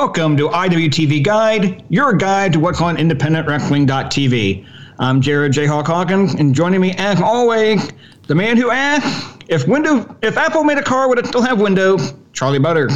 Welcome 0.00 0.34
to 0.38 0.48
IWTV 0.48 1.22
Guide, 1.22 1.84
your 1.90 2.14
guide 2.14 2.54
to 2.54 2.58
what's 2.58 2.80
on 2.80 2.96
independentwrestling.tv. 2.96 4.66
I'm 4.98 5.20
Jared 5.20 5.52
J. 5.52 5.66
Hawk 5.66 5.88
Hawkins, 5.88 6.32
and 6.32 6.54
joining 6.54 6.80
me 6.80 6.94
as 6.96 7.20
always, 7.20 7.92
the 8.26 8.34
man 8.34 8.56
who 8.56 8.70
asked 8.70 9.44
if 9.48 9.68
window 9.68 10.16
if 10.22 10.38
Apple 10.38 10.64
made 10.64 10.78
a 10.78 10.82
car 10.82 11.06
would 11.10 11.18
it 11.18 11.26
still 11.26 11.42
have 11.42 11.60
windows, 11.60 12.14
Charlie 12.32 12.58
Butter. 12.58 12.88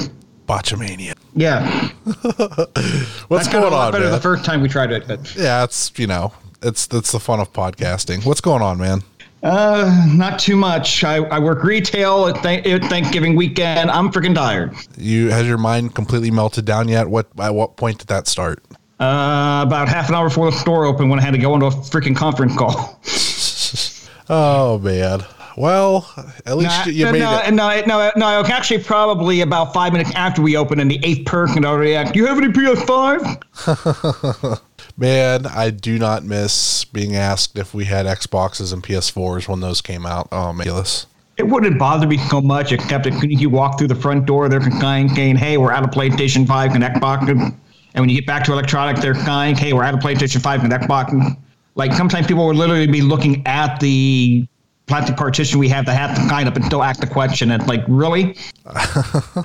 Botchamania. 0.49 1.15
Yeah. 1.35 1.89
What's 3.29 3.49
going 3.49 3.75
on, 3.75 3.93
better 3.93 4.05
man? 4.05 4.13
the 4.13 4.21
first 4.21 4.47
time 4.47 4.63
we 4.63 4.71
tried 4.71 4.91
it, 4.91 5.07
but 5.07 5.37
yeah, 5.37 5.63
it's 5.63 5.93
you 5.99 6.07
know, 6.07 6.33
it's 6.63 6.87
that's 6.87 7.13
the 7.13 7.21
fun 7.21 7.39
of 7.39 7.53
podcasting. 7.53 8.25
What's 8.25 8.41
going 8.41 8.63
on, 8.63 8.79
man? 8.79 9.03
Uh, 9.45 10.07
not 10.13 10.39
too 10.39 10.57
much. 10.57 11.05
I, 11.05 11.17
I 11.17 11.39
work 11.39 11.63
retail 11.63 12.27
at, 12.27 12.43
th- 12.43 12.67
at 12.67 12.85
Thanksgiving 12.91 13.37
weekend. 13.37 13.91
I'm 13.91 14.11
freaking 14.11 14.35
tired. 14.35 14.75
You 14.97 15.31
has 15.31 15.47
your 15.47 15.59
mind 15.59 15.95
completely 15.95 16.31
melted 16.31 16.65
down 16.65 16.89
yet? 16.89 17.09
What 17.09 17.29
at 17.39 17.55
what 17.55 17.77
point 17.77 17.99
did 17.99 18.09
that 18.09 18.27
start? 18.27 18.63
Uh, 19.01 19.65
about 19.67 19.89
half 19.89 20.09
an 20.09 20.15
hour 20.15 20.29
before 20.29 20.51
the 20.51 20.57
store 20.57 20.87
opened, 20.87 21.11
when 21.11 21.19
I 21.19 21.23
had 21.23 21.33
to 21.33 21.39
go 21.39 21.55
into 21.55 21.67
a 21.67 21.71
freaking 21.71 22.17
conference 22.17 22.57
call. 22.57 23.01
Oh 24.29 24.79
man. 24.79 25.21
Well, 25.57 26.11
at 26.47 26.57
least 26.57 26.87
you 26.87 27.05
no, 27.05 27.13
made 27.13 27.19
no, 27.21 27.39
it. 27.39 27.55
no, 27.55 27.83
no, 27.87 28.11
no, 28.17 28.43
actually, 28.45 28.83
probably 28.83 29.43
about 29.43 29.73
five 29.73 29.93
minutes 29.93 30.11
after 30.15 30.43
we 30.43 30.57
opened, 30.57 30.81
and 30.81 30.91
the 30.91 30.99
eighth 31.05 31.27
person 31.27 31.65
already 31.65 31.95
asked, 31.95 32.15
"Do 32.15 32.19
you 32.19 32.27
have 32.27 32.39
any 32.39 32.49
PS5?" 32.49 34.61
Man, 34.97 35.47
I 35.47 35.71
do 35.71 35.99
not 35.99 36.25
miss 36.25 36.85
being 36.85 37.17
asked 37.17 37.59
if 37.59 37.75
we 37.75 37.87
had 37.87 38.07
Xboxes 38.07 38.73
and 38.73 38.83
PS4s 38.83 39.49
when 39.49 39.61
those 39.61 39.81
came 39.81 40.07
out. 40.07 40.29
Oh, 40.31 40.53
ridiculous. 40.53 41.07
It 41.37 41.49
wouldn't 41.49 41.81
bother 41.81 42.07
me 42.07 42.19
so 42.19 42.41
much, 42.41 42.71
except 42.71 43.07
if 43.07 43.15
you 43.25 43.51
walk 43.51 43.77
through 43.77 43.89
the 43.89 43.97
front 43.97 44.25
door, 44.25 44.49
they're 44.49 44.61
saying, 44.81 45.09
"Hey, 45.09 45.57
we're 45.59 45.73
out 45.73 45.83
of 45.83 45.91
PlayStation 45.91 46.47
5 46.47 46.77
and 46.77 46.85
Xbox." 46.85 47.29
And 47.29 48.01
when 48.01 48.09
you 48.09 48.15
get 48.15 48.27
back 48.27 48.45
to 48.45 48.53
electronic, 48.53 48.99
they're 48.99 49.17
saying, 49.17 49.57
"Hey, 49.57 49.73
we're 49.73 49.83
out 49.83 49.95
of 49.95 50.01
PlayStation 50.01 50.41
5 50.41 50.63
and 50.63 50.73
Xbox." 50.73 51.37
Like 51.75 51.93
sometimes 51.93 52.29
people 52.29 52.47
will 52.47 52.55
literally 52.55 52.87
be 52.87 53.01
looking 53.01 53.43
at 53.47 53.81
the 53.81 54.47
plastic 54.87 55.17
partition 55.17 55.59
we 55.59 55.69
have 55.69 55.87
to 55.87 55.93
have 55.93 56.15
to 56.15 56.29
kind 56.29 56.49
up 56.49 56.55
and 56.55 56.65
still 56.65 56.83
ask 56.83 57.01
the 57.01 57.07
question. 57.07 57.51
It's 57.51 57.67
like, 57.67 57.85
really? 57.89 58.37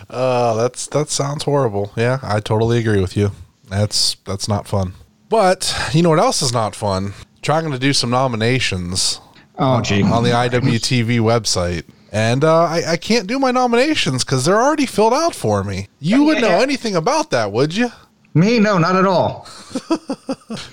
Uh, 0.09 0.55
that's 0.55 0.87
that 0.87 1.09
sounds 1.09 1.43
horrible. 1.43 1.91
Yeah, 1.95 2.19
I 2.23 2.39
totally 2.39 2.79
agree 2.79 2.99
with 2.99 3.15
you. 3.15 3.31
That's 3.69 4.15
that's 4.25 4.47
not 4.47 4.67
fun. 4.67 4.93
But 5.29 5.73
you 5.93 6.01
know 6.01 6.09
what 6.09 6.19
else 6.19 6.41
is 6.41 6.51
not 6.53 6.75
fun? 6.75 7.13
Trying 7.41 7.71
to 7.71 7.79
do 7.79 7.93
some 7.93 8.09
nominations 8.09 9.21
Oh, 9.57 9.81
gee. 9.81 10.01
on 10.03 10.23
the 10.23 10.31
IWTV 10.31 11.19
website. 11.19 11.83
And 12.11 12.43
uh, 12.43 12.63
I, 12.63 12.93
I 12.93 12.97
can't 12.97 13.27
do 13.27 13.37
my 13.37 13.51
nominations 13.51 14.23
because 14.23 14.43
they're 14.43 14.59
already 14.61 14.87
filled 14.87 15.13
out 15.13 15.35
for 15.35 15.63
me. 15.63 15.87
You 15.99 16.23
wouldn't 16.23 16.41
know 16.45 16.59
anything 16.59 16.95
about 16.95 17.29
that, 17.31 17.51
would 17.51 17.75
you? 17.75 17.89
Me? 18.33 18.59
No, 18.59 18.77
not 18.77 18.95
at 18.95 19.05
all. 19.05 19.47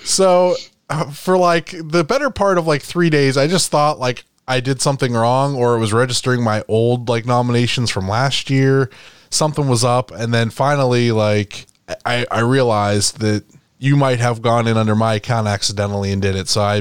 So 0.03 0.55
uh, 0.89 1.11
for 1.11 1.37
like 1.37 1.71
the 1.71 2.03
better 2.03 2.29
part 2.29 2.57
of 2.57 2.65
like 2.65 2.81
three 2.81 3.09
days, 3.09 3.37
I 3.37 3.47
just 3.47 3.69
thought 3.69 3.99
like 3.99 4.25
I 4.47 4.59
did 4.59 4.81
something 4.81 5.13
wrong 5.13 5.55
or 5.55 5.75
it 5.75 5.79
was 5.79 5.93
registering 5.93 6.43
my 6.43 6.63
old 6.67 7.09
like 7.09 7.25
nominations 7.25 7.91
from 7.91 8.07
last 8.07 8.49
year. 8.49 8.89
Something 9.29 9.67
was 9.67 9.83
up, 9.83 10.09
and 10.11 10.33
then 10.33 10.49
finally, 10.49 11.11
like 11.11 11.67
I, 12.05 12.25
I 12.31 12.39
realized 12.39 13.19
that 13.19 13.43
you 13.79 13.95
might 13.95 14.19
have 14.19 14.41
gone 14.41 14.67
in 14.67 14.77
under 14.77 14.95
my 14.95 15.15
account 15.15 15.47
accidentally 15.47 16.11
and 16.11 16.21
did 16.21 16.35
it. 16.35 16.47
So 16.49 16.61
I 16.61 16.77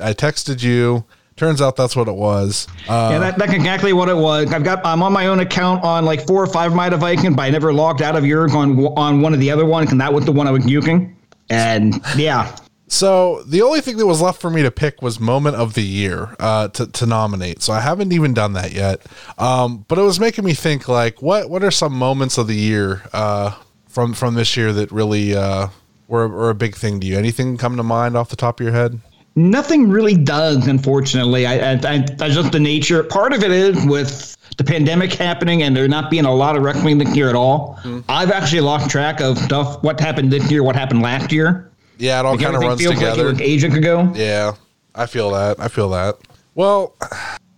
I 0.00 0.12
texted 0.14 0.62
you. 0.62 1.04
Turns 1.36 1.62
out 1.62 1.74
that's 1.76 1.96
what 1.96 2.06
it 2.06 2.14
was. 2.16 2.66
Uh, 2.86 3.08
Yeah, 3.12 3.18
that, 3.20 3.38
that's 3.38 3.52
exactly 3.54 3.94
what 3.94 4.10
it 4.10 4.16
was. 4.16 4.52
I've 4.52 4.62
got 4.64 4.84
I'm 4.84 5.02
on 5.02 5.12
my 5.12 5.26
own 5.28 5.40
account 5.40 5.82
on 5.84 6.04
like 6.04 6.26
four 6.26 6.42
or 6.42 6.46
five 6.46 6.72
of 6.72 6.76
my 6.76 6.90
devices, 6.90 7.34
but 7.34 7.42
I 7.42 7.50
never 7.50 7.72
logged 7.72 8.02
out 8.02 8.14
of 8.14 8.26
yours 8.26 8.54
on 8.54 8.78
on 8.78 9.22
one 9.22 9.32
of 9.32 9.40
the 9.40 9.50
other 9.50 9.64
ones, 9.64 9.90
and 9.90 10.00
that 10.00 10.12
was 10.12 10.26
the 10.26 10.32
one 10.32 10.46
I 10.46 10.50
was 10.50 10.66
using. 10.66 11.16
And 11.48 12.00
yeah, 12.16 12.54
So 12.88 13.42
the 13.44 13.62
only 13.62 13.80
thing 13.80 13.96
that 13.98 14.06
was 14.06 14.20
left 14.20 14.40
for 14.40 14.50
me 14.50 14.62
to 14.62 14.70
pick 14.70 15.00
was 15.00 15.18
moment 15.20 15.56
of 15.56 15.74
the 15.74 15.82
year 15.82 16.34
uh, 16.40 16.68
to 16.68 16.86
to 16.88 17.06
nominate. 17.06 17.62
So 17.62 17.72
I 17.72 17.80
haven't 17.80 18.12
even 18.12 18.34
done 18.34 18.52
that 18.54 18.72
yet. 18.72 19.00
Um, 19.38 19.84
but 19.88 19.96
it 19.98 20.02
was 20.02 20.18
making 20.20 20.44
me 20.44 20.54
think 20.54 20.88
like 20.88 21.22
what 21.22 21.48
what 21.48 21.62
are 21.64 21.70
some 21.70 21.92
moments 21.94 22.36
of 22.36 22.48
the 22.48 22.56
year 22.56 23.02
uh, 23.12 23.56
from 23.88 24.12
from 24.12 24.34
this 24.34 24.56
year 24.56 24.72
that 24.72 24.90
really 24.92 25.34
uh, 25.34 25.68
were, 26.10 26.28
were 26.28 26.50
a 26.50 26.54
big 26.54 26.74
thing 26.74 27.00
to 27.00 27.06
you? 27.06 27.16
Anything 27.16 27.56
come 27.56 27.76
to 27.78 27.82
mind 27.82 28.16
off 28.16 28.28
the 28.28 28.36
top 28.36 28.60
of 28.60 28.64
your 28.64 28.74
head? 28.74 29.00
nothing 29.36 29.88
really 29.88 30.16
does, 30.16 30.66
unfortunately. 30.66 31.46
I, 31.46 31.72
I, 31.72 32.04
I 32.20 32.28
just 32.28 32.52
the 32.52 32.60
nature. 32.60 33.02
Part 33.02 33.32
of 33.32 33.42
it 33.42 33.50
is 33.50 33.84
with 33.86 34.36
the 34.56 34.64
pandemic 34.64 35.12
happening 35.12 35.62
and 35.62 35.76
there 35.76 35.86
not 35.88 36.10
being 36.10 36.24
a 36.24 36.34
lot 36.34 36.56
of 36.56 36.62
wrestling 36.62 36.98
this 36.98 37.14
year 37.16 37.28
at 37.28 37.34
all. 37.34 37.76
Mm-hmm. 37.82 38.00
I've 38.08 38.30
actually 38.30 38.60
lost 38.60 38.90
track 38.90 39.20
of 39.20 39.38
stuff. 39.38 39.82
What 39.82 40.00
happened 40.00 40.32
this 40.32 40.50
year? 40.50 40.62
What 40.62 40.76
happened 40.76 41.02
last 41.02 41.32
year? 41.32 41.70
Yeah, 41.98 42.20
it 42.20 42.26
all 42.26 42.38
kind 42.38 42.56
of 42.56 42.62
runs 42.62 42.84
like 42.84 42.96
together. 42.96 43.34
ages 43.40 43.74
ago. 43.74 44.10
Yeah, 44.14 44.54
I 44.94 45.06
feel 45.06 45.30
that. 45.30 45.60
I 45.60 45.68
feel 45.68 45.90
that. 45.90 46.16
Well, 46.54 46.94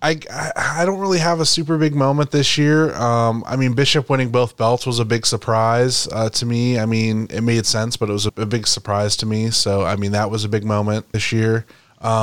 I, 0.03 0.19
I 0.57 0.85
don't 0.85 0.99
really 0.99 1.21
have 1.21 1.39
a 1.39 1.47
super 1.47 1.79
big 1.79 1.95
moment 1.95 2.33
this 2.33 2.59
year. 2.59 2.93
Um, 2.97 3.45
I 3.47 3.55
mean, 3.57 3.73
Bishop 3.75 4.11
winning 4.11 4.31
both 4.31 4.57
belts 4.57 4.85
was 4.85 4.99
a 4.99 5.05
big 5.05 5.25
surprise 5.25 6.09
uh, 6.11 6.29
to 6.31 6.47
me. 6.47 6.79
I 6.79 6.87
mean, 6.87 7.29
it 7.31 7.43
made 7.43 7.67
sense, 7.67 7.97
but 7.97 8.09
it 8.09 8.13
was 8.13 8.27
a, 8.27 8.33
a 8.37 8.47
big 8.47 8.67
surprise 8.67 9.17
to 9.19 9.27
me. 9.27 9.51
So, 9.51 9.83
I 9.83 9.95
mean, 9.97 10.13
that 10.13 10.31
was 10.31 10.45
a 10.45 10.49
big 10.49 10.65
moment 10.65 11.11
this 11.13 11.31
year. 11.31 11.67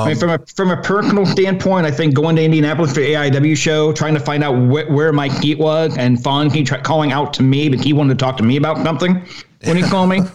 I 0.04 0.08
mean, 0.08 0.16
from 0.18 0.28
a 0.28 0.38
from 0.54 0.70
a 0.70 0.76
personal 0.82 1.24
standpoint, 1.24 1.86
I 1.86 1.90
think 1.90 2.14
going 2.14 2.36
to 2.36 2.44
Indianapolis 2.44 2.92
for 2.92 3.00
the 3.00 3.14
AIW 3.14 3.56
show, 3.56 3.94
trying 3.94 4.12
to 4.12 4.20
find 4.20 4.44
out 4.44 4.54
wh- 4.54 4.90
where 4.90 5.10
my 5.10 5.28
heat 5.28 5.58
was, 5.58 5.96
and 5.96 6.18
Fonzie 6.18 6.66
try- 6.66 6.82
calling 6.82 7.12
out 7.12 7.32
to 7.34 7.42
me, 7.42 7.70
but 7.70 7.82
he 7.82 7.94
wanted 7.94 8.18
to 8.18 8.22
talk 8.22 8.36
to 8.36 8.42
me 8.42 8.58
about 8.58 8.76
something 8.84 9.26
when 9.64 9.78
he 9.78 9.82
called 9.82 10.10
me. 10.10 10.20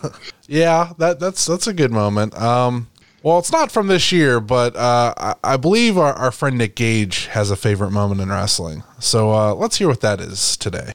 Yeah, 0.48 0.94
that 1.00 1.20
that's 1.20 1.46
that's 1.46 1.66
a 1.66 1.74
good 1.74 1.92
moment. 1.92 2.40
Um, 2.40 2.88
well, 3.26 3.40
it's 3.40 3.52
not 3.52 3.72
from 3.72 3.88
this 3.88 4.12
year, 4.12 4.40
but 4.40 4.76
uh, 4.76 5.12
I, 5.18 5.34
I 5.44 5.58
believe 5.58 5.98
our, 5.98 6.14
our 6.14 6.32
friend 6.32 6.60
Nick 6.60 6.76
Gage 6.76 7.26
has 7.26 7.50
a 7.50 7.56
favorite 7.56 7.90
moment 7.90 8.22
in 8.22 8.30
wrestling. 8.30 8.84
So 9.00 9.32
uh, 9.32 9.56
let's 9.56 9.78
hear 9.78 9.88
what 9.88 10.02
that 10.02 10.22
is 10.22 10.56
today. 10.56 10.92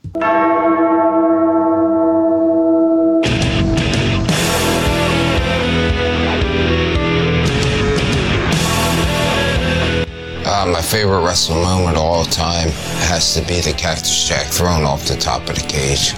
Uh, 10.47 10.67
my 10.67 10.81
favorite 10.81 11.25
wrestling 11.25 11.65
moment 11.65 11.97
of 11.97 12.03
all 12.05 12.25
time 12.27 12.69
has 13.09 13.35
to 13.35 13.41
be 13.41 13.61
the 13.61 13.73
Cactus 13.77 14.29
Jack 14.29 14.47
thrown 14.47 14.85
off 14.85 15.05
the 15.05 15.17
top 15.17 15.49
of 15.49 15.57
the 15.57 15.67
cage. 15.67 16.15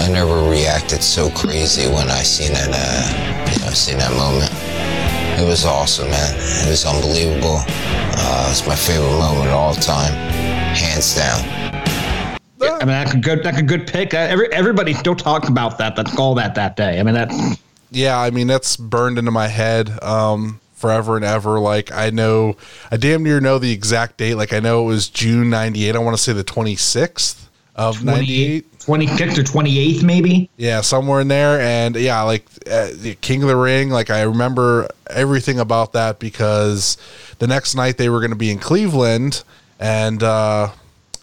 I 0.00 0.08
never 0.10 0.50
reacted 0.50 1.04
so 1.04 1.30
crazy 1.30 1.88
when 1.88 2.10
I 2.10 2.24
seen 2.24 2.52
that, 2.52 2.70
uh, 2.72 3.52
you 3.52 3.64
know, 3.64 3.70
seen 3.70 3.98
that 3.98 4.10
moment. 4.16 4.69
It 5.40 5.46
was 5.46 5.64
awesome, 5.64 6.10
man. 6.10 6.34
It 6.36 6.68
was 6.68 6.84
unbelievable. 6.84 7.62
Uh, 7.66 8.48
it's 8.50 8.66
my 8.66 8.76
favorite 8.76 9.08
moment 9.08 9.46
of 9.46 9.54
all 9.54 9.74
time, 9.74 10.12
hands 10.12 11.14
down. 11.14 11.40
I 12.60 12.80
mean, 12.80 12.88
that's 12.88 13.14
a 13.14 13.16
good 13.16 13.42
that's 13.42 13.56
a 13.56 13.62
good 13.62 13.86
pick. 13.86 14.12
Uh, 14.12 14.18
Every, 14.18 14.52
everybody 14.52 14.92
still 14.92 15.16
talks 15.16 15.48
about 15.48 15.78
that. 15.78 15.96
That's 15.96 16.14
all 16.18 16.34
that 16.34 16.54
that 16.56 16.76
day. 16.76 17.00
I 17.00 17.02
mean, 17.02 17.14
that 17.14 17.58
yeah, 17.90 18.20
I 18.20 18.30
mean 18.30 18.48
that's 18.48 18.76
burned 18.76 19.16
into 19.16 19.30
my 19.30 19.48
head 19.48 19.90
um, 20.02 20.60
forever 20.74 21.16
and 21.16 21.24
ever. 21.24 21.58
Like 21.58 21.90
I 21.90 22.10
know, 22.10 22.58
I 22.90 22.98
damn 22.98 23.22
near 23.22 23.40
know 23.40 23.58
the 23.58 23.72
exact 23.72 24.18
date. 24.18 24.34
Like 24.34 24.52
I 24.52 24.60
know 24.60 24.82
it 24.82 24.86
was 24.88 25.08
June 25.08 25.48
'98. 25.48 25.96
I 25.96 25.98
want 26.00 26.18
to 26.18 26.22
say 26.22 26.34
the 26.34 26.44
26th 26.44 27.46
of 27.80 28.04
'98. 28.04 28.66
26th 28.80 29.38
or 29.38 29.42
28th, 29.42 30.02
maybe. 30.02 30.50
Yeah, 30.56 30.80
somewhere 30.80 31.20
in 31.20 31.28
there. 31.28 31.60
And 31.60 31.96
yeah, 31.96 32.22
like 32.22 32.46
uh, 32.70 32.88
the 32.94 33.16
King 33.20 33.42
of 33.42 33.48
the 33.48 33.56
Ring. 33.56 33.90
Like 33.90 34.10
I 34.10 34.22
remember 34.22 34.88
everything 35.08 35.58
about 35.58 35.92
that 35.92 36.18
because 36.18 36.96
the 37.38 37.46
next 37.46 37.74
night 37.74 37.98
they 37.98 38.08
were 38.08 38.20
going 38.20 38.30
to 38.30 38.36
be 38.36 38.50
in 38.50 38.58
Cleveland, 38.58 39.44
and 39.78 40.22
uh, 40.22 40.70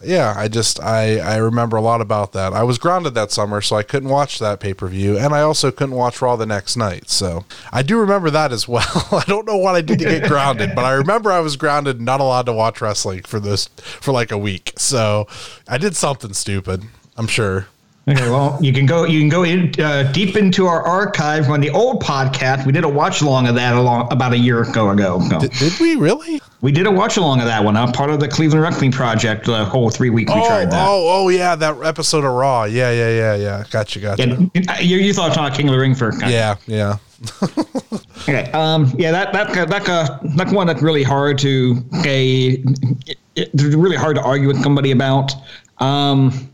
yeah, 0.02 0.34
I 0.36 0.48
just 0.48 0.80
I 0.80 1.18
I 1.18 1.36
remember 1.36 1.76
a 1.76 1.80
lot 1.80 2.00
about 2.00 2.32
that. 2.32 2.52
I 2.52 2.62
was 2.62 2.78
grounded 2.78 3.14
that 3.14 3.32
summer, 3.32 3.60
so 3.60 3.76
I 3.76 3.82
couldn't 3.82 4.08
watch 4.08 4.38
that 4.38 4.60
pay 4.60 4.74
per 4.74 4.86
view, 4.86 5.18
and 5.18 5.34
I 5.34 5.40
also 5.40 5.70
couldn't 5.70 5.94
watch 5.94 6.22
Raw 6.22 6.36
the 6.36 6.46
next 6.46 6.76
night. 6.76 7.10
So 7.10 7.44
I 7.72 7.82
do 7.82 7.98
remember 7.98 8.30
that 8.30 8.52
as 8.52 8.68
well. 8.68 9.08
I 9.12 9.24
don't 9.26 9.46
know 9.46 9.56
what 9.56 9.74
I 9.74 9.80
did 9.80 9.98
to 9.98 10.04
get 10.04 10.28
grounded, 10.28 10.74
but 10.74 10.84
I 10.84 10.92
remember 10.92 11.32
I 11.32 11.40
was 11.40 11.56
grounded, 11.56 12.00
not 12.00 12.20
allowed 12.20 12.46
to 12.46 12.52
watch 12.52 12.80
wrestling 12.80 13.22
for 13.22 13.40
this 13.40 13.68
for 13.78 14.12
like 14.12 14.30
a 14.30 14.38
week. 14.38 14.72
So 14.76 15.26
I 15.66 15.78
did 15.78 15.96
something 15.96 16.32
stupid. 16.32 16.84
I'm 17.16 17.26
sure. 17.26 17.66
Okay, 18.08 18.30
well, 18.30 18.58
you 18.62 18.72
can 18.72 18.86
go 18.86 19.04
you 19.04 19.20
can 19.20 19.28
go 19.28 19.42
in 19.42 19.72
uh, 19.78 20.10
deep 20.12 20.34
into 20.34 20.66
our 20.66 20.82
archive 20.82 21.50
on 21.50 21.60
the 21.60 21.68
old 21.68 22.02
podcast. 22.02 22.64
We 22.64 22.72
did 22.72 22.84
a 22.84 22.88
watch 22.88 23.20
along 23.20 23.48
of 23.48 23.54
that 23.56 23.76
along 23.76 24.10
about 24.10 24.32
a 24.32 24.38
year 24.38 24.62
ago 24.62 24.88
ago. 24.88 25.18
No. 25.28 25.38
Did, 25.38 25.52
did 25.52 25.78
we 25.78 25.94
really? 25.96 26.40
We 26.62 26.72
did 26.72 26.86
a 26.86 26.90
watch 26.90 27.18
along 27.18 27.40
of 27.40 27.46
that 27.46 27.62
one. 27.62 27.76
I'm 27.76 27.92
part 27.92 28.08
of 28.08 28.18
the 28.18 28.26
Cleveland 28.26 28.62
Wrestling 28.62 28.92
Project. 28.92 29.44
The 29.44 29.64
whole 29.66 29.90
three 29.90 30.08
weeks 30.08 30.32
we 30.32 30.40
oh, 30.40 30.46
tried 30.46 30.70
that. 30.70 30.88
Oh, 30.88 31.24
oh, 31.24 31.28
yeah, 31.28 31.54
that 31.54 31.82
episode 31.82 32.24
of 32.24 32.32
Raw. 32.32 32.64
Yeah, 32.64 32.90
yeah, 32.90 33.10
yeah, 33.10 33.34
yeah. 33.34 33.64
Gotcha, 33.70 34.00
gotcha. 34.00 34.22
And 34.22 34.50
you, 34.80 34.96
you 34.96 35.12
thought 35.12 35.34
talking 35.34 35.56
King 35.56 35.68
of 35.68 35.72
the 35.72 35.78
Ring 35.78 35.94
for 35.94 36.10
kind 36.12 36.24
of 36.24 36.30
yeah, 36.30 36.56
yeah. 36.66 36.96
Okay. 38.22 38.50
Um. 38.52 38.92
Yeah. 38.98 39.12
That 39.12 39.32
that 39.32 39.68
that 39.68 39.88
uh, 39.88 40.18
that's 40.36 40.52
one 40.52 40.66
that's 40.66 40.82
really 40.82 41.02
hard 41.02 41.38
to 41.38 41.76
okay. 42.00 42.62
It, 43.06 43.18
it, 43.36 43.50
really 43.54 43.96
hard 43.96 44.16
to 44.16 44.22
argue 44.22 44.48
with 44.48 44.62
somebody 44.62 44.90
about. 44.90 45.32
Um. 45.78 46.50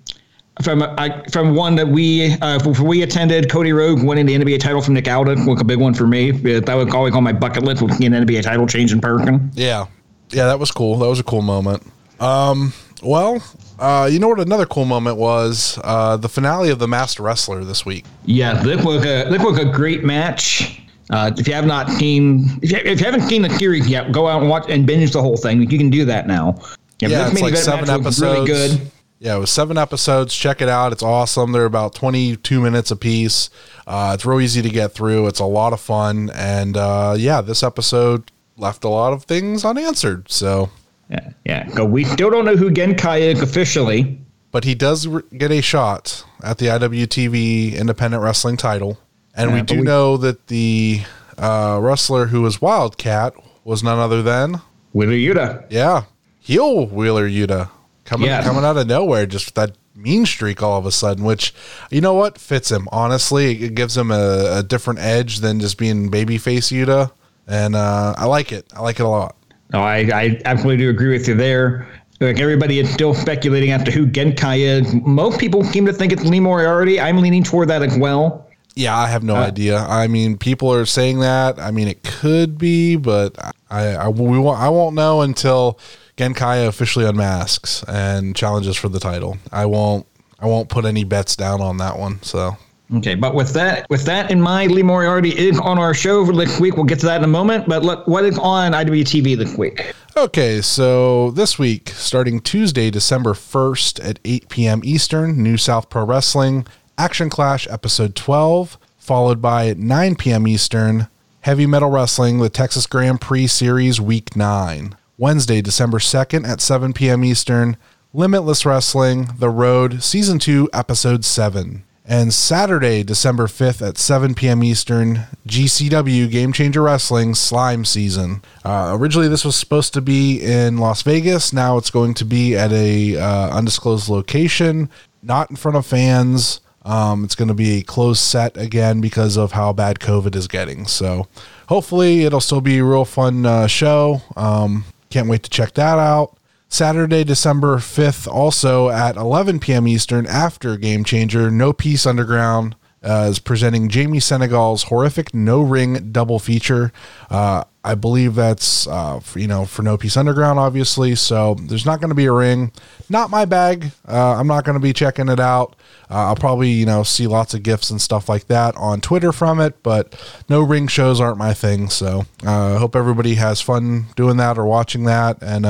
From 0.62 0.82
I, 0.82 1.20
from 1.32 1.56
one 1.56 1.74
that 1.74 1.88
we 1.88 2.32
uh, 2.34 2.60
we 2.80 3.02
attended. 3.02 3.50
Cody 3.50 3.72
Rhodes 3.72 4.04
winning 4.04 4.26
the 4.26 4.34
NWA 4.34 4.60
title 4.60 4.80
from 4.80 4.94
Nick 4.94 5.08
Aldis 5.08 5.44
was 5.46 5.60
a 5.60 5.64
big 5.64 5.78
one 5.78 5.94
for 5.94 6.06
me. 6.06 6.30
That 6.30 6.74
was 6.74 6.94
always 6.94 7.12
on 7.14 7.24
my 7.24 7.32
bucket 7.32 7.64
list. 7.64 7.82
Was 7.82 7.98
an 7.98 8.12
NWA 8.12 8.40
title 8.40 8.66
change 8.68 8.92
in 8.92 9.00
person. 9.00 9.50
Yeah, 9.54 9.86
yeah, 10.30 10.46
that 10.46 10.60
was 10.60 10.70
cool. 10.70 10.98
That 10.98 11.08
was 11.08 11.18
a 11.18 11.24
cool 11.24 11.42
moment. 11.42 11.82
Um, 12.20 12.72
well, 13.02 13.42
uh, 13.78 14.08
you 14.10 14.20
know 14.20 14.28
what? 14.28 14.38
Another 14.38 14.64
cool 14.66 14.84
moment 14.84 15.16
was 15.16 15.78
uh, 15.82 16.16
the 16.16 16.28
finale 16.28 16.70
of 16.70 16.78
the 16.78 16.86
Masked 16.86 17.18
Wrestler 17.18 17.64
this 17.64 17.84
week. 17.84 18.04
Yeah, 18.24 18.54
this 18.62 18.84
was 18.84 19.04
a 19.04 19.28
this 19.28 19.42
was 19.42 19.58
a 19.58 19.64
great 19.64 20.04
match. 20.04 20.80
Uh, 21.10 21.30
if 21.36 21.46
you 21.46 21.52
have 21.52 21.66
not 21.66 21.90
seen, 21.90 22.44
if 22.62 22.70
you, 22.72 22.78
if 22.78 23.00
you 23.00 23.04
haven't 23.04 23.28
seen 23.28 23.42
the 23.42 23.50
series 23.50 23.88
yet, 23.88 24.12
go 24.12 24.26
out 24.26 24.40
and 24.40 24.48
watch 24.48 24.64
and 24.68 24.86
binge 24.86 25.12
the 25.12 25.20
whole 25.20 25.36
thing. 25.36 25.60
You 25.68 25.78
can 25.78 25.90
do 25.90 26.04
that 26.04 26.26
now. 26.26 26.56
Yeah, 27.00 27.08
this 27.08 27.32
it's 27.32 27.42
like 27.42 27.56
seven 27.56 27.90
episodes. 27.90 28.20
Really 28.20 28.46
good. 28.46 28.90
Yeah, 29.18 29.36
it 29.36 29.38
was 29.38 29.50
seven 29.50 29.78
episodes. 29.78 30.34
Check 30.34 30.60
it 30.60 30.68
out. 30.68 30.92
It's 30.92 31.02
awesome. 31.02 31.52
They're 31.52 31.64
about 31.64 31.94
22 31.94 32.60
minutes 32.60 32.90
apiece. 32.90 33.48
Uh, 33.86 34.12
it's 34.14 34.26
real 34.26 34.40
easy 34.40 34.60
to 34.60 34.68
get 34.68 34.92
through. 34.92 35.28
It's 35.28 35.40
a 35.40 35.44
lot 35.46 35.72
of 35.72 35.80
fun. 35.80 36.30
And 36.34 36.76
uh, 36.76 37.14
yeah, 37.16 37.40
this 37.40 37.62
episode 37.62 38.30
left 38.58 38.84
a 38.84 38.88
lot 38.88 39.12
of 39.12 39.24
things 39.24 39.64
unanswered. 39.64 40.30
So, 40.30 40.70
Yeah, 41.08 41.30
yeah. 41.46 41.82
We 41.82 42.04
still 42.04 42.28
don't 42.30 42.44
know 42.44 42.56
who 42.56 42.70
Genkai 42.70 43.20
is 43.20 43.40
officially. 43.40 44.18
but 44.50 44.64
he 44.64 44.74
does 44.74 45.06
re- 45.06 45.22
get 45.36 45.50
a 45.50 45.60
shot 45.62 46.24
at 46.42 46.58
the 46.58 46.66
IWTV 46.66 47.74
Independent 47.76 48.22
Wrestling 48.22 48.56
title. 48.56 48.98
And 49.34 49.50
Yeah, 49.50 49.56
we 49.56 49.62
do 49.62 49.76
we- 49.76 49.82
know 49.82 50.16
that 50.18 50.48
the 50.48 51.00
uh, 51.38 51.78
wrestler 51.82 52.26
who 52.26 52.42
was 52.42 52.60
Wildcat 52.60 53.32
was 53.64 53.82
none 53.82 53.98
other 53.98 54.22
than, 54.22 54.60
Wheeler 54.92 55.12
Yuta. 55.12 55.64
yeah, 55.70 56.04
heel 56.40 56.86
Wheeler 56.86 57.28
Yuta 57.28 57.70
coming 58.04 58.28
Yeah. 58.28 58.42
coming 58.42 58.64
out 58.64 58.76
of 58.76 58.86
nowhere, 58.86 59.26
just 59.26 59.54
that 59.54 59.72
mean 59.96 60.26
streak 60.26 60.62
all 60.62 60.78
of 60.78 60.86
a 60.86 60.92
sudden. 60.92 61.24
Which 61.24 61.54
you 61.90 62.00
know 62.00 62.14
what 62.14 62.38
fits 62.38 62.70
him. 62.70 62.88
Honestly, 62.92 63.62
it 63.64 63.74
gives 63.74 63.96
him 63.96 64.10
a, 64.10 64.58
a 64.58 64.62
different 64.62 65.00
edge 65.00 65.38
than 65.40 65.60
just 65.60 65.78
being 65.78 66.10
babyface 66.10 66.72
Yuta, 66.72 67.10
and 67.46 67.74
uh, 67.76 68.14
I 68.16 68.26
like 68.26 68.52
it. 68.52 68.66
I 68.74 68.80
like 68.80 69.00
it 69.00 69.04
a 69.04 69.08
lot. 69.08 69.36
No, 69.72 69.80
I, 69.80 69.96
I 70.14 70.40
absolutely 70.44 70.84
do 70.84 70.90
agree 70.90 71.10
with 71.10 71.26
you 71.26 71.34
there. 71.34 71.88
Like 72.20 72.38
everybody 72.38 72.78
is 72.78 72.88
still 72.92 73.12
speculating 73.12 73.72
as 73.72 73.82
to 73.84 73.90
who 73.90 74.06
Genkai 74.06 74.60
is. 74.60 74.94
Most 74.94 75.40
people 75.40 75.64
seem 75.64 75.84
to 75.86 75.92
think 75.92 76.12
it's 76.12 76.24
Lee 76.24 76.38
Moriarty. 76.40 77.00
I'm 77.00 77.18
leaning 77.18 77.42
toward 77.42 77.68
that 77.68 77.82
as 77.82 77.98
well. 77.98 78.48
Yeah, 78.76 78.96
I 78.96 79.08
have 79.08 79.22
no 79.22 79.36
idea. 79.36 79.78
I 79.78 80.06
mean, 80.08 80.36
people 80.36 80.72
are 80.72 80.84
saying 80.86 81.20
that. 81.20 81.58
I 81.60 81.70
mean, 81.70 81.86
it 81.88 82.02
could 82.02 82.56
be, 82.58 82.96
but 82.96 83.36
I 83.70 83.94
I, 83.94 84.08
we 84.08 84.38
won't, 84.38 84.58
I 84.60 84.68
won't 84.68 84.94
know 84.94 85.22
until 85.22 85.78
Genkai 86.16 86.66
officially 86.66 87.04
unmasks 87.04 87.84
and 87.88 88.36
challenges 88.36 88.76
for 88.76 88.88
the 88.88 89.00
title. 89.00 89.38
I 89.50 89.66
won't 89.66 90.06
I 90.38 90.46
won't 90.46 90.68
put 90.68 90.84
any 90.84 91.04
bets 91.04 91.36
down 91.36 91.60
on 91.60 91.78
that 91.78 91.98
one. 91.98 92.22
So 92.22 92.56
Okay, 92.92 93.14
but 93.14 93.34
with 93.34 93.52
that 93.54 93.88
with 93.88 94.04
that 94.04 94.30
in 94.30 94.40
mind, 94.40 94.70
Lee 94.72 94.82
Moriarty 94.82 95.30
is 95.30 95.58
on 95.58 95.78
our 95.78 95.94
show 95.94 96.24
for 96.24 96.34
this 96.34 96.60
week. 96.60 96.76
We'll 96.76 96.84
get 96.84 97.00
to 97.00 97.06
that 97.06 97.18
in 97.18 97.24
a 97.24 97.28
moment. 97.28 97.66
But 97.66 97.82
look, 97.82 98.06
what 98.06 98.24
is 98.24 98.38
on 98.38 98.72
IWTV 98.72 99.38
this 99.38 99.56
week? 99.56 99.92
Okay, 100.16 100.60
so 100.60 101.30
this 101.32 101.58
week, 101.58 101.88
starting 101.88 102.40
Tuesday, 102.40 102.90
December 102.90 103.32
1st 103.32 104.08
at 104.08 104.20
8 104.24 104.48
p.m. 104.48 104.80
Eastern, 104.84 105.42
New 105.42 105.56
South 105.56 105.88
Pro 105.88 106.04
Wrestling, 106.04 106.66
Action 106.96 107.30
Clash 107.30 107.66
Episode 107.68 108.14
12, 108.14 108.78
followed 108.96 109.42
by 109.42 109.68
at 109.68 109.78
9 109.78 110.14
p.m. 110.14 110.46
Eastern, 110.46 111.08
Heavy 111.40 111.66
Metal 111.66 111.90
Wrestling, 111.90 112.38
the 112.38 112.48
Texas 112.48 112.86
Grand 112.86 113.20
Prix 113.20 113.48
Series 113.48 114.00
Week 114.00 114.36
9. 114.36 114.94
Wednesday, 115.16 115.62
December 115.62 115.98
2nd 115.98 116.46
at 116.46 116.60
7 116.60 116.92
p.m. 116.92 117.24
Eastern, 117.24 117.76
Limitless 118.12 118.66
Wrestling, 118.66 119.28
The 119.38 119.48
Road, 119.48 120.02
Season 120.02 120.38
2, 120.38 120.70
Episode 120.72 121.24
7. 121.24 121.84
And 122.04 122.34
Saturday, 122.34 123.02
December 123.02 123.46
5th 123.46 123.86
at 123.86 123.96
7 123.96 124.34
p.m. 124.34 124.62
Eastern, 124.62 125.26
GCW 125.48 126.30
Game 126.30 126.52
Changer 126.52 126.82
Wrestling 126.82 127.34
Slime 127.34 127.84
Season. 127.84 128.42
Uh, 128.64 128.94
originally, 128.98 129.28
this 129.28 129.44
was 129.44 129.56
supposed 129.56 129.94
to 129.94 130.02
be 130.02 130.42
in 130.42 130.78
Las 130.78 131.02
Vegas. 131.02 131.52
Now 131.52 131.78
it's 131.78 131.90
going 131.90 132.12
to 132.14 132.24
be 132.24 132.56
at 132.56 132.72
a 132.72 133.16
uh, 133.16 133.56
undisclosed 133.56 134.08
location, 134.08 134.90
not 135.22 135.48
in 135.48 135.56
front 135.56 135.76
of 135.78 135.86
fans. 135.86 136.60
Um, 136.84 137.24
it's 137.24 137.34
going 137.34 137.48
to 137.48 137.54
be 137.54 137.78
a 137.78 137.82
closed 137.82 138.20
set 138.20 138.58
again 138.58 139.00
because 139.00 139.38
of 139.38 139.52
how 139.52 139.72
bad 139.72 139.98
COVID 139.98 140.36
is 140.36 140.46
getting. 140.48 140.86
So 140.86 141.28
hopefully, 141.68 142.24
it'll 142.24 142.40
still 142.40 142.60
be 142.60 142.78
a 142.78 142.84
real 142.84 143.06
fun 143.06 143.46
uh, 143.46 143.66
show. 143.66 144.20
Um, 144.36 144.84
can't 145.14 145.28
wait 145.28 145.44
to 145.44 145.50
check 145.50 145.74
that 145.74 145.96
out. 145.96 146.36
Saturday, 146.68 147.22
December 147.22 147.76
5th, 147.76 148.26
also 148.26 148.88
at 148.88 149.14
11 149.14 149.60
p.m. 149.60 149.86
Eastern, 149.86 150.26
after 150.26 150.76
Game 150.76 151.04
Changer, 151.04 151.52
No 151.52 151.72
Peace 151.72 152.04
Underground 152.04 152.74
uh, 153.04 153.28
is 153.30 153.38
presenting 153.38 153.88
Jamie 153.88 154.20
Senegal's 154.20 154.84
horrific 154.84 155.34
no 155.34 155.60
ring 155.60 156.10
double 156.10 156.38
feature. 156.38 156.92
Uh, 157.30 157.64
I 157.84 157.94
believe 157.94 158.34
that's, 158.34 158.86
uh, 158.86 159.20
for, 159.20 159.38
you 159.38 159.46
know, 159.46 159.66
for 159.66 159.82
No 159.82 159.98
Peace 159.98 160.16
Underground, 160.16 160.58
obviously. 160.58 161.14
So 161.14 161.54
there's 161.54 161.84
not 161.84 162.00
going 162.00 162.08
to 162.08 162.14
be 162.14 162.24
a 162.24 162.32
ring. 162.32 162.72
Not 163.10 163.28
my 163.28 163.44
bag. 163.44 163.92
Uh, 164.08 164.36
I'm 164.36 164.46
not 164.46 164.64
going 164.64 164.74
to 164.74 164.80
be 164.80 164.94
checking 164.94 165.28
it 165.28 165.38
out. 165.38 165.76
Uh, 166.10 166.28
I'll 166.28 166.36
probably, 166.36 166.70
you 166.70 166.86
know, 166.86 167.02
see 167.02 167.26
lots 167.26 167.52
of 167.52 167.62
gifts 167.62 167.90
and 167.90 168.00
stuff 168.00 168.28
like 168.28 168.46
that 168.46 168.74
on 168.76 169.02
Twitter 169.02 169.32
from 169.32 169.60
it, 169.60 169.82
but 169.82 170.18
no 170.48 170.62
ring 170.62 170.86
shows 170.86 171.20
aren't 171.20 171.38
my 171.38 171.52
thing. 171.52 171.90
So 171.90 172.24
I 172.42 172.76
hope 172.76 172.96
everybody 172.96 173.34
has 173.34 173.60
fun 173.60 174.06
doing 174.16 174.38
that 174.38 174.56
or 174.56 174.64
watching 174.64 175.04
that. 175.04 175.42
And, 175.42 175.64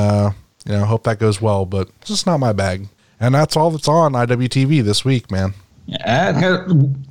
you 0.65 0.71
know, 0.71 0.85
hope 0.85 1.03
that 1.03 1.19
goes 1.19 1.41
well, 1.41 1.65
but 1.65 1.89
it's 2.01 2.09
just 2.09 2.25
not 2.25 2.39
my 2.39 2.53
bag. 2.53 2.87
And 3.19 3.35
that's 3.35 3.55
all 3.55 3.71
that's 3.71 3.87
on 3.87 4.13
IWTV 4.13 4.83
this 4.83 5.03
week, 5.03 5.31
man. 5.31 5.53
Uh, 6.03 6.33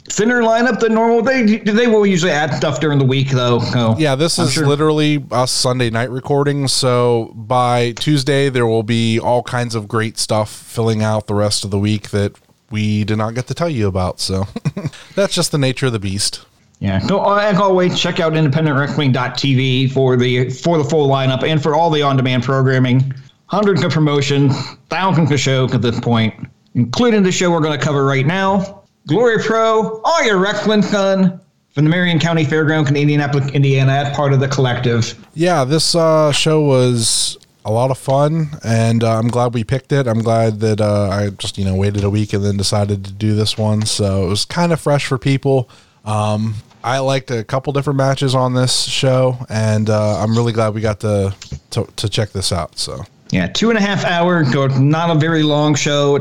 thinner 0.09 0.43
lineup 0.43 0.81
than 0.81 0.95
normal. 0.95 1.23
They 1.23 1.59
they 1.59 1.87
will 1.87 2.05
usually 2.05 2.33
add 2.33 2.53
stuff 2.55 2.81
during 2.81 2.99
the 2.99 3.05
week 3.05 3.31
though. 3.31 3.61
So 3.61 3.95
Yeah, 3.99 4.15
this 4.17 4.39
I'm 4.39 4.47
is 4.47 4.53
sure- 4.53 4.67
literally 4.67 5.25
us 5.31 5.53
Sunday 5.53 5.91
night 5.91 6.11
recording. 6.11 6.67
So 6.67 7.33
by 7.37 7.93
Tuesday, 7.93 8.49
there 8.49 8.67
will 8.67 8.83
be 8.83 9.21
all 9.21 9.43
kinds 9.45 9.75
of 9.77 9.87
great 9.87 10.19
stuff 10.19 10.51
filling 10.51 11.03
out 11.03 11.29
the 11.29 11.35
rest 11.35 11.65
of 11.65 11.71
the 11.71 11.79
week 11.79 12.11
that 12.11 12.33
we 12.71 13.05
did 13.05 13.19
not 13.19 13.35
get 13.35 13.47
to 13.47 13.55
tell 13.55 13.69
you 13.71 13.87
about. 13.87 14.19
So 14.19 14.47
that's 15.15 15.35
just 15.35 15.53
the 15.53 15.59
nature 15.59 15.87
of 15.87 15.93
the 15.93 16.01
beast. 16.01 16.45
Yeah. 16.81 16.99
So 16.99 17.23
as 17.39 17.59
always, 17.59 17.97
check 17.99 18.19
out 18.19 18.33
independentwrestling.tv 18.33 19.93
for 19.93 20.17
the 20.17 20.51
for 20.51 20.79
the 20.79 20.85
full 20.85 21.09
lineup 21.09 21.43
and 21.43 21.63
for 21.63 21.75
all 21.75 21.91
the 21.91 22.03
on-demand 22.03 22.43
programming. 22.43 23.15
Hundreds 23.47 23.85
of 23.85 23.93
promotions, 23.93 24.57
thousands 24.89 25.31
of 25.31 25.39
shows 25.39 25.73
at 25.75 25.83
this 25.83 26.01
point, 26.01 26.35
including 26.75 27.23
the 27.23 27.33
show 27.33 27.51
we're 27.51 27.61
going 27.61 27.79
to 27.79 27.85
cover 27.85 28.05
right 28.05 28.27
now. 28.27 28.83
Glory 29.07 29.43
Pro, 29.43 30.01
all 30.05 30.25
your 30.25 30.39
wrestling 30.39 30.83
fun 30.83 31.41
from 31.75 31.85
the 31.85 31.91
Marion 31.91 32.19
County 32.19 32.45
Fairground 32.45 32.89
in 32.89 32.97
Indianapolis, 32.97 33.51
Indiana, 33.51 34.13
part 34.15 34.33
of 34.33 34.41
the 34.41 34.49
collective. 34.49 35.15
Yeah, 35.35 35.65
this 35.65 35.95
uh, 35.95 36.33
show 36.33 36.63
was 36.63 37.37
a 37.65 37.73
lot 37.73 37.91
of 37.91 37.99
fun, 37.99 38.49
and 38.63 39.03
uh, 39.03 39.19
I'm 39.19 39.29
glad 39.29 39.55
we 39.55 39.65
picked 39.65 39.93
it. 39.93 40.07
I'm 40.07 40.23
glad 40.23 40.61
that 40.61 40.81
uh, 40.81 41.09
I 41.11 41.31
just 41.31 41.59
you 41.59 41.65
know 41.65 41.75
waited 41.75 42.05
a 42.05 42.11
week 42.11 42.33
and 42.33 42.45
then 42.45 42.57
decided 42.57 43.05
to 43.05 43.13
do 43.13 43.35
this 43.35 43.59
one. 43.59 43.83
So 43.87 44.25
it 44.25 44.29
was 44.29 44.45
kind 44.45 44.73
of 44.73 44.81
fresh 44.81 45.07
for 45.07 45.19
people. 45.19 45.69
Um, 46.05 46.55
I 46.83 46.99
liked 46.99 47.31
a 47.31 47.43
couple 47.45 47.73
different 47.73 47.97
matches 47.97 48.35
on 48.35 48.55
this 48.55 48.85
show, 48.85 49.39
and 49.49 49.89
uh, 49.89 50.19
I'm 50.19 50.37
really 50.37 50.53
glad 50.53 50.75
we 50.75 50.81
got 50.81 51.01
to, 51.01 51.35
to 51.71 51.87
to 51.97 52.09
check 52.09 52.31
this 52.31 52.53
out. 52.53 52.79
So 52.79 53.05
Yeah, 53.35 53.49
two 53.49 53.69
and 53.69 53.77
a 53.77 53.83
half 53.83 54.05
hour, 54.05 54.45
not 54.79 55.11
a 55.11 55.19
very 55.19 55.43
long 55.43 55.75
show. 55.75 56.21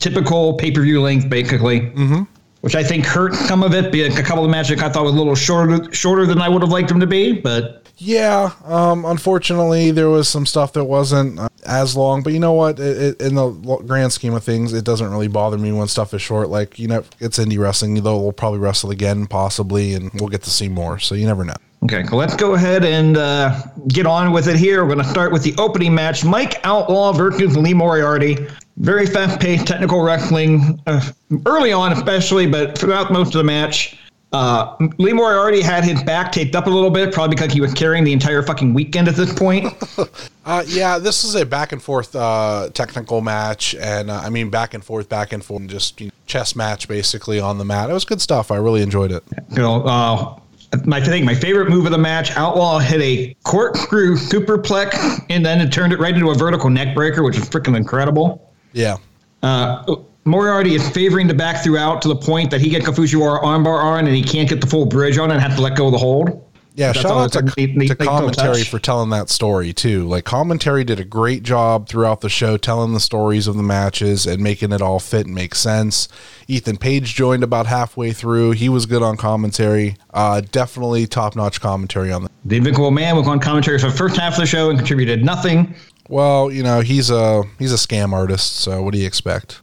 Typical 0.00 0.54
pay 0.54 0.72
per 0.72 0.82
view 0.82 1.00
length, 1.00 1.30
basically. 1.30 1.82
Mm-hmm. 1.82 2.22
Which 2.62 2.74
I 2.74 2.82
think 2.82 3.06
hurt 3.06 3.34
some 3.34 3.62
of 3.62 3.74
it. 3.74 3.92
Be 3.92 4.02
a 4.02 4.22
couple 4.24 4.44
of 4.44 4.50
matches 4.50 4.82
I 4.82 4.88
thought 4.88 5.04
was 5.04 5.14
a 5.14 5.16
little 5.16 5.36
shorter, 5.36 5.92
shorter 5.92 6.26
than 6.26 6.40
I 6.40 6.48
would 6.48 6.62
have 6.62 6.72
liked 6.72 6.88
them 6.88 6.98
to 6.98 7.06
be. 7.06 7.32
But 7.32 7.86
yeah, 7.96 8.50
um, 8.64 9.04
unfortunately, 9.04 9.92
there 9.92 10.08
was 10.08 10.28
some 10.28 10.44
stuff 10.44 10.72
that 10.72 10.84
wasn't 10.84 11.38
uh, 11.38 11.48
as 11.64 11.96
long. 11.96 12.24
But 12.24 12.32
you 12.32 12.40
know 12.40 12.54
what? 12.54 12.80
It, 12.80 13.20
it, 13.20 13.22
in 13.22 13.36
the 13.36 13.50
grand 13.86 14.12
scheme 14.12 14.34
of 14.34 14.42
things, 14.42 14.72
it 14.72 14.84
doesn't 14.84 15.12
really 15.12 15.28
bother 15.28 15.58
me 15.58 15.70
when 15.70 15.86
stuff 15.86 16.12
is 16.12 16.22
short. 16.22 16.48
Like 16.48 16.76
you 16.76 16.88
know, 16.88 17.04
it's 17.20 17.38
indie 17.38 17.58
wrestling. 17.58 17.94
Though 18.02 18.20
we'll 18.20 18.32
probably 18.32 18.58
wrestle 18.58 18.90
again, 18.90 19.28
possibly, 19.28 19.94
and 19.94 20.10
we'll 20.14 20.28
get 20.28 20.42
to 20.42 20.50
see 20.50 20.68
more. 20.68 20.98
So 20.98 21.14
you 21.14 21.24
never 21.24 21.44
know. 21.44 21.54
Okay, 21.84 22.04
so 22.04 22.16
let's 22.16 22.36
go 22.36 22.54
ahead 22.54 22.84
and 22.84 23.16
uh, 23.16 23.60
get 23.88 24.06
on 24.06 24.32
with 24.32 24.48
it 24.48 24.56
here. 24.56 24.82
We're 24.82 24.94
going 24.94 25.04
to 25.04 25.10
start 25.10 25.32
with 25.32 25.42
the 25.42 25.54
opening 25.58 25.94
match: 25.94 26.24
Mike 26.24 26.60
Outlaw 26.64 27.12
versus 27.12 27.56
Lee 27.56 27.74
Moriarty. 27.74 28.46
Very 28.78 29.06
fast-paced 29.06 29.66
technical 29.66 30.02
wrestling, 30.02 30.80
uh, 30.86 31.06
early 31.46 31.72
on 31.72 31.92
especially, 31.92 32.46
but 32.46 32.76
throughout 32.76 33.12
most 33.12 33.28
of 33.28 33.38
the 33.38 33.44
match. 33.44 33.98
Uh, 34.32 34.74
Lee 34.96 35.12
Moriarty 35.12 35.60
had 35.60 35.84
his 35.84 36.02
back 36.04 36.32
taped 36.32 36.54
up 36.54 36.66
a 36.66 36.70
little 36.70 36.90
bit, 36.90 37.12
probably 37.12 37.36
because 37.36 37.52
he 37.52 37.60
was 37.60 37.74
carrying 37.74 38.02
the 38.02 38.14
entire 38.14 38.42
fucking 38.42 38.72
weekend 38.72 39.08
at 39.08 39.14
this 39.14 39.32
point. 39.32 39.72
Uh, 40.44 40.64
yeah, 40.66 40.98
this 40.98 41.22
is 41.22 41.36
a 41.36 41.46
back 41.46 41.70
and 41.70 41.80
forth 41.80 42.16
uh, 42.16 42.68
technical 42.74 43.20
match, 43.20 43.76
and 43.76 44.10
uh, 44.10 44.16
I 44.24 44.28
mean 44.28 44.50
back 44.50 44.74
and 44.74 44.84
forth, 44.84 45.08
back 45.08 45.32
and 45.32 45.44
forth, 45.44 45.68
just 45.68 46.00
you 46.00 46.08
know, 46.08 46.12
chess 46.26 46.56
match 46.56 46.88
basically 46.88 47.38
on 47.38 47.58
the 47.58 47.64
mat. 47.64 47.88
It 47.88 47.92
was 47.92 48.04
good 48.04 48.20
stuff. 48.20 48.50
I 48.50 48.56
really 48.56 48.82
enjoyed 48.82 49.12
it. 49.12 49.22
you 49.50 49.58
know, 49.58 49.84
uh, 49.84 50.40
my 50.84 50.98
I 50.98 51.00
think 51.00 51.24
my 51.24 51.34
favorite 51.34 51.68
move 51.68 51.86
of 51.86 51.92
the 51.92 51.98
match, 51.98 52.30
Outlaw 52.36 52.78
hit 52.78 53.00
a 53.00 53.36
corkscrew 53.44 54.16
superplex 54.16 55.24
and 55.28 55.44
then 55.44 55.60
it 55.60 55.72
turned 55.72 55.92
it 55.92 55.98
right 55.98 56.14
into 56.14 56.30
a 56.30 56.34
vertical 56.34 56.70
neck 56.70 56.94
breaker, 56.94 57.22
which 57.22 57.36
is 57.36 57.48
freaking 57.48 57.76
incredible. 57.76 58.52
Yeah, 58.72 58.96
Uh, 59.42 59.96
Moriarty 60.24 60.74
is 60.74 60.88
favoring 60.90 61.26
the 61.26 61.34
back 61.34 61.62
throughout 61.64 62.00
to 62.02 62.08
the 62.08 62.16
point 62.16 62.50
that 62.52 62.60
he 62.60 62.70
gets 62.70 62.86
a 62.86 62.92
Fujiwara 62.92 63.42
armbar 63.42 63.82
on 63.82 64.06
and 64.06 64.14
he 64.14 64.22
can't 64.22 64.48
get 64.48 64.60
the 64.60 64.66
full 64.66 64.86
bridge 64.86 65.18
on 65.18 65.30
and 65.30 65.40
have 65.40 65.56
to 65.56 65.60
let 65.62 65.76
go 65.76 65.86
of 65.86 65.92
the 65.92 65.98
hold. 65.98 66.44
Yeah, 66.74 66.88
That's 66.88 67.00
shout 67.00 67.12
out 67.12 67.32
to, 67.32 67.38
it's 67.40 67.52
a 67.54 67.60
neat- 67.60 67.76
neat- 67.76 67.88
to 67.88 67.94
neat 67.94 68.08
commentary 68.08 68.58
touch. 68.58 68.68
for 68.70 68.78
telling 68.78 69.10
that 69.10 69.28
story 69.28 69.72
too. 69.72 70.06
Like 70.08 70.24
commentary 70.24 70.84
did 70.84 70.98
a 70.98 71.04
great 71.04 71.42
job 71.42 71.88
throughout 71.88 72.20
the 72.22 72.28
show 72.28 72.56
telling 72.56 72.92
the 72.94 73.00
stories 73.00 73.46
of 73.46 73.56
the 73.56 73.62
matches 73.62 74.26
and 74.26 74.42
making 74.42 74.72
it 74.72 74.80
all 74.80 74.98
fit 74.98 75.26
and 75.26 75.34
make 75.34 75.54
sense. 75.54 76.08
Ethan 76.48 76.76
Page 76.78 77.14
joined 77.14 77.42
about 77.44 77.66
halfway 77.66 78.12
through. 78.12 78.52
He 78.52 78.68
was 78.68 78.86
good 78.86 79.02
on 79.02 79.16
commentary. 79.16 79.96
Uh, 80.12 80.40
definitely 80.40 81.06
top 81.06 81.36
notch 81.36 81.60
commentary 81.60 82.12
on 82.12 82.24
the. 82.24 82.30
The 82.44 82.56
Invincible 82.56 82.90
Man 82.90 83.16
was 83.16 83.26
on 83.28 83.38
commentary 83.38 83.78
for 83.78 83.88
the 83.90 83.96
first 83.96 84.16
half 84.16 84.34
of 84.34 84.40
the 84.40 84.46
show 84.46 84.68
and 84.68 84.78
contributed 84.78 85.24
nothing. 85.24 85.74
Well, 86.08 86.50
you 86.50 86.62
know 86.62 86.80
he's 86.80 87.10
a 87.10 87.44
he's 87.58 87.72
a 87.72 87.76
scam 87.76 88.12
artist, 88.12 88.56
so 88.56 88.82
what 88.82 88.92
do 88.92 88.98
you 88.98 89.06
expect? 89.06 89.61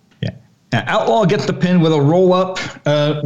Outlaw 0.71 1.25
gets 1.25 1.45
the 1.45 1.53
pin 1.53 1.81
with 1.81 1.91
a 1.91 1.99
roll 1.99 2.33
up. 2.33 2.59
Uh, 2.85 3.23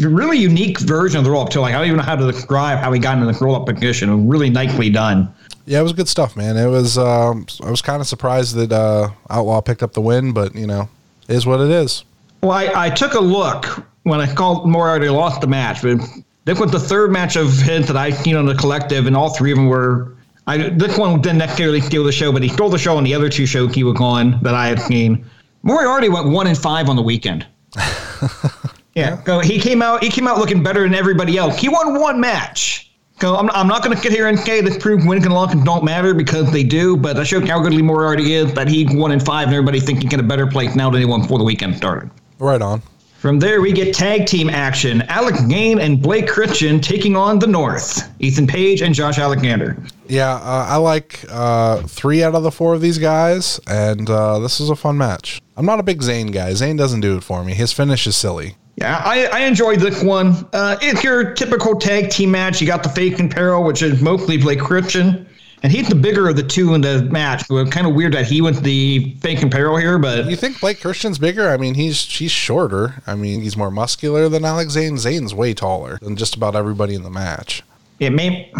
really 0.00 0.38
unique 0.38 0.80
version 0.80 1.18
of 1.18 1.24
the 1.24 1.30
roll 1.30 1.42
up, 1.42 1.50
too. 1.50 1.60
Like, 1.60 1.74
I 1.74 1.78
don't 1.78 1.86
even 1.86 1.98
know 1.98 2.02
how 2.02 2.16
to 2.16 2.30
describe 2.30 2.78
how 2.78 2.92
he 2.92 2.98
got 2.98 3.18
into 3.18 3.32
the 3.32 3.44
roll 3.44 3.54
up 3.54 3.66
position. 3.66 4.28
Really 4.28 4.50
nicely 4.50 4.90
done. 4.90 5.32
Yeah, 5.64 5.78
it 5.78 5.82
was 5.84 5.92
good 5.92 6.08
stuff, 6.08 6.36
man. 6.36 6.56
It 6.56 6.66
was. 6.66 6.98
Um, 6.98 7.46
I 7.62 7.70
was 7.70 7.82
kind 7.82 8.00
of 8.00 8.08
surprised 8.08 8.56
that 8.56 8.72
uh, 8.72 9.10
Outlaw 9.30 9.60
picked 9.60 9.82
up 9.82 9.92
the 9.92 10.00
win, 10.00 10.32
but 10.32 10.54
you 10.56 10.66
know, 10.66 10.88
it 11.28 11.36
is 11.36 11.46
what 11.46 11.60
it 11.60 11.70
is. 11.70 12.04
Well, 12.42 12.50
I, 12.50 12.86
I 12.86 12.90
took 12.90 13.14
a 13.14 13.20
look 13.20 13.66
when 14.02 14.20
I 14.20 14.32
called 14.32 14.68
Moriarty 14.68 15.08
lost 15.08 15.40
the 15.40 15.46
match, 15.46 15.82
but 15.82 16.00
this 16.44 16.58
was 16.58 16.72
the 16.72 16.80
third 16.80 17.12
match 17.12 17.36
of 17.36 17.56
his 17.56 17.86
that 17.86 17.96
I've 17.96 18.16
seen 18.16 18.34
on 18.34 18.46
the 18.46 18.56
collective, 18.56 19.06
and 19.06 19.16
all 19.16 19.30
three 19.30 19.52
of 19.52 19.56
them 19.56 19.68
were. 19.68 20.16
I, 20.48 20.70
this 20.70 20.98
one 20.98 21.20
didn't 21.20 21.38
necessarily 21.38 21.80
steal 21.80 22.02
the 22.02 22.10
show, 22.10 22.32
but 22.32 22.42
he 22.42 22.48
stole 22.48 22.68
the 22.68 22.78
show 22.78 22.96
on 22.96 23.04
the 23.04 23.14
other 23.14 23.28
two 23.28 23.46
shows 23.46 23.72
he 23.72 23.84
was 23.84 24.00
on 24.00 24.42
that 24.42 24.54
I 24.56 24.66
had 24.66 24.80
seen. 24.80 25.24
Moriarty 25.62 26.08
went 26.08 26.28
one 26.28 26.46
and 26.46 26.58
five 26.58 26.88
on 26.88 26.96
the 26.96 27.02
weekend. 27.02 27.46
yeah, 28.94 29.22
so 29.24 29.38
he 29.40 29.58
came 29.58 29.82
out. 29.82 30.02
He 30.02 30.10
came 30.10 30.26
out 30.26 30.38
looking 30.38 30.62
better 30.62 30.82
than 30.82 30.94
everybody 30.94 31.36
else. 31.36 31.56
He 31.56 31.68
won 31.68 32.00
one 32.00 32.20
match. 32.20 32.90
So 33.20 33.36
I'm, 33.36 33.48
I'm 33.50 33.68
not 33.68 33.84
going 33.84 33.96
to 33.96 34.02
sit 34.02 34.10
here 34.10 34.26
and 34.26 34.36
say 34.38 34.60
this 34.60 34.76
proves 34.76 35.06
wins 35.06 35.24
and 35.24 35.32
losses 35.32 35.62
don't 35.62 35.84
matter 35.84 36.12
because 36.12 36.50
they 36.50 36.64
do. 36.64 36.96
But 36.96 37.16
I 37.18 37.22
showed 37.22 37.48
how 37.48 37.62
good 37.62 37.72
Lee 37.72 37.82
Moriarty 37.82 38.34
is. 38.34 38.52
That 38.54 38.66
he 38.66 38.86
won 38.90 39.12
in 39.12 39.20
five, 39.20 39.46
and 39.46 39.54
everybody 39.54 39.78
thinks 39.78 40.02
he's 40.02 40.12
in 40.12 40.18
a 40.18 40.24
better 40.24 40.46
place 40.46 40.74
now 40.74 40.90
than 40.90 41.00
he 41.00 41.06
won 41.06 41.22
before 41.22 41.38
the 41.38 41.44
weekend 41.44 41.76
started. 41.76 42.10
Right 42.40 42.60
on. 42.60 42.82
From 43.22 43.38
there, 43.38 43.60
we 43.60 43.70
get 43.70 43.94
tag 43.94 44.26
team 44.26 44.50
action. 44.50 45.02
Alex 45.02 45.38
Zane 45.46 45.78
and 45.78 46.02
Blake 46.02 46.26
Christian 46.26 46.80
taking 46.80 47.14
on 47.14 47.38
the 47.38 47.46
North. 47.46 48.12
Ethan 48.20 48.48
Page 48.48 48.82
and 48.82 48.92
Josh 48.92 49.16
Alexander. 49.16 49.80
Yeah, 50.08 50.34
uh, 50.34 50.66
I 50.68 50.76
like 50.78 51.24
uh, 51.30 51.82
three 51.82 52.24
out 52.24 52.34
of 52.34 52.42
the 52.42 52.50
four 52.50 52.74
of 52.74 52.80
these 52.80 52.98
guys, 52.98 53.60
and 53.68 54.10
uh, 54.10 54.40
this 54.40 54.58
is 54.58 54.70
a 54.70 54.74
fun 54.74 54.98
match. 54.98 55.40
I'm 55.56 55.64
not 55.64 55.78
a 55.78 55.84
big 55.84 56.02
Zane 56.02 56.32
guy. 56.32 56.52
Zane 56.54 56.74
doesn't 56.74 56.98
do 56.98 57.16
it 57.16 57.22
for 57.22 57.44
me. 57.44 57.54
His 57.54 57.72
finish 57.72 58.08
is 58.08 58.16
silly. 58.16 58.56
Yeah, 58.74 59.00
I, 59.04 59.26
I 59.26 59.38
enjoyed 59.42 59.78
this 59.78 60.02
one. 60.02 60.48
Uh, 60.52 60.76
it's 60.82 61.04
your 61.04 61.32
typical 61.34 61.78
tag 61.78 62.10
team 62.10 62.32
match. 62.32 62.60
You 62.60 62.66
got 62.66 62.82
the 62.82 62.88
fake 62.88 63.20
and 63.20 63.30
peril, 63.30 63.62
which 63.62 63.82
is 63.82 64.02
mostly 64.02 64.36
Blake 64.36 64.58
Christian. 64.58 65.28
And 65.64 65.70
he's 65.72 65.88
the 65.88 65.94
bigger 65.94 66.28
of 66.28 66.34
the 66.36 66.42
two 66.42 66.74
in 66.74 66.80
the 66.80 67.02
match. 67.04 67.46
So 67.46 67.58
it's 67.58 67.70
kind 67.70 67.86
of 67.86 67.94
weird 67.94 68.14
that 68.14 68.26
he 68.26 68.40
went 68.40 68.56
the 68.62 69.14
fake 69.20 69.42
and 69.42 69.50
peril 69.52 69.76
here, 69.76 69.98
but 69.98 70.26
You 70.26 70.34
think 70.36 70.60
Blake 70.60 70.80
Christian's 70.80 71.18
bigger? 71.18 71.48
I 71.50 71.56
mean, 71.56 71.74
he's 71.74 72.02
he's 72.02 72.32
shorter. 72.32 73.02
I 73.06 73.14
mean, 73.14 73.42
he's 73.42 73.56
more 73.56 73.70
muscular 73.70 74.28
than 74.28 74.44
Alex 74.44 74.72
Zane. 74.72 74.98
Zane's 74.98 75.32
way 75.34 75.54
taller 75.54 75.98
than 76.02 76.16
just 76.16 76.34
about 76.34 76.56
everybody 76.56 76.94
in 76.96 77.02
the 77.04 77.10
match. 77.10 77.62
it 78.00 78.10
may. 78.10 78.50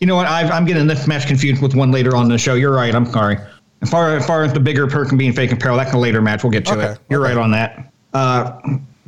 You 0.00 0.06
know 0.06 0.16
what? 0.16 0.26
I've, 0.26 0.50
I'm 0.50 0.64
getting 0.64 0.86
this 0.88 1.06
match 1.06 1.26
confused 1.28 1.62
with 1.62 1.74
one 1.76 1.92
later 1.92 2.16
on 2.16 2.24
in 2.24 2.28
the 2.30 2.36
show. 2.38 2.54
You're 2.54 2.74
right. 2.74 2.92
I'm 2.94 3.06
sorry. 3.06 3.38
As 3.82 3.88
far 3.90 4.16
as, 4.16 4.26
far 4.26 4.42
as 4.42 4.52
the 4.52 4.58
bigger 4.60 4.86
person 4.88 5.16
being 5.16 5.32
fake 5.32 5.52
and 5.52 5.60
peril, 5.60 5.76
that's 5.76 5.92
a 5.94 5.98
later 5.98 6.20
match. 6.20 6.42
We'll 6.42 6.50
get 6.52 6.66
to 6.66 6.72
Okay, 6.72 6.86
it. 6.92 6.98
You're 7.08 7.24
okay. 7.24 7.34
right 7.36 7.42
on 7.42 7.50
that. 7.52 7.92
Uh, 8.12 8.60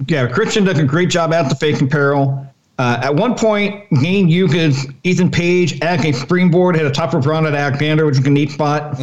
yeah, 0.07 0.27
Christian 0.29 0.65
does 0.65 0.79
a 0.79 0.85
great 0.85 1.11
job 1.11 1.33
at 1.33 1.49
the 1.49 1.55
fake 1.57 1.81
and 1.81 1.91
peril. 1.91 2.47
Uh, 2.79 3.01
at 3.03 3.15
one 3.15 3.37
point, 3.37 3.85
Zane 3.97 4.29
Yuka's 4.29 4.87
Ethan 5.05 5.31
Page 5.31 5.81
at 5.81 6.05
a 6.05 6.13
springboard 6.13 6.77
hit 6.77 6.85
a 6.85 6.91
top 6.91 7.13
rope 7.13 7.25
run 7.27 7.47
at 7.47 7.55
Alexander, 7.55 8.05
which 8.05 8.19
was 8.19 8.27
a 8.27 8.31
neat 8.31 8.51
spot. 8.51 8.99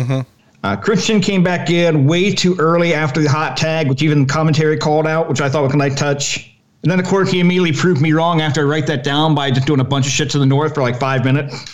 Uh, 0.64 0.76
Christian 0.76 1.22
came 1.22 1.42
back 1.44 1.70
in 1.70 2.06
way 2.06 2.32
too 2.32 2.56
early 2.60 2.94
after 2.94 3.22
the 3.22 3.30
hot 3.30 3.58
tag, 3.58 3.90
which 3.90 4.04
even 4.04 4.28
commentary 4.28 4.78
called 4.78 5.08
out, 5.08 5.28
which 5.28 5.42
I 5.42 5.50
thought 5.50 5.64
was 5.64 5.74
a 5.74 5.78
nice 5.78 5.96
touch. 5.96 6.54
And 6.84 6.92
then, 6.92 7.00
of 7.00 7.06
course, 7.06 7.32
he 7.32 7.40
immediately 7.40 7.72
proved 7.74 8.02
me 8.02 8.12
wrong 8.12 8.42
after 8.42 8.62
I 8.62 8.64
write 8.66 8.88
that 8.88 9.04
down 9.04 9.34
by 9.34 9.52
just 9.52 9.68
doing 9.68 9.80
a 9.80 9.84
bunch 9.84 10.06
of 10.06 10.12
shit 10.12 10.30
to 10.32 10.40
the 10.40 10.46
North 10.46 10.76
for 10.76 10.82
like 10.82 11.00
five 11.00 11.24
minutes. 11.24 11.66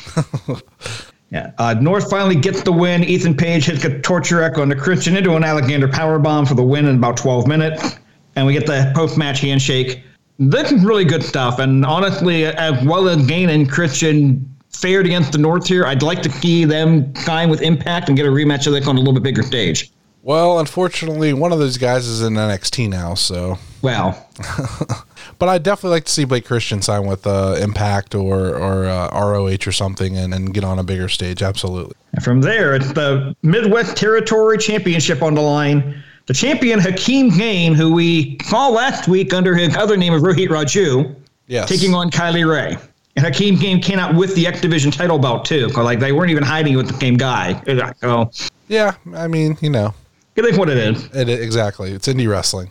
yeah. 1.31 1.51
Uh, 1.57 1.75
North 1.75 2.09
finally 2.09 2.35
gets 2.35 2.61
the 2.63 2.71
win. 2.71 3.03
Ethan 3.03 3.35
Page 3.35 3.65
hits 3.65 3.83
a 3.85 3.99
torture 4.01 4.43
echo 4.43 4.61
on 4.61 4.69
the 4.69 4.75
Christian 4.75 5.15
into 5.17 5.35
an 5.35 5.43
Alexander 5.43 5.87
powerbomb 5.87 6.47
for 6.47 6.55
the 6.55 6.63
win 6.63 6.85
in 6.85 6.97
about 6.97 7.17
12 7.17 7.47
minutes. 7.47 7.97
And 8.35 8.45
we 8.45 8.53
get 8.53 8.67
the 8.67 8.91
post 8.95 9.17
match 9.17 9.39
handshake. 9.39 10.03
This 10.39 10.71
is 10.71 10.83
really 10.83 11.05
good 11.05 11.23
stuff. 11.23 11.59
And 11.59 11.85
honestly, 11.85 12.45
as 12.45 12.83
well 12.85 13.07
as 13.07 13.21
Zane 13.25 13.49
and 13.49 13.69
Christian 13.69 14.55
fared 14.69 15.05
against 15.05 15.31
the 15.31 15.37
North 15.37 15.67
here, 15.67 15.85
I'd 15.85 16.03
like 16.03 16.21
to 16.23 16.31
see 16.31 16.65
them 16.65 17.13
sign 17.15 17.49
with 17.49 17.61
Impact 17.61 18.09
and 18.09 18.17
get 18.17 18.25
a 18.25 18.29
rematch 18.29 18.67
of 18.67 18.73
this 18.73 18.87
on 18.87 18.95
a 18.95 18.99
little 18.99 19.13
bit 19.13 19.23
bigger 19.23 19.43
stage. 19.43 19.91
Well, 20.21 20.59
unfortunately, 20.59 21.33
one 21.33 21.53
of 21.53 21.59
those 21.59 21.77
guys 21.77 22.05
is 22.05 22.21
in 22.21 22.33
NXT 22.33 22.89
now, 22.89 23.13
so. 23.13 23.57
Well, 23.81 24.27
But 25.39 25.49
I'd 25.49 25.63
definitely 25.63 25.97
like 25.97 26.05
to 26.05 26.11
see 26.11 26.25
Blake 26.25 26.45
Christian 26.45 26.81
sign 26.81 27.05
with 27.05 27.27
uh, 27.27 27.57
Impact 27.59 28.15
or 28.15 28.55
or 28.55 28.85
uh, 28.85 29.09
ROH 29.13 29.67
or 29.67 29.71
something 29.71 30.17
and, 30.17 30.33
and 30.33 30.53
get 30.53 30.63
on 30.63 30.79
a 30.79 30.83
bigger 30.83 31.09
stage. 31.09 31.43
Absolutely. 31.43 31.95
And 32.13 32.23
from 32.23 32.41
there, 32.41 32.73
it's 32.73 32.91
the 32.93 33.35
Midwest 33.43 33.97
Territory 33.97 34.57
Championship 34.57 35.21
on 35.21 35.35
the 35.35 35.41
line. 35.41 36.03
The 36.27 36.33
champion 36.33 36.79
Hakim 36.79 37.31
Zane, 37.31 37.73
who 37.73 37.93
we 37.93 38.37
saw 38.43 38.67
last 38.67 39.07
week 39.07 39.33
under 39.33 39.55
his 39.55 39.75
other 39.77 39.95
name 39.95 40.13
of 40.13 40.21
Rohit 40.21 40.49
Raju, 40.49 41.15
Yes. 41.47 41.69
taking 41.69 41.93
on 41.95 42.11
Kylie 42.11 42.45
Rae. 42.45 42.77
And 43.15 43.25
Hakim 43.25 43.55
Zane 43.55 43.81
came 43.81 43.97
out 43.97 44.13
with 44.13 44.35
the 44.35 44.45
X 44.45 44.59
Division 44.59 44.91
title 44.91 45.17
belt 45.17 45.45
too. 45.45 45.67
Like 45.69 45.99
they 45.99 46.11
weren't 46.11 46.29
even 46.29 46.43
hiding 46.43 46.75
with 46.75 46.87
the 46.87 46.93
same 46.99 47.15
guy. 47.15 47.61
So 48.01 48.29
Yeah, 48.67 48.95
I 49.15 49.27
mean, 49.27 49.57
you 49.61 49.69
know, 49.69 49.93
it 50.35 50.45
is 50.45 50.57
what 50.57 50.69
it 50.69 50.77
is. 50.77 51.05
It, 51.15 51.29
exactly. 51.29 51.91
It's 51.93 52.07
indie 52.09 52.29
wrestling. 52.29 52.69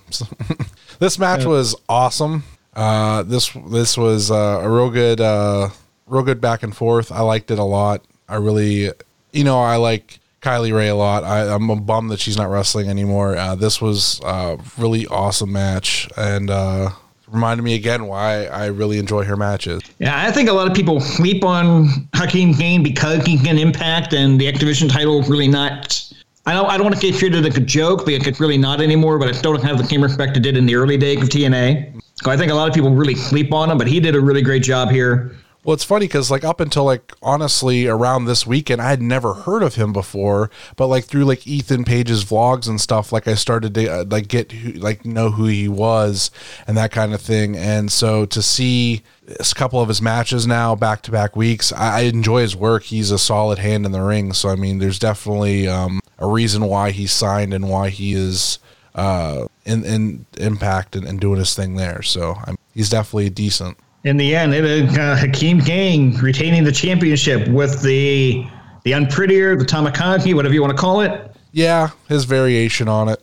this 0.99 1.19
match 1.19 1.47
was 1.47 1.75
awesome. 1.89 2.45
Uh, 2.75 3.23
this 3.23 3.51
this 3.71 3.97
was 3.97 4.31
uh, 4.31 4.61
a 4.63 4.69
real 4.69 4.91
good, 4.91 5.19
uh, 5.21 5.71
real 6.07 6.23
good 6.23 6.43
back 6.43 6.63
and 6.63 6.77
forth. 6.77 7.11
I 7.11 7.23
liked 7.23 7.51
it 7.51 7.59
a 7.59 7.65
lot. 7.65 8.05
I 8.29 8.37
really, 8.37 8.91
you 9.33 9.45
know, 9.45 9.59
I 9.61 9.77
like 9.77 10.21
Kylie 10.47 10.73
Rae 10.73 10.87
a 10.87 10.95
lot. 10.95 11.25
I, 11.25 11.53
I'm 11.53 11.69
a 11.71 11.75
bum 11.75 12.07
that 12.09 12.21
she's 12.21 12.37
not 12.37 12.49
wrestling 12.49 12.89
anymore. 12.89 13.37
Uh, 13.37 13.57
this 13.57 13.83
was 13.83 14.21
a 14.25 14.57
really 14.79 15.05
awesome 15.09 15.51
match 15.51 16.09
and 16.17 16.51
uh, 16.51 16.91
reminded 17.27 17.65
me 17.65 17.75
again 17.75 18.07
why 18.07 18.47
I 18.47 18.67
really 18.67 18.99
enjoy 18.99 19.25
her 19.25 19.37
matches. 19.37 19.83
Yeah, 19.99 20.25
I 20.25 20.31
think 20.31 20.49
a 20.49 20.53
lot 20.53 20.69
of 20.69 20.75
people 20.75 21.01
sleep 21.01 21.43
on 21.43 21.89
Hakim 22.15 22.53
Zane 22.53 22.85
because 22.85 23.25
he 23.25 23.39
can 23.39 23.59
impact 23.59 24.13
and 24.13 24.41
the 24.41 24.47
X 24.47 24.61
Division 24.61 24.89
title 24.89 25.21
really 25.23 25.49
not. 25.49 26.01
I 26.49 26.53
don't. 26.53 26.67
I 26.67 26.77
don't 26.77 26.85
want 26.85 26.95
to 26.95 27.03
get 27.03 27.19
treated 27.19 27.43
like 27.43 27.57
a 27.57 27.61
joke 27.61 28.07
because 28.07 28.29
it's 28.29 28.39
really 28.39 28.57
not 28.57 28.81
anymore. 28.81 29.19
But 29.19 29.27
I 29.27 29.33
still 29.33 29.53
don't 29.53 29.65
have 29.65 29.79
the 29.79 29.85
same 29.85 30.01
respect 30.01 30.37
it 30.37 30.45
did 30.45 30.57
in 30.57 30.65
the 30.65 30.77
early 30.77 30.97
days 30.97 31.21
of 31.21 31.29
TNA. 31.29 32.01
So 32.23 32.31
I 32.31 32.37
think 32.37 32.53
a 32.53 32.55
lot 32.55 32.69
of 32.69 32.75
people 32.75 32.95
really 32.95 33.17
sleep 33.17 33.53
on 33.53 33.69
him, 33.69 33.79
but 33.79 33.89
he 33.89 33.99
did 33.99 34.15
a 34.15 34.21
really 34.21 34.43
great 34.43 34.63
job 34.63 34.91
here. 34.91 35.35
Well, 35.67 35.75
it's 35.75 35.83
funny 35.83 36.07
because 36.07 36.31
like 36.31 36.45
up 36.45 36.61
until 36.61 36.85
like 36.85 37.13
honestly 37.21 37.89
around 37.89 38.27
this 38.27 38.47
weekend, 38.47 38.81
I 38.81 38.89
had 38.89 39.03
never 39.03 39.35
heard 39.35 39.65
of 39.65 39.75
him 39.75 39.93
before. 39.93 40.49
But 40.77 40.87
like 40.87 41.07
through 41.07 41.25
like 41.25 41.45
Ethan 41.45 41.83
Page's 41.83 42.25
vlogs 42.25 42.69
and 42.69 42.81
stuff, 42.81 43.11
like 43.11 43.27
I 43.27 43.35
started 43.35 43.75
to 43.75 43.89
uh, 43.89 44.05
like 44.09 44.29
get 44.29 44.77
like 44.77 45.05
know 45.05 45.31
who 45.31 45.47
he 45.47 45.67
was 45.67 46.31
and 46.69 46.77
that 46.77 46.93
kind 46.93 47.13
of 47.13 47.21
thing. 47.21 47.57
And 47.57 47.91
so 47.91 48.27
to 48.27 48.43
see 48.43 49.03
a 49.41 49.55
couple 49.57 49.81
of 49.81 49.89
his 49.89 50.01
matches 50.01 50.47
now 50.47 50.77
back 50.77 51.03
to 51.03 51.11
back 51.11 51.35
weeks, 51.35 51.73
I, 51.73 51.99
I 51.99 52.01
enjoy 52.03 52.43
his 52.43 52.55
work. 52.55 52.85
He's 52.85 53.11
a 53.11 53.19
solid 53.19 53.59
hand 53.59 53.85
in 53.85 53.91
the 53.91 54.03
ring. 54.03 54.35
So 54.35 54.51
I 54.51 54.55
mean, 54.55 54.79
there's 54.79 55.01
definitely 55.01 55.67
um, 55.67 55.99
a 56.21 56.29
reason 56.29 56.67
why 56.67 56.93
he 56.93 57.09
signed 57.09 57.53
and 57.53 57.69
why 57.69 57.89
he 57.89 58.13
is 58.13 58.61
uh, 58.95 59.49
in 59.65 59.85
in 59.85 60.27
Impact 60.39 60.95
and, 60.95 61.09
and 61.09 61.19
doing 61.19 61.41
his 61.41 61.57
thing 61.57 61.75
there. 61.75 62.03
So 62.03 62.37
I'm, 62.47 62.57
he's 62.73 62.89
definitely 62.89 63.31
decent. 63.31 63.79
In 64.07 64.17
the 64.17 64.37
end, 64.37 64.55
it 64.55 64.65
is 64.65 64.97
uh, 64.97 65.17
Hakim 65.17 65.61
Zane 65.61 66.17
retaining 66.19 66.63
the 66.63 66.71
championship 66.71 67.49
with 67.49 67.83
the 67.83 68.47
the 68.85 68.93
unprettier, 68.93 69.59
the 69.59 69.65
Tamakagi, 69.65 70.33
whatever 70.33 70.55
you 70.55 70.61
want 70.63 70.71
to 70.71 70.81
call 70.81 71.01
it. 71.01 71.33
Yeah, 71.51 71.91
his 72.09 72.25
variation 72.25 72.87
on 72.87 73.09
it. 73.09 73.21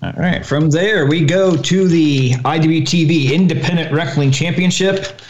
All 0.00 0.12
right. 0.12 0.46
From 0.46 0.70
there, 0.70 1.06
we 1.06 1.24
go 1.24 1.56
to 1.56 1.88
the 1.88 2.30
IWTV 2.30 3.32
Independent 3.32 3.92
Wrestling 3.92 4.30
Championship. 4.30 5.20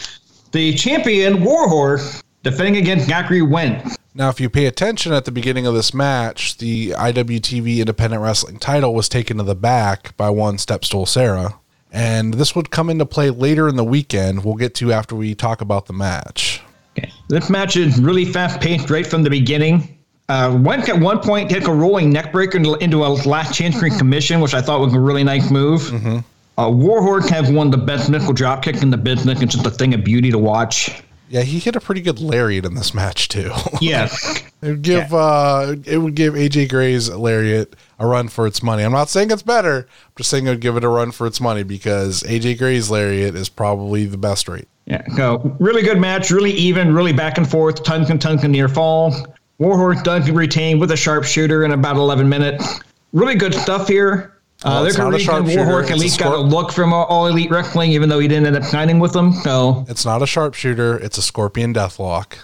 The 0.52 0.74
champion, 0.74 1.42
Warhorse, 1.42 2.22
defending 2.42 2.76
against 2.76 3.08
Gakri 3.08 3.48
Wen. 3.50 3.82
Now, 4.14 4.28
if 4.28 4.38
you 4.38 4.50
pay 4.50 4.66
attention 4.66 5.14
at 5.14 5.24
the 5.24 5.32
beginning 5.32 5.66
of 5.66 5.72
this 5.72 5.94
match, 5.94 6.58
the 6.58 6.90
IWTV 6.90 7.78
Independent 7.78 8.22
Wrestling 8.22 8.58
title 8.58 8.92
was 8.92 9.08
taken 9.08 9.38
to 9.38 9.44
the 9.44 9.54
back 9.54 10.14
by 10.18 10.28
one 10.28 10.58
Stepstool 10.58 11.08
Sarah. 11.08 11.58
And 11.92 12.34
this 12.34 12.54
would 12.54 12.70
come 12.70 12.90
into 12.90 13.06
play 13.06 13.30
later 13.30 13.68
in 13.68 13.76
the 13.76 13.84
weekend. 13.84 14.44
We'll 14.44 14.56
get 14.56 14.74
to 14.76 14.92
after 14.92 15.14
we 15.16 15.34
talk 15.34 15.60
about 15.60 15.86
the 15.86 15.92
match. 15.92 16.60
Okay. 16.98 17.10
This 17.28 17.48
match 17.48 17.76
is 17.76 17.98
really 18.00 18.24
fast 18.24 18.60
paced 18.60 18.90
right 18.90 19.06
from 19.06 19.22
the 19.22 19.30
beginning. 19.30 19.98
Uh, 20.28 20.58
went 20.62 20.86
at 20.88 21.00
one 21.00 21.20
point, 21.20 21.48
took 21.50 21.66
a 21.66 21.72
rolling 21.72 22.10
neck 22.10 22.32
breaker 22.32 22.58
into 22.58 23.04
a 23.04 23.08
last 23.08 23.54
chance 23.54 23.78
green 23.78 23.96
commission, 23.96 24.40
which 24.40 24.52
I 24.52 24.60
thought 24.60 24.80
was 24.80 24.92
a 24.92 25.00
really 25.00 25.24
nice 25.24 25.50
move. 25.50 25.80
Mm-hmm. 25.82 26.18
Uh, 26.60 26.70
Warhorse 26.70 27.30
has 27.30 27.50
one 27.50 27.68
of 27.68 27.70
the 27.70 27.78
best 27.78 28.10
nickel 28.10 28.34
drop 28.34 28.62
kick 28.62 28.82
in 28.82 28.90
the 28.90 28.98
business. 28.98 29.40
It's 29.40 29.54
just 29.54 29.64
a 29.64 29.70
thing 29.70 29.94
of 29.94 30.04
beauty 30.04 30.30
to 30.30 30.38
watch. 30.38 31.02
Yeah, 31.28 31.42
he 31.42 31.58
hit 31.58 31.76
a 31.76 31.80
pretty 31.80 32.00
good 32.00 32.20
lariat 32.20 32.64
in 32.64 32.74
this 32.74 32.94
match 32.94 33.28
too. 33.28 33.52
Yes. 33.80 34.42
it 34.62 34.68
would 34.68 34.82
give 34.82 35.10
yeah. 35.12 35.16
uh 35.16 35.76
it 35.84 35.98
would 35.98 36.14
give 36.14 36.34
AJ 36.34 36.68
Gray's 36.68 37.08
lariat 37.08 37.76
a 37.98 38.06
run 38.06 38.28
for 38.28 38.46
its 38.46 38.62
money. 38.62 38.82
I'm 38.82 38.92
not 38.92 39.08
saying 39.08 39.30
it's 39.30 39.42
better. 39.42 39.86
I'm 39.88 40.12
just 40.16 40.30
saying 40.30 40.46
it 40.46 40.50
would 40.50 40.60
give 40.60 40.76
it 40.76 40.84
a 40.84 40.88
run 40.88 41.12
for 41.12 41.26
its 41.26 41.40
money 41.40 41.62
because 41.62 42.22
AJ 42.24 42.58
Gray's 42.58 42.90
lariat 42.90 43.34
is 43.34 43.48
probably 43.48 44.06
the 44.06 44.16
best 44.16 44.48
rate. 44.48 44.66
Yeah. 44.86 45.02
So 45.16 45.54
really 45.60 45.82
good 45.82 46.00
match, 46.00 46.30
really 46.30 46.52
even, 46.52 46.94
really 46.94 47.12
back 47.12 47.38
and 47.38 47.48
forth, 47.48 47.84
tons 47.84 48.10
of 48.10 48.50
near 48.50 48.68
fall. 48.68 49.14
Warhorse 49.58 50.02
does 50.02 50.30
retain 50.30 50.78
with 50.78 50.90
a 50.92 50.96
sharpshooter 50.96 51.64
in 51.64 51.72
about 51.72 51.96
11 51.96 52.28
minutes. 52.28 52.80
Really 53.12 53.34
good 53.34 53.54
stuff 53.54 53.88
here. 53.88 54.37
Uh, 54.64 54.70
well, 54.70 54.82
they're 54.82 54.92
going 54.92 55.16
to 55.16 55.56
Warhorse 55.56 55.88
at 55.88 55.98
least 55.98 56.18
got 56.18 56.34
a 56.34 56.40
look 56.40 56.72
from 56.72 56.92
All 56.92 57.28
Elite 57.28 57.48
Wrestling, 57.48 57.92
even 57.92 58.08
though 58.08 58.18
he 58.18 58.26
didn't 58.26 58.46
end 58.46 58.56
up 58.56 58.64
signing 58.64 58.98
with 58.98 59.12
them. 59.12 59.32
So 59.32 59.86
it's 59.88 60.04
not 60.04 60.20
a 60.20 60.26
sharpshooter; 60.26 60.98
it's 60.98 61.16
a 61.16 61.22
Scorpion 61.22 61.72
Deathlock. 61.72 62.38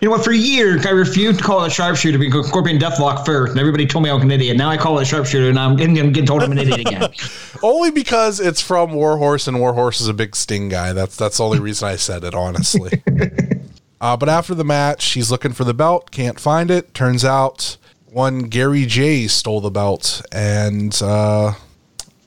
You 0.00 0.08
know 0.08 0.12
what? 0.12 0.24
For 0.24 0.32
years, 0.32 0.86
I 0.86 0.90
refused 0.90 1.40
to 1.40 1.44
call 1.44 1.64
it 1.64 1.66
a 1.66 1.70
sharpshooter 1.70 2.18
because 2.18 2.46
Scorpion 2.46 2.78
Deathlock 2.78 3.26
first, 3.26 3.52
and 3.52 3.60
everybody 3.60 3.86
told 3.86 4.04
me 4.04 4.10
I 4.10 4.14
was 4.14 4.22
an 4.22 4.30
idiot. 4.30 4.56
Now 4.56 4.68
I 4.68 4.76
call 4.76 5.00
it 5.00 5.02
a 5.02 5.04
sharpshooter, 5.04 5.48
and 5.48 5.58
I'm 5.58 5.74
getting 5.76 6.24
told 6.26 6.44
I'm 6.44 6.52
an 6.52 6.58
idiot 6.58 6.80
again. 6.80 7.08
only 7.64 7.90
because 7.90 8.38
it's 8.38 8.60
from 8.60 8.92
Warhorse, 8.92 9.48
and 9.48 9.58
Warhorse 9.58 10.00
is 10.00 10.06
a 10.06 10.14
big 10.14 10.36
Sting 10.36 10.68
guy. 10.68 10.92
That's 10.92 11.16
that's 11.16 11.38
the 11.38 11.44
only 11.44 11.58
reason 11.58 11.88
I 11.88 11.96
said 11.96 12.22
it, 12.22 12.34
honestly. 12.34 13.02
uh, 14.00 14.16
but 14.16 14.28
after 14.28 14.54
the 14.54 14.64
match, 14.64 15.06
he's 15.06 15.32
looking 15.32 15.52
for 15.52 15.64
the 15.64 15.74
belt, 15.74 16.12
can't 16.12 16.38
find 16.38 16.70
it. 16.70 16.94
Turns 16.94 17.24
out 17.24 17.78
one 18.12 18.44
Gary 18.44 18.86
J 18.86 19.26
stole 19.26 19.60
the 19.60 19.70
belt 19.70 20.22
and 20.32 20.96
uh, 21.02 21.52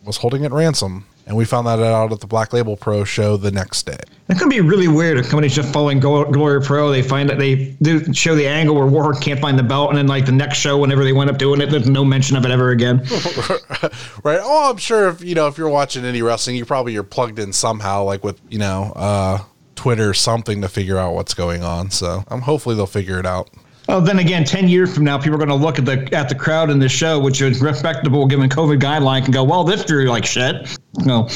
was 0.03 0.17
holding 0.17 0.43
it 0.43 0.51
ransom. 0.51 1.05
And 1.27 1.35
we 1.35 1.43
found 1.43 1.65
that 1.65 1.79
out 1.79 2.11
at 2.11 2.19
the 2.19 2.27
Black 2.27 2.53
Label 2.53 2.77
Pro 2.77 3.03
show 3.03 3.35
the 3.35 3.49
next 3.49 3.87
day. 3.87 3.97
That 4.27 4.37
could 4.37 4.49
be 4.49 4.61
really 4.61 4.87
weird 4.87 5.17
if 5.17 5.25
somebody's 5.25 5.55
just 5.55 5.73
following 5.73 5.99
Glory 5.99 6.61
Pro. 6.61 6.91
They 6.91 7.01
find 7.01 7.27
that 7.29 7.39
they 7.39 7.75
do 7.81 8.13
show 8.13 8.35
the 8.35 8.47
angle 8.47 8.75
where 8.75 8.85
Warhorse 8.85 9.19
can't 9.19 9.39
find 9.39 9.57
the 9.57 9.63
belt, 9.63 9.89
and 9.89 9.97
then 9.97 10.05
like 10.05 10.27
the 10.27 10.31
next 10.31 10.59
show, 10.59 10.77
whenever 10.77 11.03
they 11.03 11.13
went 11.13 11.31
up 11.31 11.39
doing 11.39 11.61
it, 11.61 11.71
there's 11.71 11.89
no 11.89 12.05
mention 12.05 12.37
of 12.37 12.45
it 12.45 12.51
ever 12.51 12.69
again. 12.69 12.97
right? 14.23 14.39
Oh, 14.39 14.69
I'm 14.69 14.77
sure 14.77 15.09
if 15.09 15.23
you 15.23 15.33
know 15.33 15.47
if 15.47 15.57
you're 15.57 15.69
watching 15.69 16.03
indie 16.03 16.23
wrestling, 16.23 16.57
you 16.57 16.65
probably 16.65 16.93
you're 16.93 17.01
plugged 17.01 17.39
in 17.39 17.51
somehow, 17.53 18.03
like 18.03 18.23
with 18.23 18.39
you 18.47 18.59
know 18.59 18.93
uh, 18.95 19.39
Twitter 19.75 20.11
or 20.11 20.13
something 20.13 20.61
to 20.61 20.69
figure 20.69 20.99
out 20.99 21.15
what's 21.15 21.33
going 21.33 21.63
on. 21.63 21.89
So 21.89 22.23
I'm 22.27 22.41
hopefully 22.41 22.75
they'll 22.75 22.85
figure 22.85 23.19
it 23.19 23.25
out. 23.25 23.49
Oh, 23.87 23.99
then 24.01 24.19
again, 24.19 24.43
ten 24.43 24.67
years 24.67 24.93
from 24.93 25.03
now, 25.03 25.17
people 25.17 25.35
are 25.35 25.45
going 25.45 25.49
to 25.49 25.55
look 25.55 25.77
at 25.77 25.85
the 25.85 26.09
at 26.15 26.29
the 26.29 26.35
crowd 26.35 26.69
in 26.69 26.79
this 26.79 26.91
show, 26.91 27.19
which 27.19 27.41
is 27.41 27.61
respectable 27.61 28.25
given 28.25 28.49
COVID 28.49 28.79
guidelines, 28.79 29.25
and 29.25 29.33
go, 29.33 29.43
"Well, 29.43 29.63
this 29.63 29.85
drew 29.85 30.07
like 30.07 30.25
shit." 30.25 30.77
No. 30.99 31.29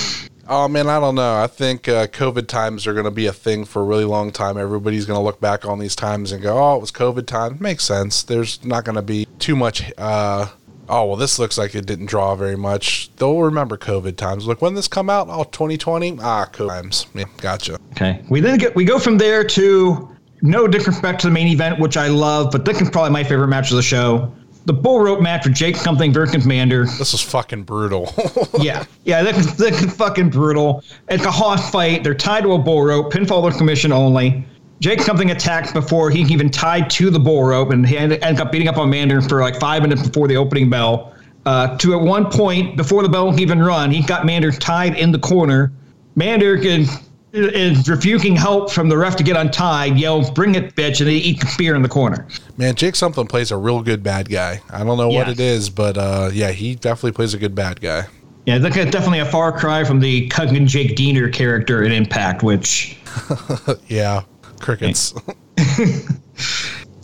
Oh 0.51 0.67
man, 0.67 0.87
I 0.87 0.99
don't 0.99 1.13
know. 1.13 1.43
I 1.43 1.45
think 1.45 1.87
uh, 1.87 2.07
COVID 2.07 2.47
times 2.47 2.87
are 2.87 2.93
going 2.93 3.05
to 3.05 3.11
be 3.11 3.27
a 3.27 3.33
thing 3.33 3.65
for 3.65 3.83
a 3.83 3.85
really 3.85 4.03
long 4.03 4.31
time. 4.31 4.57
Everybody's 4.57 5.05
going 5.05 5.19
to 5.19 5.23
look 5.23 5.39
back 5.39 5.63
on 5.63 5.77
these 5.77 5.95
times 5.95 6.31
and 6.31 6.41
go, 6.41 6.57
"Oh, 6.57 6.75
it 6.75 6.81
was 6.81 6.91
COVID 6.91 7.27
time." 7.27 7.57
Makes 7.59 7.83
sense. 7.83 8.23
There's 8.23 8.63
not 8.65 8.83
going 8.83 8.95
to 8.95 9.03
be 9.03 9.27
too 9.37 9.55
much. 9.55 9.93
Uh, 9.95 10.47
oh 10.89 11.05
well, 11.05 11.17
this 11.17 11.37
looks 11.37 11.59
like 11.59 11.75
it 11.75 11.85
didn't 11.85 12.07
draw 12.07 12.33
very 12.33 12.57
much. 12.57 13.11
They'll 13.17 13.39
remember 13.39 13.77
COVID 13.77 14.15
times. 14.17 14.47
Look, 14.47 14.59
when 14.59 14.73
this 14.73 14.87
come 14.87 15.07
out, 15.07 15.27
oh, 15.29 15.43
2020. 15.43 16.17
Ah, 16.19 16.49
COVID 16.51 16.67
times. 16.67 17.05
Yeah, 17.13 17.25
gotcha. 17.37 17.77
Okay. 17.91 18.19
We 18.27 18.41
then 18.41 18.57
get 18.57 18.75
we 18.75 18.85
go 18.85 18.97
from 18.97 19.19
there 19.19 19.43
to 19.43 20.15
no 20.41 20.67
disrespect 20.67 21.21
to 21.21 21.27
the 21.27 21.31
main 21.31 21.47
event, 21.47 21.79
which 21.79 21.97
I 21.97 22.07
love, 22.07 22.51
but 22.51 22.65
this 22.65 22.81
is 22.81 22.89
probably 22.89 23.11
my 23.11 23.23
favorite 23.23 23.47
match 23.47 23.71
of 23.71 23.77
the 23.77 23.83
show. 23.83 24.33
The 24.65 24.73
bull 24.73 24.99
rope 24.99 25.21
match 25.21 25.45
with 25.45 25.55
Jake 25.55 25.75
something 25.75 26.13
versus 26.13 26.43
Commander. 26.43 26.85
This 26.85 27.13
is 27.13 27.21
fucking 27.21 27.63
brutal. 27.63 28.13
yeah, 28.59 28.83
yeah, 29.03 29.23
this 29.23 29.37
is, 29.37 29.57
this 29.57 29.81
is 29.81 29.95
fucking 29.95 30.29
brutal. 30.29 30.83
It's 31.07 31.25
a 31.25 31.31
Hoss 31.31 31.71
fight. 31.71 32.03
They're 32.03 32.13
tied 32.13 32.43
to 32.43 32.53
a 32.53 32.57
bull 32.57 32.83
rope, 32.83 33.11
pinfall 33.11 33.43
or 33.43 33.51
commission 33.51 33.91
only. 33.91 34.45
Jake 34.79 35.01
something 35.01 35.31
attacked 35.31 35.73
before 35.73 36.09
he 36.09 36.21
even 36.21 36.49
tied 36.49 36.89
to 36.91 37.09
the 37.09 37.19
bull 37.19 37.43
rope, 37.43 37.71
and 37.71 37.87
he 37.87 37.97
ended, 37.97 38.23
ended 38.23 38.41
up 38.41 38.51
beating 38.51 38.67
up 38.67 38.77
on 38.77 38.89
Mander 38.89 39.21
for 39.21 39.41
like 39.41 39.59
five 39.59 39.81
minutes 39.81 40.07
before 40.07 40.27
the 40.27 40.37
opening 40.37 40.69
bell. 40.69 41.13
Uh, 41.45 41.77
to 41.77 41.93
at 41.97 42.01
one 42.01 42.29
point 42.29 42.77
before 42.77 43.01
the 43.01 43.09
bell 43.09 43.37
even 43.39 43.59
run, 43.61 43.91
he 43.91 44.01
got 44.03 44.25
Mander 44.25 44.51
tied 44.51 44.97
in 44.97 45.11
the 45.11 45.19
corner. 45.19 45.71
Mander 46.15 46.57
can 46.57 46.85
is 47.31 47.87
refuting 47.87 48.35
help 48.35 48.71
from 48.71 48.89
the 48.89 48.97
ref 48.97 49.15
to 49.17 49.23
get 49.23 49.37
untied, 49.37 49.97
yell, 49.97 50.29
"Bring 50.31 50.55
it, 50.55 50.75
bitch!" 50.75 50.99
and 50.99 51.09
they 51.09 51.15
eat 51.15 51.41
spear 51.47 51.75
in 51.75 51.81
the 51.81 51.89
corner. 51.89 52.27
Man, 52.57 52.75
Jake 52.75 52.95
something 52.95 53.27
plays 53.27 53.51
a 53.51 53.57
real 53.57 53.81
good 53.81 54.03
bad 54.03 54.29
guy. 54.29 54.61
I 54.69 54.83
don't 54.83 54.97
know 54.97 55.09
what 55.09 55.29
it 55.29 55.39
is, 55.39 55.69
but 55.69 55.97
uh, 55.97 56.29
yeah, 56.33 56.51
he 56.51 56.75
definitely 56.75 57.11
plays 57.11 57.33
a 57.33 57.37
good 57.37 57.55
bad 57.55 57.81
guy. 57.81 58.07
Yeah, 58.45 58.57
that's 58.57 58.75
definitely 58.75 59.19
a 59.19 59.25
far 59.25 59.51
cry 59.51 59.83
from 59.83 59.99
the 59.99 60.27
cousin 60.29 60.65
Jake 60.65 60.95
Deaner 60.95 61.31
character 61.31 61.83
in 61.83 61.91
Impact, 61.91 62.41
which. 62.41 62.97
yeah, 63.87 64.23
crickets. 64.59 65.13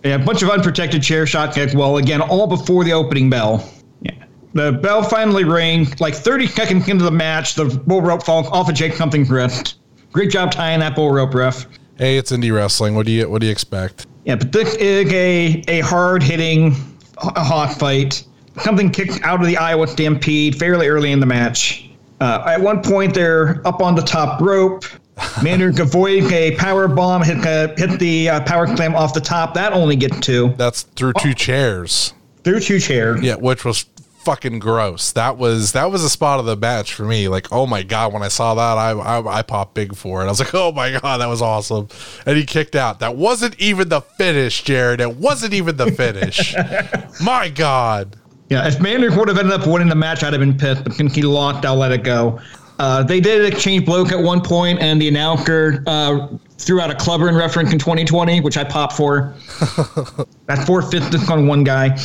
yeah, 0.04 0.16
a 0.16 0.20
bunch 0.20 0.42
of 0.42 0.50
unprotected 0.50 1.04
chair 1.04 1.28
shot 1.28 1.56
as 1.58 1.76
well. 1.76 1.98
Again, 1.98 2.22
all 2.22 2.48
before 2.48 2.84
the 2.84 2.94
opening 2.94 3.30
bell. 3.30 3.70
Yeah. 4.02 4.26
The 4.54 4.72
bell 4.72 5.04
finally 5.04 5.44
rang. 5.44 5.86
Like 6.00 6.16
30 6.16 6.48
seconds 6.48 6.88
into 6.88 7.04
the 7.04 7.12
match, 7.12 7.54
the 7.54 7.66
bull 7.66 8.02
rope 8.02 8.24
falls 8.24 8.48
off 8.48 8.68
of 8.68 8.74
Jake 8.74 8.94
something's 8.94 9.30
wrist. 9.30 9.76
Great 10.16 10.32
job 10.32 10.50
tying 10.50 10.80
that 10.80 10.96
bull 10.96 11.12
rope, 11.12 11.34
ref. 11.34 11.68
Hey, 11.98 12.16
it's 12.16 12.32
indie 12.32 12.56
wrestling. 12.56 12.96
What 12.96 13.06
do 13.06 13.12
you 13.12 13.30
what 13.30 13.42
do 13.42 13.48
you 13.48 13.52
expect? 13.52 14.08
Yeah, 14.24 14.38
but 14.38 14.54
this 14.54 14.74
is 14.76 15.12
a 15.12 15.62
a 15.68 15.82
hard 15.82 16.24
hitting 16.24 16.74
a 17.18 17.44
hot 17.44 17.78
fight. 17.78 18.24
Something 18.62 18.90
kicked 18.92 19.22
out 19.24 19.42
of 19.42 19.46
the 19.46 19.58
Iowa 19.58 19.88
Stampede 19.88 20.58
fairly 20.58 20.88
early 20.88 21.12
in 21.12 21.20
the 21.20 21.26
match. 21.26 21.90
Uh, 22.22 22.46
at 22.48 22.62
one 22.62 22.82
point, 22.82 23.14
they're 23.14 23.62
up 23.68 23.82
on 23.82 23.94
the 23.94 24.04
top 24.04 24.40
rope. 24.40 24.86
Mander 25.44 25.68
avoid 25.82 26.32
a 26.32 26.56
power 26.56 26.88
bomb, 26.88 27.22
hit, 27.22 27.46
uh, 27.46 27.76
hit 27.76 28.00
the 28.00 28.30
uh, 28.30 28.42
power 28.46 28.74
slam 28.74 28.96
off 28.96 29.14
the 29.14 29.20
top. 29.20 29.54
That 29.54 29.74
only 29.74 29.98
gets 29.98 30.18
two. 30.22 30.54
That's 30.56 30.84
through 30.84 31.12
two 31.20 31.32
oh. 31.32 31.34
chairs. 31.34 32.14
Through 32.46 32.62
two 32.62 32.80
chairs. 32.80 33.22
Yeah, 33.22 33.36
which 33.36 33.66
was 33.66 33.86
fucking 34.26 34.60
gross. 34.60 35.12
That 35.12 35.38
was 35.38 35.72
that 35.72 35.92
was 35.92 36.04
a 36.04 36.10
spot 36.10 36.40
of 36.40 36.46
the 36.46 36.58
match 36.58 36.94
for 36.94 37.04
me. 37.04 37.28
Like, 37.28 37.52
oh 37.52 37.66
my 37.66 37.84
god, 37.84 38.12
when 38.12 38.24
I 38.24 38.28
saw 38.28 38.56
that, 38.56 38.78
I 38.78 38.92
I, 38.92 39.38
I 39.40 39.42
popped 39.44 39.76
big 39.76 39.96
for 39.96 40.22
it. 40.22 40.26
I 40.26 40.30
was 40.30 40.40
like, 40.40 40.54
oh 40.54 40.72
my 40.72 41.00
god, 41.00 41.18
that 41.18 41.28
was 41.28 41.42
awesome. 41.42 41.88
And 42.26 42.36
he 42.36 42.46
kicked 42.46 42.76
out. 42.76 43.00
That 43.00 43.16
wasn't 43.16 43.58
even 43.60 43.90
the 43.90 44.02
finish, 44.02 44.64
Jared. 44.64 45.00
It 45.00 45.16
wasn't 45.16 45.54
even 45.54 45.78
the 45.78 45.92
finish. 45.92 46.56
my 47.22 47.50
god. 47.50 48.18
Yeah, 48.50 48.68
if 48.68 48.80
Mander 48.80 49.16
would 49.18 49.28
have 49.28 49.40
ended 49.40 49.60
up 49.60 49.66
winning 49.68 49.90
the 49.90 49.96
match, 49.96 50.24
I'd 50.24 50.34
have 50.34 50.40
been 50.40 50.58
pissed. 50.58 50.84
But 50.84 50.94
since 50.94 51.16
he 51.16 51.24
lost, 51.24 51.66
I'll 51.66 51.76
let 51.76 51.92
it 51.92 52.04
go. 52.04 52.40
Uh, 52.78 53.04
they 53.04 53.20
did 53.20 53.46
exchange 53.46 53.86
bloke 53.86 54.12
at 54.12 54.20
one 54.20 54.42
point, 54.42 54.80
and 54.80 55.02
the 55.02 55.08
announcer 55.08 55.84
uh, 55.88 56.28
threw 56.58 56.80
out 56.80 56.90
a 56.90 56.96
clubber 56.96 57.28
in 57.30 57.36
reference 57.36 57.72
in 57.72 57.80
2020, 57.80 58.42
which 58.42 58.58
I 58.58 58.64
popped 58.64 58.94
for. 58.94 59.36
That's 60.46 60.66
four 60.66 60.82
fifths 60.82 61.30
on 61.30 61.48
one 61.48 61.64
guy. 61.64 61.98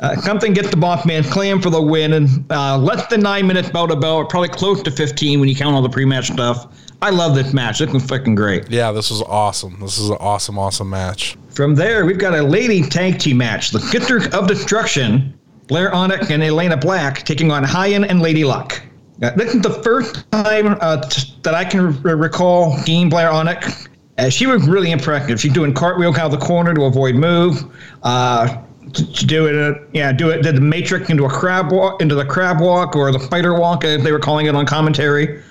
Uh, 0.00 0.16
something 0.16 0.52
gets 0.52 0.70
the 0.70 0.76
Bossman 0.76 1.30
Clan 1.30 1.60
for 1.60 1.70
the 1.70 1.80
win, 1.80 2.14
and 2.14 2.44
uh, 2.50 2.76
less 2.78 3.06
than 3.08 3.20
nine 3.20 3.46
minutes 3.46 3.70
bell 3.70 3.86
to 3.88 3.96
bell, 3.96 4.24
probably 4.24 4.48
close 4.48 4.82
to 4.82 4.90
15 4.90 5.40
when 5.40 5.48
you 5.48 5.54
count 5.54 5.74
all 5.74 5.82
the 5.82 5.88
pre-match 5.88 6.28
stuff. 6.28 6.72
I 7.00 7.10
love 7.10 7.34
this 7.34 7.52
match. 7.52 7.80
It 7.80 7.90
was 7.90 8.04
fucking 8.04 8.34
great. 8.34 8.70
Yeah, 8.70 8.90
this 8.92 9.10
was 9.10 9.22
awesome. 9.22 9.78
This 9.80 9.98
is 9.98 10.08
an 10.08 10.16
awesome, 10.20 10.58
awesome 10.58 10.90
match. 10.90 11.36
From 11.50 11.74
there, 11.74 12.06
we've 12.06 12.18
got 12.18 12.34
a 12.34 12.42
lady 12.42 12.82
tag 12.82 13.18
team 13.18 13.36
match. 13.36 13.70
The 13.70 13.80
Sisters 13.80 14.26
of 14.28 14.48
Destruction, 14.48 15.38
Blair 15.66 15.94
Onyx 15.94 16.30
and 16.30 16.42
Elena 16.42 16.76
Black, 16.76 17.24
taking 17.24 17.50
on 17.50 17.62
Hyan 17.62 18.08
and 18.08 18.20
Lady 18.20 18.44
Luck. 18.44 18.82
This 19.18 19.54
is 19.54 19.62
the 19.62 19.82
first 19.82 20.30
time 20.30 20.76
uh, 20.80 20.96
that 21.42 21.54
I 21.54 21.64
can 21.64 22.00
recall 22.02 22.82
Dean 22.84 23.08
Blair 23.08 23.30
Onyx. 23.30 23.88
Uh, 24.18 24.28
she 24.28 24.46
was 24.46 24.66
really 24.68 24.90
impressive. 24.90 25.40
She's 25.40 25.52
doing 25.52 25.72
cartwheels 25.74 26.18
out 26.18 26.32
of 26.32 26.38
the 26.38 26.44
corner 26.44 26.74
to 26.74 26.84
avoid 26.84 27.14
move. 27.14 27.64
Uh, 28.02 28.62
to, 28.92 29.12
to 29.12 29.26
do 29.26 29.46
it, 29.46 29.56
uh, 29.56 29.78
yeah, 29.92 30.12
do 30.12 30.30
it. 30.30 30.42
Did 30.42 30.56
the 30.56 30.60
matrix 30.60 31.10
into 31.10 31.24
a 31.24 31.28
crab 31.28 31.72
walk, 31.72 32.00
into 32.00 32.14
the 32.14 32.24
crab 32.24 32.60
walk, 32.60 32.94
or 32.94 33.10
the 33.10 33.18
fighter 33.18 33.58
walk, 33.58 33.84
as 33.84 34.04
they 34.04 34.12
were 34.12 34.20
calling 34.20 34.46
it 34.46 34.54
on 34.54 34.66
commentary. 34.66 35.42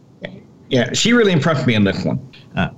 Yeah, 0.69 0.93
she 0.93 1.13
really 1.13 1.33
impressed 1.33 1.67
me 1.67 1.75
in 1.75 1.83
this 1.83 2.03
one. 2.03 2.19
Uh, 2.55 2.69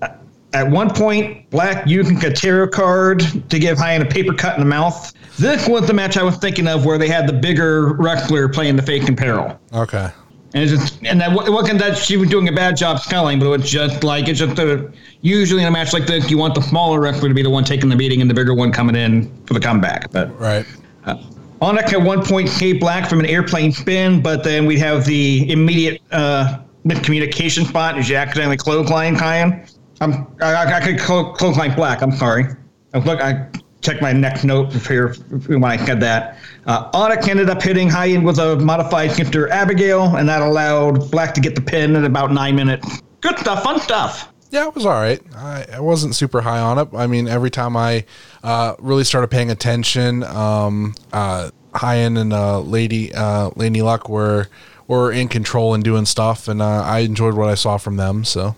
at 0.54 0.70
one 0.70 0.90
point, 0.90 1.50
Black 1.50 1.86
using 1.86 2.24
a 2.26 2.32
tarot 2.32 2.70
card 2.70 3.20
to 3.50 3.60
give 3.60 3.78
Hyan 3.78 4.02
a 4.02 4.06
paper 4.06 4.34
cut 4.34 4.56
in 4.56 4.62
the 4.62 4.70
mouth. 4.70 5.14
This 5.38 5.68
was 5.68 5.86
the 5.86 5.94
match 5.94 6.18
I 6.18 6.24
was 6.24 6.38
thinking 6.38 6.68
of 6.68 6.86
where 6.86 6.98
they 6.98 7.10
had 7.10 7.28
the 7.28 7.34
bigger 7.34 7.94
wrestler 7.94 8.48
playing 8.48 8.76
the 8.76 8.82
fake 8.82 9.08
in 9.08 9.16
peril. 9.16 9.60
Okay. 9.74 10.10
And 10.56 10.70
just, 10.70 11.04
and 11.04 11.20
that 11.20 11.34
it 11.34 11.52
wasn't 11.52 11.80
that 11.80 11.98
she 11.98 12.16
was 12.16 12.30
doing 12.30 12.48
a 12.48 12.52
bad 12.52 12.78
job 12.78 13.00
spelling, 13.00 13.40
but 13.40 13.52
it's 13.60 13.70
just 13.70 14.06
like 14.06 14.30
it's 14.30 14.40
just 14.40 14.58
a, 14.58 14.90
usually 15.20 15.62
in 15.62 15.68
a 15.68 15.72
match 15.72 15.92
like 15.92 16.08
this, 16.08 16.32
you 16.32 16.38
want 16.38 16.56
the 16.56 16.62
smaller 16.62 17.02
wrestler 17.02 17.28
to 17.28 17.36
be 17.36 17.44
the 17.44 17.50
one 17.50 17.66
taking 17.66 17.90
the 17.90 17.96
beating 17.96 18.22
and 18.22 18.30
the 18.30 18.34
bigger 18.34 18.54
one 18.54 18.72
coming 18.72 18.96
in 18.96 19.30
for 19.46 19.54
the 19.54 19.60
comeback. 19.60 20.10
But 20.12 20.40
right. 20.40 20.66
Uh, 21.04 21.18
Onyx 21.62 21.92
at 21.92 22.02
one 22.02 22.24
point 22.24 22.50
Kate 22.50 22.80
Black 22.80 23.10
from 23.10 23.20
an 23.20 23.26
airplane 23.26 23.74
spin, 23.74 24.22
but 24.22 24.46
then 24.46 24.66
we 24.66 24.80
have 24.80 25.04
the 25.04 25.52
immediate 25.52 26.02
uh, 26.12 26.60
miscommunication 26.86 27.68
spot 27.68 27.98
as 27.98 28.08
you 28.08 28.16
accidentally 28.16 28.56
clothesline 28.56 29.14
Hyan. 29.14 29.70
I'm 30.00 30.26
I, 30.42 30.54
I, 30.54 30.78
I 30.78 30.80
could 30.80 31.00
clo- 31.00 31.34
clothesline 31.34 31.76
Black. 31.76 32.02
I'm 32.02 32.14
sorry. 32.14 32.46
I 32.94 33.00
look 33.00 33.20
I 33.20 33.50
check 33.86 34.02
my 34.02 34.12
next 34.12 34.44
note 34.44 34.74
here 34.74 35.14
when 35.48 35.64
I 35.64 35.78
had 35.78 36.00
that. 36.02 36.38
Uh, 36.66 36.90
Onyx 36.94 37.28
ended 37.28 37.50
up 37.50 37.62
hitting 37.62 37.88
Hyan 37.88 38.26
with 38.26 38.40
a 38.40 38.56
modified 38.58 39.12
Skipper 39.12 39.50
Abigail, 39.50 40.16
and 40.16 40.28
that 40.28 40.42
allowed 40.42 41.12
Black 41.12 41.34
to 41.36 41.42
get 41.42 41.54
the 41.54 41.62
pin 41.62 41.96
in 41.96 42.04
about 42.06 42.32
nine 42.32 42.56
minutes. 42.56 43.02
Good 43.22 43.38
stuff, 43.38 43.64
fun 43.64 43.80
stuff. 43.80 44.32
Yeah, 44.50 44.68
it 44.68 44.76
was 44.76 44.86
all 44.86 44.94
right. 44.94 45.22
I, 45.36 45.66
I 45.74 45.80
wasn't 45.80 46.16
super 46.16 46.42
high 46.42 46.60
on 46.60 46.80
it. 46.80 46.88
I 46.96 47.08
mean, 47.08 47.28
every 47.28 47.52
time 47.52 47.78
I 47.78 48.06
uh, 48.44 48.76
really 48.80 49.04
started 49.04 49.28
paying 49.30 49.52
attention, 49.52 50.24
um, 50.24 50.96
uh, 51.14 51.52
Hyan 51.74 52.20
and 52.20 52.34
uh, 52.34 52.62
Lady 52.62 53.14
uh, 53.14 53.52
Lady 53.56 53.82
Luck 53.82 54.10
were 54.10 54.48
were 54.88 55.12
in 55.12 55.28
control 55.28 55.74
and 55.74 55.84
doing 55.84 56.06
stuff, 56.06 56.48
and 56.48 56.62
uh, 56.62 56.84
I 56.84 57.00
enjoyed 57.00 57.34
what 57.34 57.50
I 57.50 57.56
saw 57.56 57.78
from 57.78 57.98
them. 57.98 58.24
So 58.24 58.56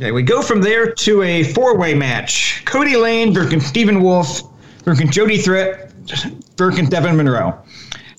Okay, 0.00 0.12
we 0.12 0.22
go 0.22 0.42
from 0.42 0.62
there 0.62 0.92
to 0.92 1.22
a 1.22 1.42
four-way 1.42 1.92
match: 1.92 2.62
Cody 2.64 2.96
Lane 2.96 3.34
versus 3.34 3.66
Stephen 3.66 4.00
Wolf 4.00 4.42
versus 4.84 5.10
Jody 5.10 5.38
Threat 5.38 5.90
versus 6.56 6.88
Devin 6.88 7.16
Monroe. 7.16 7.60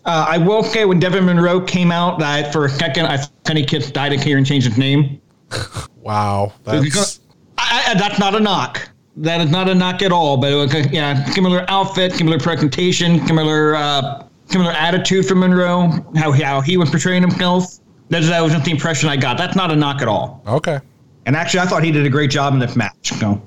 Uh, 0.04 0.26
I 0.28 0.38
will 0.39 0.62
say 0.62 0.84
when 0.84 1.00
Devin 1.00 1.26
Monroe 1.26 1.62
came 1.62 1.89
out, 1.89 2.20
that 2.20 2.52
for 2.52 2.65
a 2.65 2.70
second 2.70 3.06
I 3.06 3.15
thought 3.15 3.32
Kenny 3.46 3.63
Kiss 3.63 3.92
died 3.92 4.12
here 4.22 4.38
and 4.38 4.46
changed 4.46 4.68
his 4.68 4.78
name. 4.78 5.22
wow, 6.02 6.52
that's 6.65 7.22
I, 7.58 7.86
I, 7.88 7.94
that's 7.94 8.20
not 8.20 8.36
a 8.36 8.42
knock. 8.42 8.89
That 9.15 9.39
is 9.39 9.50
not 9.50 9.70
a 9.70 9.76
knock 9.76 10.02
at 10.02 10.12
all. 10.12 10.36
But 10.36 10.52
it 10.52 10.56
was, 10.56 10.74
a, 10.74 10.82
yeah, 10.89 11.24
similar 11.32 11.63
outfit, 11.70 12.12
similar 12.12 12.39
presentation, 12.39 13.26
similar 13.26 13.76
uh, 13.76 14.26
similar 14.48 14.72
attitude 14.72 15.26
from 15.26 15.39
Monroe. 15.39 15.92
How 16.18 16.34
how 16.34 16.60
he 16.60 16.76
was 16.76 16.89
portraying 16.89 17.22
himself. 17.22 17.80
That, 18.10 18.24
that 18.24 18.42
was 18.42 18.52
just 18.52 18.65
the 18.65 18.72
impression 18.72 19.08
I 19.08 19.15
got. 19.15 19.38
That's 19.38 19.56
not 19.56 19.72
a 19.72 19.78
knock 19.78 20.02
at 20.02 20.10
all. 20.10 20.44
okay. 20.46 20.82
And 21.30 21.36
actually, 21.36 21.60
I 21.60 21.68
thought 21.68 21.84
he 21.84 21.92
did 21.92 22.08
a 22.08 22.10
great 22.10 22.32
job 22.32 22.54
in 22.56 22.60
this 22.60 22.76
match. 22.76 23.12
So. 23.20 23.39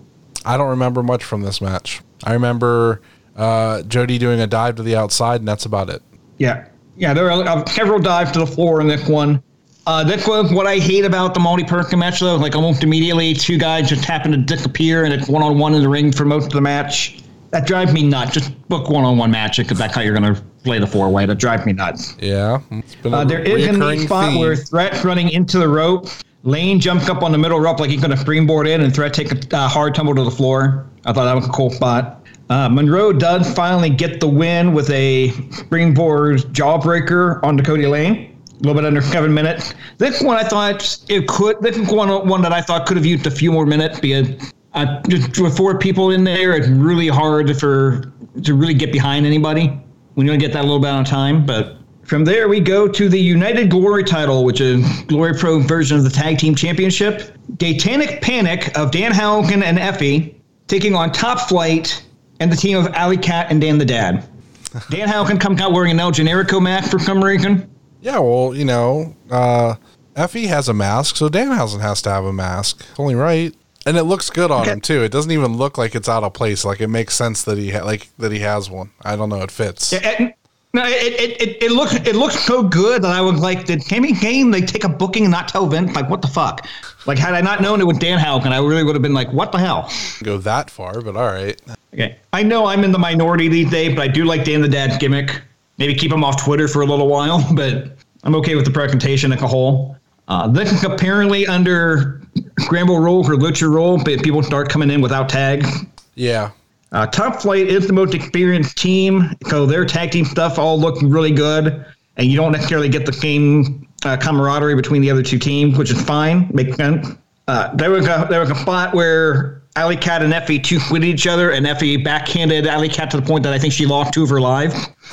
I 0.44 0.56
don't 0.56 0.68
remember 0.68 1.02
much 1.02 1.24
from 1.24 1.42
this 1.42 1.60
match. 1.60 2.00
I 2.22 2.32
remember 2.32 3.02
uh, 3.34 3.82
Jody 3.82 4.18
doing 4.18 4.38
a 4.38 4.46
dive 4.46 4.76
to 4.76 4.84
the 4.84 4.94
outside, 4.94 5.40
and 5.40 5.48
that's 5.48 5.64
about 5.66 5.90
it. 5.90 6.00
Yeah, 6.38 6.68
yeah. 6.96 7.12
There 7.12 7.28
are 7.28 7.42
uh, 7.42 7.66
several 7.66 7.98
dives 7.98 8.30
to 8.32 8.38
the 8.38 8.46
floor 8.46 8.80
in 8.80 8.86
this 8.86 9.08
one. 9.08 9.42
Uh, 9.84 10.04
this 10.04 10.28
was 10.28 10.52
what 10.52 10.68
I 10.68 10.78
hate 10.78 11.04
about 11.04 11.34
the 11.34 11.40
multi 11.40 11.64
person 11.64 11.98
match, 11.98 12.20
though. 12.20 12.36
Like 12.36 12.54
almost 12.54 12.84
immediately, 12.84 13.34
two 13.34 13.58
guys 13.58 13.88
just 13.88 14.04
happen 14.04 14.30
to 14.30 14.36
disappear, 14.38 15.02
and 15.04 15.12
it's 15.12 15.28
one 15.28 15.42
on 15.42 15.58
one 15.58 15.74
in 15.74 15.82
the 15.82 15.88
ring 15.88 16.12
for 16.12 16.24
most 16.24 16.46
of 16.46 16.52
the 16.52 16.60
match. 16.60 17.18
That 17.50 17.66
drives 17.66 17.92
me 17.92 18.04
nuts. 18.04 18.32
Just 18.32 18.68
book 18.68 18.90
one 18.90 19.02
on 19.02 19.18
one 19.18 19.32
match 19.32 19.56
because 19.56 19.76
that's 19.76 19.92
how 19.92 20.02
you're 20.02 20.16
going 20.16 20.36
to 20.36 20.40
play 20.62 20.78
the 20.78 20.86
four 20.86 21.10
way. 21.10 21.26
That 21.26 21.38
drives 21.40 21.66
me 21.66 21.72
nuts. 21.72 22.16
Yeah, 22.20 22.60
Uh, 23.04 23.24
there 23.24 23.40
is 23.40 23.66
a 23.66 23.72
neat 23.72 24.04
spot 24.04 24.30
theme. 24.30 24.38
where 24.38 24.54
Threat's 24.54 25.04
running 25.04 25.30
into 25.30 25.58
the 25.58 25.66
rope. 25.68 26.06
Lane 26.44 26.80
jumps 26.80 27.08
up 27.08 27.22
on 27.22 27.30
the 27.30 27.38
middle 27.38 27.60
rope 27.60 27.78
like 27.78 27.90
he's 27.90 28.00
going 28.00 28.10
to 28.10 28.16
springboard 28.16 28.66
in, 28.66 28.80
and 28.80 28.92
Threat 28.94 29.14
take 29.14 29.30
a 29.32 29.56
uh, 29.56 29.68
hard 29.68 29.94
tumble 29.94 30.14
to 30.14 30.24
the 30.24 30.30
floor. 30.30 30.86
I 31.04 31.12
thought 31.12 31.24
that 31.24 31.34
was 31.34 31.46
a 31.46 31.52
cool 31.52 31.70
spot. 31.70 32.26
Uh, 32.50 32.68
Monroe 32.68 33.12
does 33.12 33.52
finally 33.54 33.90
get 33.90 34.20
the 34.20 34.28
win 34.28 34.74
with 34.74 34.90
a 34.90 35.30
springboard 35.50 36.38
jawbreaker 36.52 37.42
on 37.44 37.62
Cody 37.62 37.86
Lane. 37.86 38.36
A 38.50 38.56
little 38.58 38.74
bit 38.74 38.84
under 38.84 39.00
seven 39.00 39.32
minutes. 39.32 39.74
This 39.98 40.20
one 40.20 40.36
I 40.36 40.42
thought 40.42 41.00
it 41.08 41.28
could. 41.28 41.60
This 41.62 41.76
is 41.76 41.88
one 41.90 42.28
one 42.28 42.42
that 42.42 42.52
I 42.52 42.60
thought 42.60 42.86
could 42.86 42.96
have 42.96 43.06
used 43.06 43.26
a 43.26 43.30
few 43.30 43.50
more 43.50 43.66
minutes 43.66 44.00
because 44.00 44.52
uh, 44.74 45.00
just 45.08 45.38
with 45.40 45.56
four 45.56 45.78
people 45.78 46.10
in 46.10 46.24
there, 46.24 46.52
it's 46.54 46.68
really 46.68 47.08
hard 47.08 47.56
for 47.58 48.12
to 48.42 48.54
really 48.54 48.74
get 48.74 48.92
behind 48.92 49.26
anybody 49.26 49.80
when 50.14 50.26
you 50.26 50.32
don't 50.32 50.40
get 50.40 50.52
that 50.52 50.62
little 50.62 50.78
bit 50.78 50.90
of 50.90 51.06
time. 51.06 51.46
But 51.46 51.78
from 52.12 52.26
there, 52.26 52.46
we 52.46 52.60
go 52.60 52.86
to 52.86 53.08
the 53.08 53.18
United 53.18 53.70
Glory 53.70 54.04
title, 54.04 54.44
which 54.44 54.60
is 54.60 54.86
Glory 55.04 55.32
Pro 55.32 55.60
version 55.60 55.96
of 55.96 56.04
the 56.04 56.10
Tag 56.10 56.36
Team 56.36 56.54
Championship. 56.54 57.34
Datanic 57.56 58.20
Panic 58.20 58.66
of 58.76 58.90
Danhausen 58.90 59.62
and 59.62 59.78
Effy 59.78 60.34
taking 60.66 60.94
on 60.94 61.10
Top 61.10 61.48
Flight 61.48 62.04
and 62.38 62.52
the 62.52 62.56
team 62.56 62.76
of 62.76 62.88
Alley 62.88 63.16
Cat 63.16 63.46
and 63.50 63.62
Dan 63.62 63.78
the 63.78 63.86
Dad. 63.86 64.28
Danhausen 64.90 65.40
comes 65.40 65.58
out 65.62 65.72
wearing 65.72 65.92
an 65.92 66.00
El 66.00 66.12
Generico 66.12 66.60
mask 66.60 66.90
for 66.90 66.98
some 66.98 67.24
reason. 67.24 67.66
Yeah, 68.02 68.18
well, 68.18 68.54
you 68.54 68.66
know, 68.66 69.16
uh, 69.30 69.76
Effy 70.14 70.48
has 70.48 70.68
a 70.68 70.74
mask, 70.74 71.16
so 71.16 71.30
Danhausen 71.30 71.80
has 71.80 72.02
to 72.02 72.10
have 72.10 72.26
a 72.26 72.32
mask. 72.34 72.84
Only 72.98 73.14
right, 73.14 73.54
and 73.86 73.96
it 73.96 74.02
looks 74.02 74.28
good 74.28 74.50
on 74.50 74.60
Okay. 74.62 74.72
him 74.72 74.82
too. 74.82 75.02
It 75.02 75.12
doesn't 75.12 75.30
even 75.30 75.56
look 75.56 75.78
like 75.78 75.94
it's 75.94 76.10
out 76.10 76.24
of 76.24 76.34
place. 76.34 76.62
Like 76.62 76.82
it 76.82 76.88
makes 76.88 77.14
sense 77.14 77.42
that 77.44 77.56
he 77.56 77.70
ha- 77.70 77.86
like 77.86 78.10
that 78.18 78.32
he 78.32 78.40
has 78.40 78.68
one. 78.68 78.90
I 79.02 79.16
don't 79.16 79.30
know. 79.30 79.40
It 79.40 79.50
fits. 79.50 79.94
It, 79.94 80.02
it- 80.04 80.34
no, 80.74 80.84
it, 80.86 81.12
it, 81.20 81.42
it, 81.42 81.62
it 81.64 81.72
looks 81.72 81.94
it 81.94 82.16
looks 82.16 82.38
so 82.38 82.62
good 82.62 83.02
that 83.02 83.10
I 83.10 83.20
was 83.20 83.40
like, 83.40 83.66
did 83.66 83.82
Sami 83.82 84.12
Zayn 84.14 84.50
they 84.50 84.62
take 84.62 84.84
a 84.84 84.88
booking 84.88 85.24
and 85.24 85.30
not 85.30 85.48
tell 85.48 85.66
Vince? 85.66 85.94
Like, 85.94 86.08
what 86.08 86.22
the 86.22 86.28
fuck? 86.28 86.66
Like, 87.06 87.18
had 87.18 87.34
I 87.34 87.40
not 87.42 87.60
known 87.60 87.80
it 87.80 87.86
was 87.86 87.98
Danhausen, 87.98 88.52
I 88.52 88.58
really 88.58 88.82
would 88.82 88.94
have 88.94 89.02
been 89.02 89.12
like, 89.12 89.30
what 89.32 89.52
the 89.52 89.58
hell? 89.58 89.90
Go 90.22 90.38
that 90.38 90.70
far, 90.70 91.02
but 91.02 91.16
all 91.16 91.26
right. 91.26 91.60
Okay. 91.92 92.16
I 92.32 92.42
know 92.42 92.66
I'm 92.66 92.84
in 92.84 92.92
the 92.92 92.98
minority 92.98 93.48
these 93.48 93.70
days, 93.70 93.94
but 93.94 94.02
I 94.02 94.08
do 94.08 94.24
like 94.24 94.44
Dan 94.44 94.62
the 94.62 94.68
Dad's 94.68 94.96
gimmick. 94.96 95.42
Maybe 95.76 95.94
keep 95.94 96.12
him 96.12 96.24
off 96.24 96.42
Twitter 96.42 96.68
for 96.68 96.82
a 96.82 96.86
little 96.86 97.08
while, 97.08 97.44
but 97.54 97.96
I'm 98.24 98.34
okay 98.36 98.54
with 98.54 98.64
the 98.64 98.70
presentation 98.70 99.32
as 99.32 99.42
a 99.42 99.48
whole. 99.48 99.96
Uh, 100.28 100.48
this 100.48 100.72
is 100.72 100.84
apparently 100.84 101.46
under 101.46 102.22
Scramble 102.60 102.98
Roll 102.98 103.18
or 103.28 103.34
Lucha 103.34 103.70
Roll, 103.70 104.02
but 104.02 104.22
people 104.22 104.42
start 104.42 104.70
coming 104.70 104.90
in 104.90 105.02
without 105.02 105.28
tags. 105.28 105.68
Yeah, 106.14 106.52
Uh, 106.92 107.06
Top 107.06 107.40
Flight 107.40 107.68
is 107.68 107.86
the 107.86 107.92
most 107.92 108.14
experienced 108.14 108.76
team, 108.76 109.34
so 109.48 109.64
their 109.64 109.84
tag 109.86 110.10
team 110.10 110.26
stuff 110.26 110.58
all 110.58 110.78
look 110.78 110.98
really 111.02 111.32
good, 111.32 111.84
and 112.18 112.26
you 112.26 112.36
don't 112.36 112.52
necessarily 112.52 112.88
get 112.88 113.06
the 113.06 113.12
same 113.12 113.88
uh, 114.04 114.16
camaraderie 114.18 114.74
between 114.74 115.00
the 115.00 115.10
other 115.10 115.22
two 115.22 115.38
teams, 115.38 115.78
which 115.78 115.90
is 115.90 116.00
fine, 116.02 116.50
makes 116.52 116.76
sense. 116.76 117.08
Uh, 117.48 117.74
there 117.74 117.90
was 117.90 118.06
a 118.06 118.26
there 118.30 118.40
was 118.40 118.50
a 118.50 118.54
spot 118.54 118.94
where 118.94 119.62
Alley 119.74 119.96
Cat 119.96 120.22
and 120.22 120.32
Effy 120.32 120.62
two 120.62 120.78
quit 120.80 121.02
each 121.02 121.26
other, 121.26 121.50
and 121.50 121.64
Effy 121.64 122.02
backhanded 122.02 122.66
Alley 122.66 122.90
Cat 122.90 123.10
to 123.12 123.16
the 123.16 123.26
point 123.26 123.42
that 123.44 123.54
I 123.54 123.58
think 123.58 123.72
she 123.72 123.86
lost 123.86 124.12
two 124.12 124.22
of 124.22 124.28
her 124.28 124.40
lives. 124.40 124.74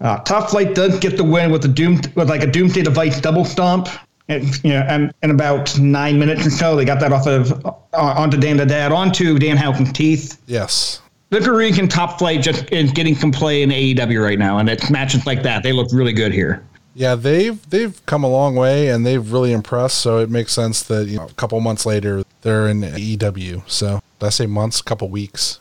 uh, 0.00 0.18
Top 0.20 0.50
Flight 0.50 0.76
does 0.76 1.00
get 1.00 1.16
the 1.16 1.24
win 1.24 1.50
with 1.50 1.64
a 1.64 1.68
doom 1.68 2.00
with 2.14 2.30
like 2.30 2.42
a 2.42 2.46
Doomsday 2.46 2.82
Device 2.82 3.20
double 3.20 3.44
stomp. 3.44 3.88
And, 4.28 4.44
you 4.64 4.70
know, 4.70 4.80
and 4.88 5.12
in 5.22 5.30
about 5.30 5.78
nine 5.78 6.18
minutes 6.18 6.46
or 6.46 6.50
so, 6.50 6.76
they 6.76 6.84
got 6.84 7.00
that 7.00 7.12
off 7.12 7.26
of 7.26 7.52
uh, 7.64 7.72
onto 7.92 8.36
Dan 8.36 8.56
the 8.56 8.66
Dad, 8.66 8.92
onto 8.92 9.38
Dan 9.38 9.56
Houken's 9.56 9.92
teeth. 9.92 10.40
yes. 10.46 11.00
Vickery 11.30 11.70
and 11.78 11.90
Top 11.90 12.18
Flight 12.18 12.42
just 12.42 12.70
is 12.70 12.92
getting 12.92 13.14
some 13.14 13.32
play 13.32 13.62
in 13.62 13.70
AEW 13.70 14.22
right 14.22 14.38
now, 14.38 14.58
and 14.58 14.68
it's 14.68 14.90
matches 14.90 15.24
like 15.24 15.42
that. 15.42 15.62
They 15.62 15.72
look 15.72 15.88
really 15.90 16.12
good 16.12 16.30
here. 16.30 16.62
Yeah, 16.94 17.14
they've 17.14 17.58
they've 17.70 18.04
come 18.04 18.22
a 18.22 18.28
long 18.28 18.54
way 18.54 18.88
and 18.88 19.06
they've 19.06 19.32
really 19.32 19.54
impressed. 19.54 19.96
So 19.98 20.18
it 20.18 20.28
makes 20.28 20.52
sense 20.52 20.82
that 20.82 21.06
you 21.06 21.16
know, 21.16 21.24
a 21.24 21.32
couple 21.32 21.58
months 21.60 21.86
later 21.86 22.22
they're 22.42 22.68
in 22.68 22.82
AEW. 22.82 23.62
So 23.66 24.02
did 24.20 24.26
I 24.26 24.28
say 24.28 24.44
months? 24.44 24.80
A 24.80 24.84
couple 24.84 25.08
weeks. 25.08 25.58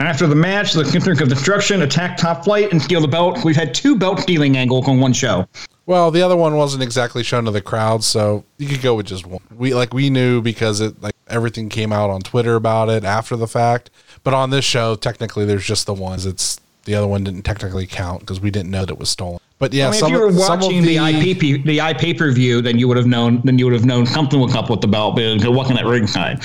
After 0.00 0.26
the 0.26 0.34
match, 0.34 0.72
the 0.72 0.84
Kingdom 0.84 1.22
of 1.22 1.28
Destruction 1.28 1.82
attack 1.82 2.16
Top 2.16 2.44
Flight 2.44 2.72
and 2.72 2.80
steal 2.80 3.02
the 3.02 3.08
belt. 3.08 3.44
We've 3.44 3.56
had 3.56 3.74
two 3.74 3.96
belt 3.96 4.20
stealing 4.20 4.56
angles 4.56 4.88
on 4.88 5.00
one 5.00 5.12
show. 5.12 5.46
Well, 5.86 6.10
the 6.10 6.22
other 6.22 6.36
one 6.36 6.56
wasn't 6.56 6.82
exactly 6.82 7.22
shown 7.22 7.44
to 7.44 7.50
the 7.50 7.60
crowd, 7.60 8.04
so 8.04 8.44
you 8.56 8.68
could 8.68 8.80
go 8.80 8.94
with 8.94 9.06
just 9.06 9.26
one. 9.26 9.42
We 9.54 9.74
like 9.74 9.92
we 9.92 10.08
knew 10.08 10.40
because 10.40 10.80
it 10.80 11.00
like 11.02 11.14
everything 11.28 11.68
came 11.68 11.92
out 11.92 12.08
on 12.08 12.22
Twitter 12.22 12.54
about 12.54 12.88
it 12.88 13.04
after 13.04 13.36
the 13.36 13.46
fact. 13.46 13.90
But 14.22 14.32
on 14.32 14.50
this 14.50 14.64
show, 14.64 14.94
technically, 14.94 15.44
there's 15.44 15.66
just 15.66 15.84
the 15.84 15.92
ones. 15.92 16.24
It's 16.24 16.58
the 16.84 16.94
other 16.94 17.06
one 17.06 17.24
didn't 17.24 17.42
technically 17.42 17.86
count 17.86 18.20
because 18.20 18.40
we 18.40 18.50
didn't 18.50 18.70
know 18.70 18.86
that 18.86 18.92
it 18.92 18.98
was 18.98 19.10
stolen. 19.10 19.40
But 19.58 19.72
yeah, 19.72 19.88
I 19.88 19.90
mean, 19.90 20.04
if 20.04 20.10
you 20.10 20.20
were 20.20 20.32
some 20.32 20.60
watching 20.60 20.82
the, 20.82 20.96
IP 20.96 21.64
the 21.64 21.80
I 21.80 21.92
pay 21.92 22.14
per 22.14 22.30
view, 22.32 22.62
then 22.62 22.78
you 22.78 22.88
would 22.88 22.96
have 22.96 23.06
known. 23.06 23.42
Then 23.44 23.58
you 23.58 23.66
would 23.66 23.74
have 23.74 23.84
known 23.84 24.06
something 24.06 24.40
was 24.40 24.54
up 24.54 24.70
with 24.70 24.80
the 24.80 24.88
belt, 24.88 25.18
it 25.18 25.52
wasn't 25.52 25.78
at 25.78 25.86
ringside. 25.86 26.42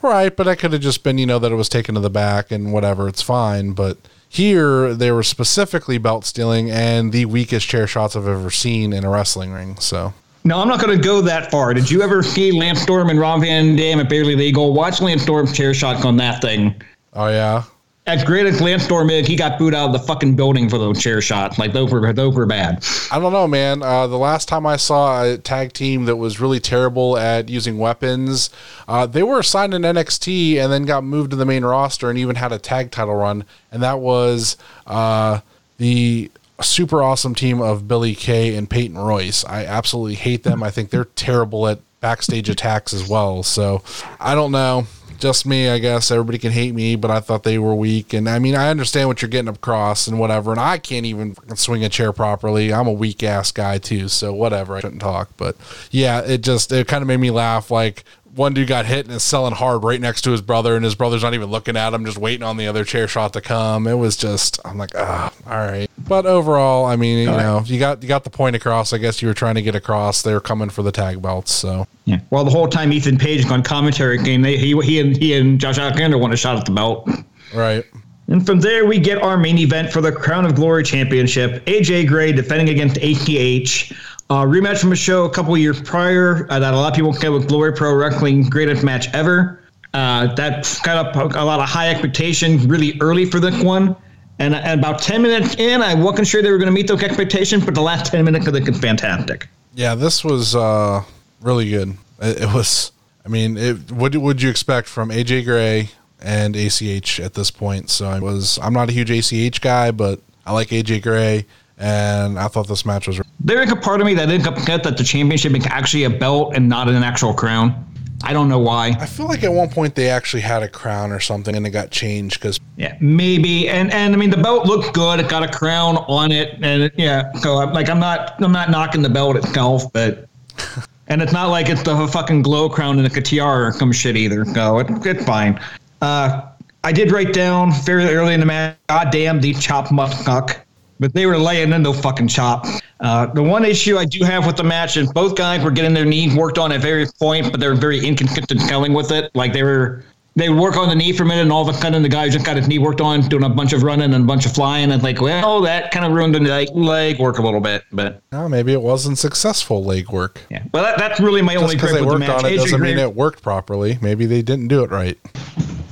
Right, 0.00 0.34
but 0.34 0.44
that 0.44 0.58
could 0.58 0.72
have 0.72 0.80
just 0.80 1.02
been, 1.02 1.18
you 1.18 1.26
know, 1.26 1.38
that 1.40 1.50
it 1.50 1.56
was 1.56 1.68
taken 1.68 1.94
to 1.96 2.00
the 2.00 2.10
back 2.10 2.52
and 2.52 2.72
whatever, 2.72 3.08
it's 3.08 3.22
fine. 3.22 3.72
But 3.72 3.98
here 4.28 4.94
they 4.94 5.10
were 5.10 5.22
specifically 5.22 5.98
belt 5.98 6.24
stealing 6.24 6.70
and 6.70 7.12
the 7.12 7.24
weakest 7.24 7.66
chair 7.68 7.86
shots 7.86 8.14
I've 8.16 8.28
ever 8.28 8.50
seen 8.50 8.92
in 8.92 9.04
a 9.04 9.10
wrestling 9.10 9.52
ring. 9.52 9.76
So 9.78 10.12
No, 10.44 10.58
I'm 10.60 10.68
not 10.68 10.80
going 10.80 10.96
to 10.96 11.02
go 11.02 11.20
that 11.22 11.50
far. 11.50 11.74
Did 11.74 11.90
you 11.90 12.02
ever 12.02 12.22
see 12.22 12.52
Lance 12.52 12.80
Storm 12.80 13.10
and 13.10 13.18
Rob 13.18 13.40
Van 13.40 13.74
Dam 13.76 14.00
at 14.00 14.08
Barely 14.08 14.36
Legal? 14.36 14.72
Watch 14.72 15.00
Lance 15.00 15.22
Storm's 15.22 15.56
chair 15.56 15.74
shots 15.74 16.04
on 16.04 16.16
that 16.18 16.40
thing. 16.42 16.80
oh 17.14 17.28
yeah. 17.28 17.62
As 18.08 18.24
great 18.24 18.46
as 18.46 18.58
Lance 18.62 18.90
is, 18.90 19.26
he 19.26 19.36
got 19.36 19.58
booed 19.58 19.74
out 19.74 19.88
of 19.88 19.92
the 19.92 19.98
fucking 19.98 20.34
building 20.34 20.70
for 20.70 20.78
those 20.78 20.98
chair 20.98 21.20
shots. 21.20 21.58
Like 21.58 21.74
those 21.74 21.92
were 21.92 22.10
those 22.14 22.34
were 22.34 22.46
bad. 22.46 22.82
I 23.12 23.20
don't 23.20 23.34
know, 23.34 23.46
man. 23.46 23.82
Uh, 23.82 24.06
the 24.06 24.16
last 24.16 24.48
time 24.48 24.64
I 24.64 24.78
saw 24.78 25.22
a 25.22 25.36
tag 25.36 25.74
team 25.74 26.06
that 26.06 26.16
was 26.16 26.40
really 26.40 26.58
terrible 26.58 27.18
at 27.18 27.50
using 27.50 27.76
weapons, 27.76 28.48
uh, 28.88 29.04
they 29.04 29.22
were 29.22 29.40
assigned 29.40 29.74
in 29.74 29.82
NXT 29.82 30.56
and 30.56 30.72
then 30.72 30.86
got 30.86 31.04
moved 31.04 31.32
to 31.32 31.36
the 31.36 31.44
main 31.44 31.66
roster 31.66 32.08
and 32.08 32.18
even 32.18 32.36
had 32.36 32.50
a 32.50 32.58
tag 32.58 32.90
title 32.90 33.14
run, 33.14 33.44
and 33.70 33.82
that 33.82 34.00
was 34.00 34.56
uh, 34.86 35.40
the 35.76 36.30
super 36.62 37.02
awesome 37.02 37.34
team 37.34 37.60
of 37.60 37.86
Billy 37.86 38.14
Kay 38.14 38.56
and 38.56 38.70
Peyton 38.70 38.96
Royce. 38.96 39.44
I 39.44 39.66
absolutely 39.66 40.14
hate 40.14 40.44
them. 40.44 40.62
I 40.62 40.70
think 40.70 40.88
they're 40.88 41.04
terrible 41.04 41.68
at 41.68 41.80
backstage 42.00 42.48
attacks 42.48 42.94
as 42.94 43.06
well. 43.06 43.42
So 43.42 43.82
I 44.18 44.34
don't 44.34 44.52
know. 44.52 44.86
Just 45.18 45.46
me, 45.46 45.68
I 45.68 45.78
guess. 45.78 46.10
Everybody 46.10 46.38
can 46.38 46.52
hate 46.52 46.74
me, 46.74 46.96
but 46.96 47.10
I 47.10 47.20
thought 47.20 47.42
they 47.42 47.58
were 47.58 47.74
weak. 47.74 48.12
And 48.12 48.28
I 48.28 48.38
mean, 48.38 48.54
I 48.54 48.70
understand 48.70 49.08
what 49.08 49.20
you're 49.20 49.28
getting 49.28 49.48
across 49.48 50.06
and 50.06 50.18
whatever. 50.18 50.52
And 50.52 50.60
I 50.60 50.78
can't 50.78 51.06
even 51.06 51.36
swing 51.56 51.84
a 51.84 51.88
chair 51.88 52.12
properly. 52.12 52.72
I'm 52.72 52.86
a 52.86 52.92
weak 52.92 53.22
ass 53.22 53.50
guy 53.50 53.78
too. 53.78 54.08
So 54.08 54.32
whatever. 54.32 54.76
I 54.76 54.80
shouldn't 54.80 55.00
talk. 55.00 55.30
But 55.36 55.56
yeah, 55.90 56.20
it 56.20 56.42
just, 56.42 56.70
it 56.72 56.86
kind 56.86 57.02
of 57.02 57.08
made 57.08 57.18
me 57.18 57.30
laugh. 57.30 57.70
Like, 57.70 58.04
one 58.38 58.54
dude 58.54 58.68
got 58.68 58.86
hit 58.86 59.06
and 59.06 59.14
is 59.14 59.22
selling 59.22 59.52
hard 59.52 59.84
right 59.84 60.00
next 60.00 60.22
to 60.22 60.30
his 60.30 60.40
brother, 60.40 60.76
and 60.76 60.84
his 60.84 60.94
brother's 60.94 61.22
not 61.22 61.34
even 61.34 61.50
looking 61.50 61.76
at 61.76 61.92
him, 61.92 62.04
just 62.04 62.16
waiting 62.16 62.44
on 62.44 62.56
the 62.56 62.68
other 62.68 62.84
chair 62.84 63.08
shot 63.08 63.32
to 63.34 63.40
come. 63.40 63.86
It 63.86 63.94
was 63.94 64.16
just, 64.16 64.58
I'm 64.64 64.78
like, 64.78 64.92
ah, 64.96 65.32
all 65.46 65.56
right. 65.58 65.90
But 65.98 66.24
overall, 66.24 66.86
I 66.86 66.96
mean, 66.96 67.18
you 67.18 67.26
know, 67.26 67.62
you 67.66 67.78
got 67.78 68.02
you 68.02 68.08
got 68.08 68.24
the 68.24 68.30
point 68.30 68.56
across. 68.56 68.92
I 68.92 68.98
guess 68.98 69.20
you 69.20 69.28
were 69.28 69.34
trying 69.34 69.56
to 69.56 69.62
get 69.62 69.74
across. 69.74 70.22
They 70.22 70.32
were 70.32 70.40
coming 70.40 70.70
for 70.70 70.82
the 70.82 70.92
tag 70.92 71.20
belts, 71.20 71.52
so 71.52 71.86
Yeah. 72.06 72.20
Well, 72.30 72.44
the 72.44 72.50
whole 72.50 72.68
time 72.68 72.92
Ethan 72.92 73.18
Page 73.18 73.44
on 73.50 73.62
commentary 73.62 74.16
game, 74.22 74.40
they, 74.40 74.56
he 74.56 74.78
he 74.80 75.00
and 75.00 75.16
he 75.16 75.34
and 75.34 75.60
Josh 75.60 75.76
Alexander 75.76 76.16
won 76.16 76.32
a 76.32 76.36
shot 76.36 76.56
at 76.56 76.64
the 76.64 76.72
belt. 76.72 77.10
right. 77.54 77.84
And 78.28 78.44
from 78.44 78.60
there, 78.60 78.84
we 78.84 78.98
get 78.98 79.22
our 79.22 79.38
main 79.38 79.56
event 79.56 79.90
for 79.90 80.02
the 80.02 80.12
Crown 80.12 80.44
of 80.44 80.54
Glory 80.54 80.84
Championship. 80.84 81.64
AJ 81.64 82.08
Gray 82.08 82.30
defending 82.30 82.68
against 82.68 82.98
ACH. 82.98 83.92
Uh, 84.30 84.44
rematch 84.44 84.78
from 84.78 84.92
a 84.92 84.96
show 84.96 85.24
a 85.24 85.30
couple 85.30 85.56
years 85.56 85.80
prior 85.80 86.46
uh, 86.50 86.58
that 86.58 86.74
a 86.74 86.76
lot 86.76 86.92
of 86.92 86.94
people 86.94 87.12
get 87.14 87.32
with 87.32 87.48
Glory 87.48 87.72
Pro 87.72 87.94
Wrestling, 87.94 88.42
greatest 88.42 88.84
match 88.84 89.08
ever. 89.14 89.62
Uh, 89.94 90.34
that 90.34 90.78
got 90.82 91.16
up 91.16 91.34
a 91.34 91.42
lot 91.42 91.60
of 91.60 91.68
high 91.68 91.88
expectation 91.88 92.68
really 92.68 92.98
early 93.00 93.24
for 93.24 93.40
this 93.40 93.62
one. 93.62 93.96
And, 94.38 94.54
and 94.54 94.80
about 94.80 95.00
10 95.00 95.22
minutes 95.22 95.56
in, 95.56 95.82
I 95.82 95.94
wasn't 95.94 96.28
sure 96.28 96.42
they 96.42 96.50
were 96.50 96.58
going 96.58 96.68
to 96.68 96.72
meet 96.72 96.86
those 96.86 97.02
expectations, 97.02 97.64
but 97.64 97.74
the 97.74 97.80
last 97.80 98.12
10 98.12 98.24
minutes 98.24 98.46
of 98.46 98.54
it 98.54 98.68
was 98.68 98.78
fantastic. 98.78 99.48
Yeah, 99.74 99.94
this 99.94 100.22
was 100.22 100.54
uh, 100.54 101.02
really 101.40 101.70
good. 101.70 101.96
It, 102.20 102.42
it 102.42 102.54
was. 102.54 102.92
I 103.24 103.30
mean, 103.30 103.56
it, 103.56 103.90
what 103.90 104.14
would 104.14 104.42
you 104.42 104.50
expect 104.50 104.88
from 104.88 105.10
AJ 105.10 105.44
Gray 105.44 105.90
and 106.20 106.54
ACH 106.54 107.18
at 107.18 107.34
this 107.34 107.50
point? 107.50 107.90
So 107.90 108.08
I 108.08 108.20
was. 108.20 108.58
I'm 108.62 108.74
not 108.74 108.90
a 108.90 108.92
huge 108.92 109.10
ACH 109.10 109.60
guy, 109.60 109.90
but 109.90 110.20
I 110.46 110.52
like 110.52 110.68
AJ 110.68 111.02
Gray, 111.02 111.46
and 111.78 112.38
I 112.38 112.48
thought 112.48 112.68
this 112.68 112.84
match 112.84 113.06
was. 113.06 113.20
There 113.40 113.62
is 113.62 113.70
a 113.70 113.76
part 113.76 114.00
of 114.00 114.06
me 114.06 114.14
that 114.14 114.26
didn't 114.26 114.66
get 114.66 114.82
that 114.82 114.96
the 114.96 115.04
championship 115.04 115.54
is 115.54 115.66
actually 115.66 116.04
a 116.04 116.10
belt 116.10 116.54
and 116.54 116.68
not 116.68 116.88
an 116.88 117.02
actual 117.02 117.32
crown. 117.32 117.84
I 118.24 118.32
don't 118.32 118.48
know 118.48 118.58
why. 118.58 118.96
I 118.98 119.06
feel 119.06 119.26
like 119.26 119.44
at 119.44 119.52
one 119.52 119.68
point 119.68 119.94
they 119.94 120.08
actually 120.08 120.42
had 120.42 120.62
a 120.64 120.68
crown 120.68 121.12
or 121.12 121.20
something, 121.20 121.54
and 121.54 121.64
it 121.66 121.70
got 121.70 121.90
changed 121.90 122.40
because 122.40 122.58
Yeah, 122.76 122.96
maybe. 123.00 123.68
And 123.68 123.92
and 123.92 124.12
I 124.12 124.16
mean 124.16 124.30
the 124.30 124.36
belt 124.36 124.66
looked 124.66 124.92
good. 124.92 125.20
It 125.20 125.28
got 125.28 125.42
a 125.44 125.48
crown 125.48 125.98
on 126.08 126.32
it, 126.32 126.58
and 126.60 126.82
it, 126.84 126.94
yeah. 126.96 127.32
So 127.34 127.58
I'm 127.58 127.72
like 127.72 127.88
I'm 127.88 128.00
not 128.00 128.42
I'm 128.42 128.52
not 128.52 128.70
knocking 128.70 129.02
the 129.02 129.08
belt 129.08 129.36
itself, 129.36 129.92
but 129.92 130.28
and 131.06 131.22
it's 131.22 131.32
not 131.32 131.48
like 131.48 131.68
it's 131.68 131.82
the 131.82 132.08
fucking 132.08 132.42
glow 132.42 132.68
crown 132.68 132.98
and 132.98 133.06
a 133.06 133.20
tiara 133.20 133.68
or 133.68 133.72
some 133.72 133.92
shit 133.92 134.16
either. 134.16 134.44
So 134.44 134.80
it, 134.80 134.86
it's 135.06 135.24
fine. 135.24 135.60
Uh, 136.02 136.42
I 136.82 136.92
did 136.92 137.12
write 137.12 137.32
down 137.32 137.70
fairly 137.72 138.12
early 138.14 138.34
in 138.34 138.40
the 138.40 138.46
match. 138.46 138.76
God 138.88 139.10
damn, 139.12 139.40
the 139.40 139.54
chop 139.54 139.92
must 139.92 140.24
suck. 140.24 140.64
But 141.00 141.14
they 141.14 141.26
were 141.26 141.38
laying 141.38 141.72
in 141.72 141.82
no 141.82 141.92
fucking 141.92 142.28
chop. 142.28 142.66
Uh, 143.00 143.26
the 143.26 143.42
one 143.42 143.64
issue 143.64 143.96
I 143.98 144.04
do 144.04 144.24
have 144.24 144.46
with 144.46 144.56
the 144.56 144.64
match 144.64 144.96
is 144.96 145.12
both 145.12 145.36
guys 145.36 145.62
were 145.62 145.70
getting 145.70 145.94
their 145.94 146.04
knees 146.04 146.34
worked 146.34 146.58
on 146.58 146.72
at 146.72 146.80
various 146.80 147.12
points, 147.12 147.48
but 147.50 147.60
they 147.60 147.68
were 147.68 147.76
very 147.76 148.04
inconsistent 148.04 148.60
selling 148.62 148.92
with 148.92 149.12
it. 149.12 149.30
Like 149.34 149.52
they 149.52 149.62
were, 149.62 150.04
they 150.34 150.48
would 150.48 150.58
work 150.60 150.76
on 150.76 150.88
the 150.88 150.94
knee 150.96 151.12
for 151.12 151.22
a 151.22 151.26
minute, 151.26 151.42
and 151.42 151.52
all 151.52 151.68
of 151.68 151.74
a 151.74 151.78
sudden 151.78 152.02
the 152.02 152.08
guy 152.08 152.28
just 152.28 152.44
got 152.44 152.56
his 152.56 152.66
knee 152.66 152.78
worked 152.78 153.00
on, 153.00 153.20
doing 153.22 153.44
a 153.44 153.48
bunch 153.48 153.72
of 153.72 153.84
running 153.84 154.12
and 154.12 154.24
a 154.24 154.26
bunch 154.26 154.46
of 154.46 154.52
flying. 154.52 154.90
And 154.90 155.02
like, 155.02 155.20
well, 155.20 155.60
that 155.62 155.92
kind 155.92 156.04
of 156.04 156.12
ruined 156.12 156.34
the 156.34 156.40
like, 156.40 156.68
leg 156.72 157.20
work 157.20 157.38
a 157.38 157.42
little 157.42 157.60
bit. 157.60 157.84
But 157.92 158.20
oh, 158.32 158.48
maybe 158.48 158.72
it 158.72 158.82
wasn't 158.82 159.18
successful 159.18 159.84
leg 159.84 160.10
work. 160.10 160.40
yeah, 160.50 160.64
well, 160.72 160.82
that, 160.82 160.98
that's 160.98 161.20
really 161.20 161.42
my 161.42 161.54
Just 161.54 161.62
only 161.62 161.74
because 161.76 161.90
gripe 161.90 162.02
they 162.02 162.06
with 162.06 162.20
the 162.20 162.26
worked 162.26 162.42
match. 162.42 162.44
on 162.44 162.52
it 162.52 162.56
doesn't 162.56 162.80
mean 162.80 162.98
it 162.98 163.14
worked 163.14 163.42
properly. 163.42 163.98
Maybe 164.02 164.26
they 164.26 164.42
didn't 164.42 164.66
do 164.68 164.82
it 164.82 164.90
right. 164.90 165.16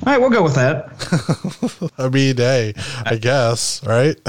All 0.06 0.12
right, 0.12 0.20
we'll 0.20 0.30
go 0.30 0.42
with 0.44 0.54
that. 0.54 1.90
I 1.98 2.08
mean, 2.08 2.36
hey, 2.36 2.74
I 3.04 3.16
guess, 3.16 3.84
right? 3.84 4.16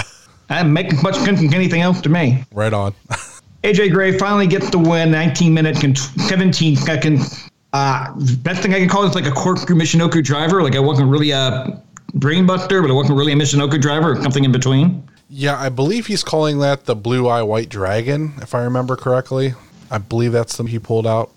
That 0.47 0.65
makes 0.67 1.01
much 1.03 1.15
sense 1.15 1.39
than 1.41 1.53
anything 1.53 1.81
else 1.81 2.01
to 2.01 2.09
me. 2.09 2.43
right 2.53 2.73
on. 2.73 2.93
AJ 3.63 3.91
Gray 3.91 4.17
finally 4.17 4.47
gets 4.47 4.69
the 4.69 4.79
win, 4.79 5.11
19 5.11 5.53
minutes 5.53 5.83
and 5.83 5.97
17 5.97 6.75
seconds. 6.75 7.49
Uh, 7.73 8.13
best 8.37 8.61
thing 8.61 8.73
I 8.73 8.79
can 8.79 8.87
call 8.87 9.03
it 9.03 9.09
is 9.09 9.15
like 9.15 9.25
a 9.25 9.31
corkscrew 9.31 9.75
Michinoku 9.75 10.23
driver. 10.23 10.63
Like 10.63 10.75
I 10.75 10.79
wasn't 10.79 11.09
really 11.09 11.31
a 11.31 11.81
brainbuster, 12.13 12.81
but 12.81 12.89
I 12.89 12.93
wasn't 12.93 13.17
really 13.17 13.33
a 13.33 13.35
Michinoku 13.35 13.81
driver 13.81 14.13
or 14.13 14.21
something 14.21 14.45
in 14.45 14.51
between. 14.51 15.05
Yeah, 15.29 15.57
I 15.59 15.67
believe 15.69 16.07
he's 16.07 16.23
calling 16.23 16.59
that 16.59 16.85
the 16.85 16.95
Blue 16.95 17.27
Eye 17.27 17.41
White 17.41 17.67
Dragon, 17.67 18.33
if 18.41 18.55
I 18.55 18.63
remember 18.63 18.95
correctly. 18.95 19.53
I 19.91 19.97
believe 19.97 20.31
that's 20.31 20.55
the 20.55 20.63
he 20.63 20.79
pulled 20.79 21.05
out. 21.05 21.31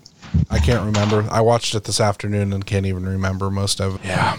I 0.49 0.59
can't 0.59 0.85
remember. 0.85 1.27
I 1.29 1.41
watched 1.41 1.75
it 1.75 1.83
this 1.83 1.99
afternoon 1.99 2.53
and 2.53 2.65
can't 2.65 2.85
even 2.85 3.05
remember 3.05 3.49
most 3.49 3.81
of 3.81 3.95
it. 3.95 4.01
Yeah. 4.05 4.37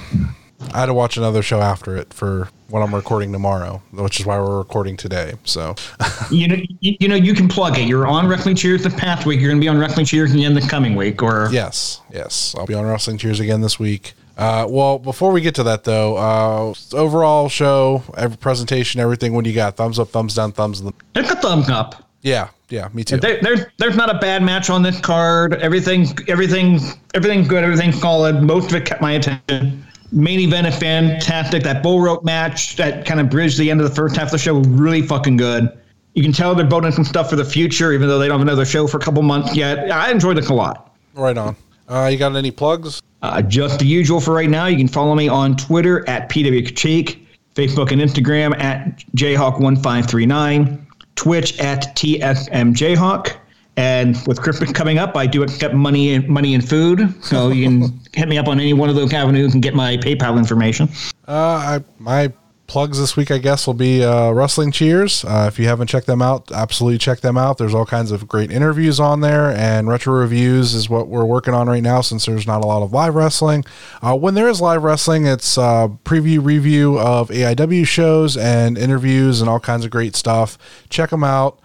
I 0.75 0.81
had 0.81 0.87
to 0.87 0.95
watch 0.95 1.17
another 1.17 1.43
show 1.43 1.61
after 1.61 1.97
it 1.97 2.13
for 2.13 2.49
when 2.69 2.83
I'm 2.83 2.95
recording 2.95 3.33
tomorrow, 3.33 3.83
which 3.93 4.21
is 4.21 4.27
why 4.27 4.39
we're 4.39 4.59
recording 4.59 4.97
today. 4.97 5.35
So, 5.45 5.75
You 6.31 6.49
know, 6.49 6.57
you, 6.81 6.97
you 7.01 7.09
know, 7.09 7.15
you 7.15 7.35
can 7.35 7.49
plug 7.49 7.79
it. 7.79 7.87
You're 7.87 8.07
on 8.07 8.27
Wrestling 8.27 8.57
Cheers 8.57 8.83
the 8.83 8.91
past 8.91 9.27
week. 9.27 9.41
You're 9.41 9.51
going 9.51 9.61
to 9.61 9.65
be 9.65 9.69
on 9.69 9.79
Wrestling 9.79 10.07
Cheers 10.07 10.33
again 10.35 10.55
the 10.55 10.63
coming 10.63 10.95
week, 10.95 11.23
or 11.23 11.49
yes, 11.53 12.01
yes, 12.13 12.55
I'll 12.57 12.67
be 12.67 12.75
on 12.75 12.85
Wrestling 12.87 13.19
Cheers 13.19 13.41
again 13.41 13.61
this 13.61 13.79
week. 13.79 14.15
Uh, 14.37 14.67
well, 14.69 14.99
before 14.99 15.31
we 15.31 15.43
get 15.43 15.55
to 15.57 15.63
that 15.65 15.85
though, 15.85 16.17
uh, 16.17 16.75
overall 16.95 17.49
show, 17.49 18.03
every 18.17 18.39
presentation, 18.39 19.01
everything. 19.01 19.35
What 19.35 19.45
do 19.45 19.51
you 19.51 19.57
got? 19.57 19.77
Thumbs 19.77 19.99
up, 19.99 20.09
thumbs 20.09 20.35
down, 20.35 20.53
thumbs 20.53 20.81
in 20.81 20.87
the. 20.87 20.93
it's 21.15 21.31
a 21.31 21.37
thumbs 21.37 21.69
up. 21.69 22.09
Yeah, 22.23 22.49
yeah, 22.71 22.89
me 22.95 23.05
too. 23.05 23.19
There, 23.19 23.41
there's 23.43 23.61
there's 23.79 23.97
not 23.97 24.09
a 24.09 24.19
bad 24.19 24.43
match 24.43 24.71
on 24.71 24.83
this 24.83 24.99
card. 25.01 25.55
Everything 25.55 26.07
everything 26.29 26.81
everything's 27.15 27.49
good. 27.49 27.65
Everything's 27.65 28.01
solid. 28.01 28.43
Most 28.43 28.71
of 28.71 28.77
it 28.77 28.87
kept 28.87 29.03
my 29.03 29.13
attention. 29.13 29.85
Main 30.13 30.41
event 30.41 30.67
is 30.67 30.77
fantastic. 30.77 31.63
That 31.63 31.83
bull 31.83 32.01
rope 32.01 32.23
match 32.23 32.77
that 32.77 33.07
kind 33.07 33.19
of 33.19 33.31
bridged 33.31 33.59
the 33.59 33.71
end 33.71 33.81
of 33.81 33.89
the 33.89 33.95
first 33.95 34.15
half 34.15 34.27
of 34.27 34.33
the 34.33 34.39
show 34.39 34.59
really 34.61 35.03
fucking 35.03 35.39
good. 35.39 35.71
You 36.15 36.23
can 36.23 36.33
tell 36.33 36.55
they're 36.55 36.67
building 36.67 36.93
some 36.93 37.05
stuff 37.05 37.31
for 37.31 37.37
the 37.37 37.45
future, 37.45 37.93
even 37.93 38.09
though 38.09 38.19
they 38.19 38.29
don't 38.29 38.39
have 38.39 38.47
another 38.47 38.67
show 38.67 38.87
for 38.87 38.99
a 38.99 39.01
couple 39.01 39.23
months 39.23 39.57
yet. 39.57 39.91
I 39.91 40.11
enjoyed 40.11 40.37
it 40.37 40.51
a 40.51 40.55
lot. 40.55 40.95
Right 41.15 41.37
on. 41.39 41.57
Uh, 41.89 42.09
you 42.13 42.19
got 42.19 42.37
any 42.37 42.51
plugs? 42.51 43.03
Uh, 43.23 43.41
just 43.41 43.79
the 43.79 43.87
usual 43.87 44.21
for 44.21 44.35
right 44.35 44.51
now. 44.51 44.67
You 44.67 44.77
can 44.77 44.89
follow 44.89 45.15
me 45.15 45.29
on 45.29 45.57
Twitter 45.57 46.07
at 46.09 46.29
PWCheek, 46.29 47.25
Facebook 47.55 47.93
and 47.93 48.01
Instagram 48.03 48.59
at 48.61 48.99
Jayhawk1539, 49.17 50.87
Twitch 51.15 51.59
at 51.59 51.97
TSMJayhawk. 51.97 53.37
And 53.77 54.17
with 54.27 54.41
Christmas 54.41 54.71
coming 54.73 54.99
up, 54.99 55.17
I 55.17 55.27
do 55.27 55.43
accept 55.43 55.75
money 55.75 56.15
and 56.15 56.29
money 56.29 56.55
and 56.55 56.67
food. 56.67 57.15
So 57.25 57.49
you 57.49 57.65
can 57.65 58.01
hit 58.13 58.29
me 58.29 58.39
up 58.39 58.49
on 58.49 58.61
any 58.61 58.75
one 58.75 58.89
of 58.89 58.97
those 58.97 59.13
avenues 59.13 59.55
and 59.55 59.63
get 59.63 59.75
my 59.75 59.97
PayPal 59.97 60.37
information. 60.37 60.89
Uh, 61.27 61.79
I, 61.81 61.85
my 61.99 62.33
plugs 62.67 62.99
this 62.99 63.17
week, 63.17 63.31
I 63.31 63.37
guess, 63.37 63.67
will 63.67 63.75
be 63.75 64.03
uh, 64.03 64.31
Wrestling 64.31 64.73
Cheers. 64.73 65.25
Uh, 65.25 65.47
if 65.47 65.59
you 65.59 65.67
haven't 65.67 65.89
checked 65.89 66.07
them 66.07 66.23
out, 66.23 66.51
absolutely 66.53 66.99
check 66.99 67.21
them 67.21 67.37
out. 67.37 67.59
There's 67.59 67.75
all 67.75 67.85
kinds 67.85 68.11
of 68.11 68.27
great 68.27 68.51
interviews 68.51 68.99
on 68.99 69.21
there, 69.21 69.51
and 69.51 69.89
retro 69.89 70.15
reviews 70.15 70.73
is 70.73 70.89
what 70.89 71.09
we're 71.09 71.25
working 71.25 71.53
on 71.53 71.69
right 71.69 71.83
now 71.83 72.01
since 72.01 72.25
there's 72.25 72.47
not 72.47 72.65
a 72.65 72.67
lot 72.67 72.83
of 72.83 72.93
live 72.93 73.15
wrestling. 73.15 73.65
Uh, 74.01 74.17
when 74.17 74.33
there 74.35 74.49
is 74.49 74.61
live 74.61 74.83
wrestling, 74.83 75.27
it's 75.27 75.59
uh, 75.59 75.89
preview 76.05 76.43
review 76.43 76.99
of 76.99 77.29
AIW 77.29 77.87
shows 77.87 78.39
and 78.39 78.79
interviews 78.79 79.43
and 79.43 79.51
all 79.51 79.61
kinds 79.61 79.85
of 79.85 79.91
great 79.91 80.17
stuff. 80.17 80.57
Check 80.89 81.11
them 81.11 81.25
out. 81.25 81.61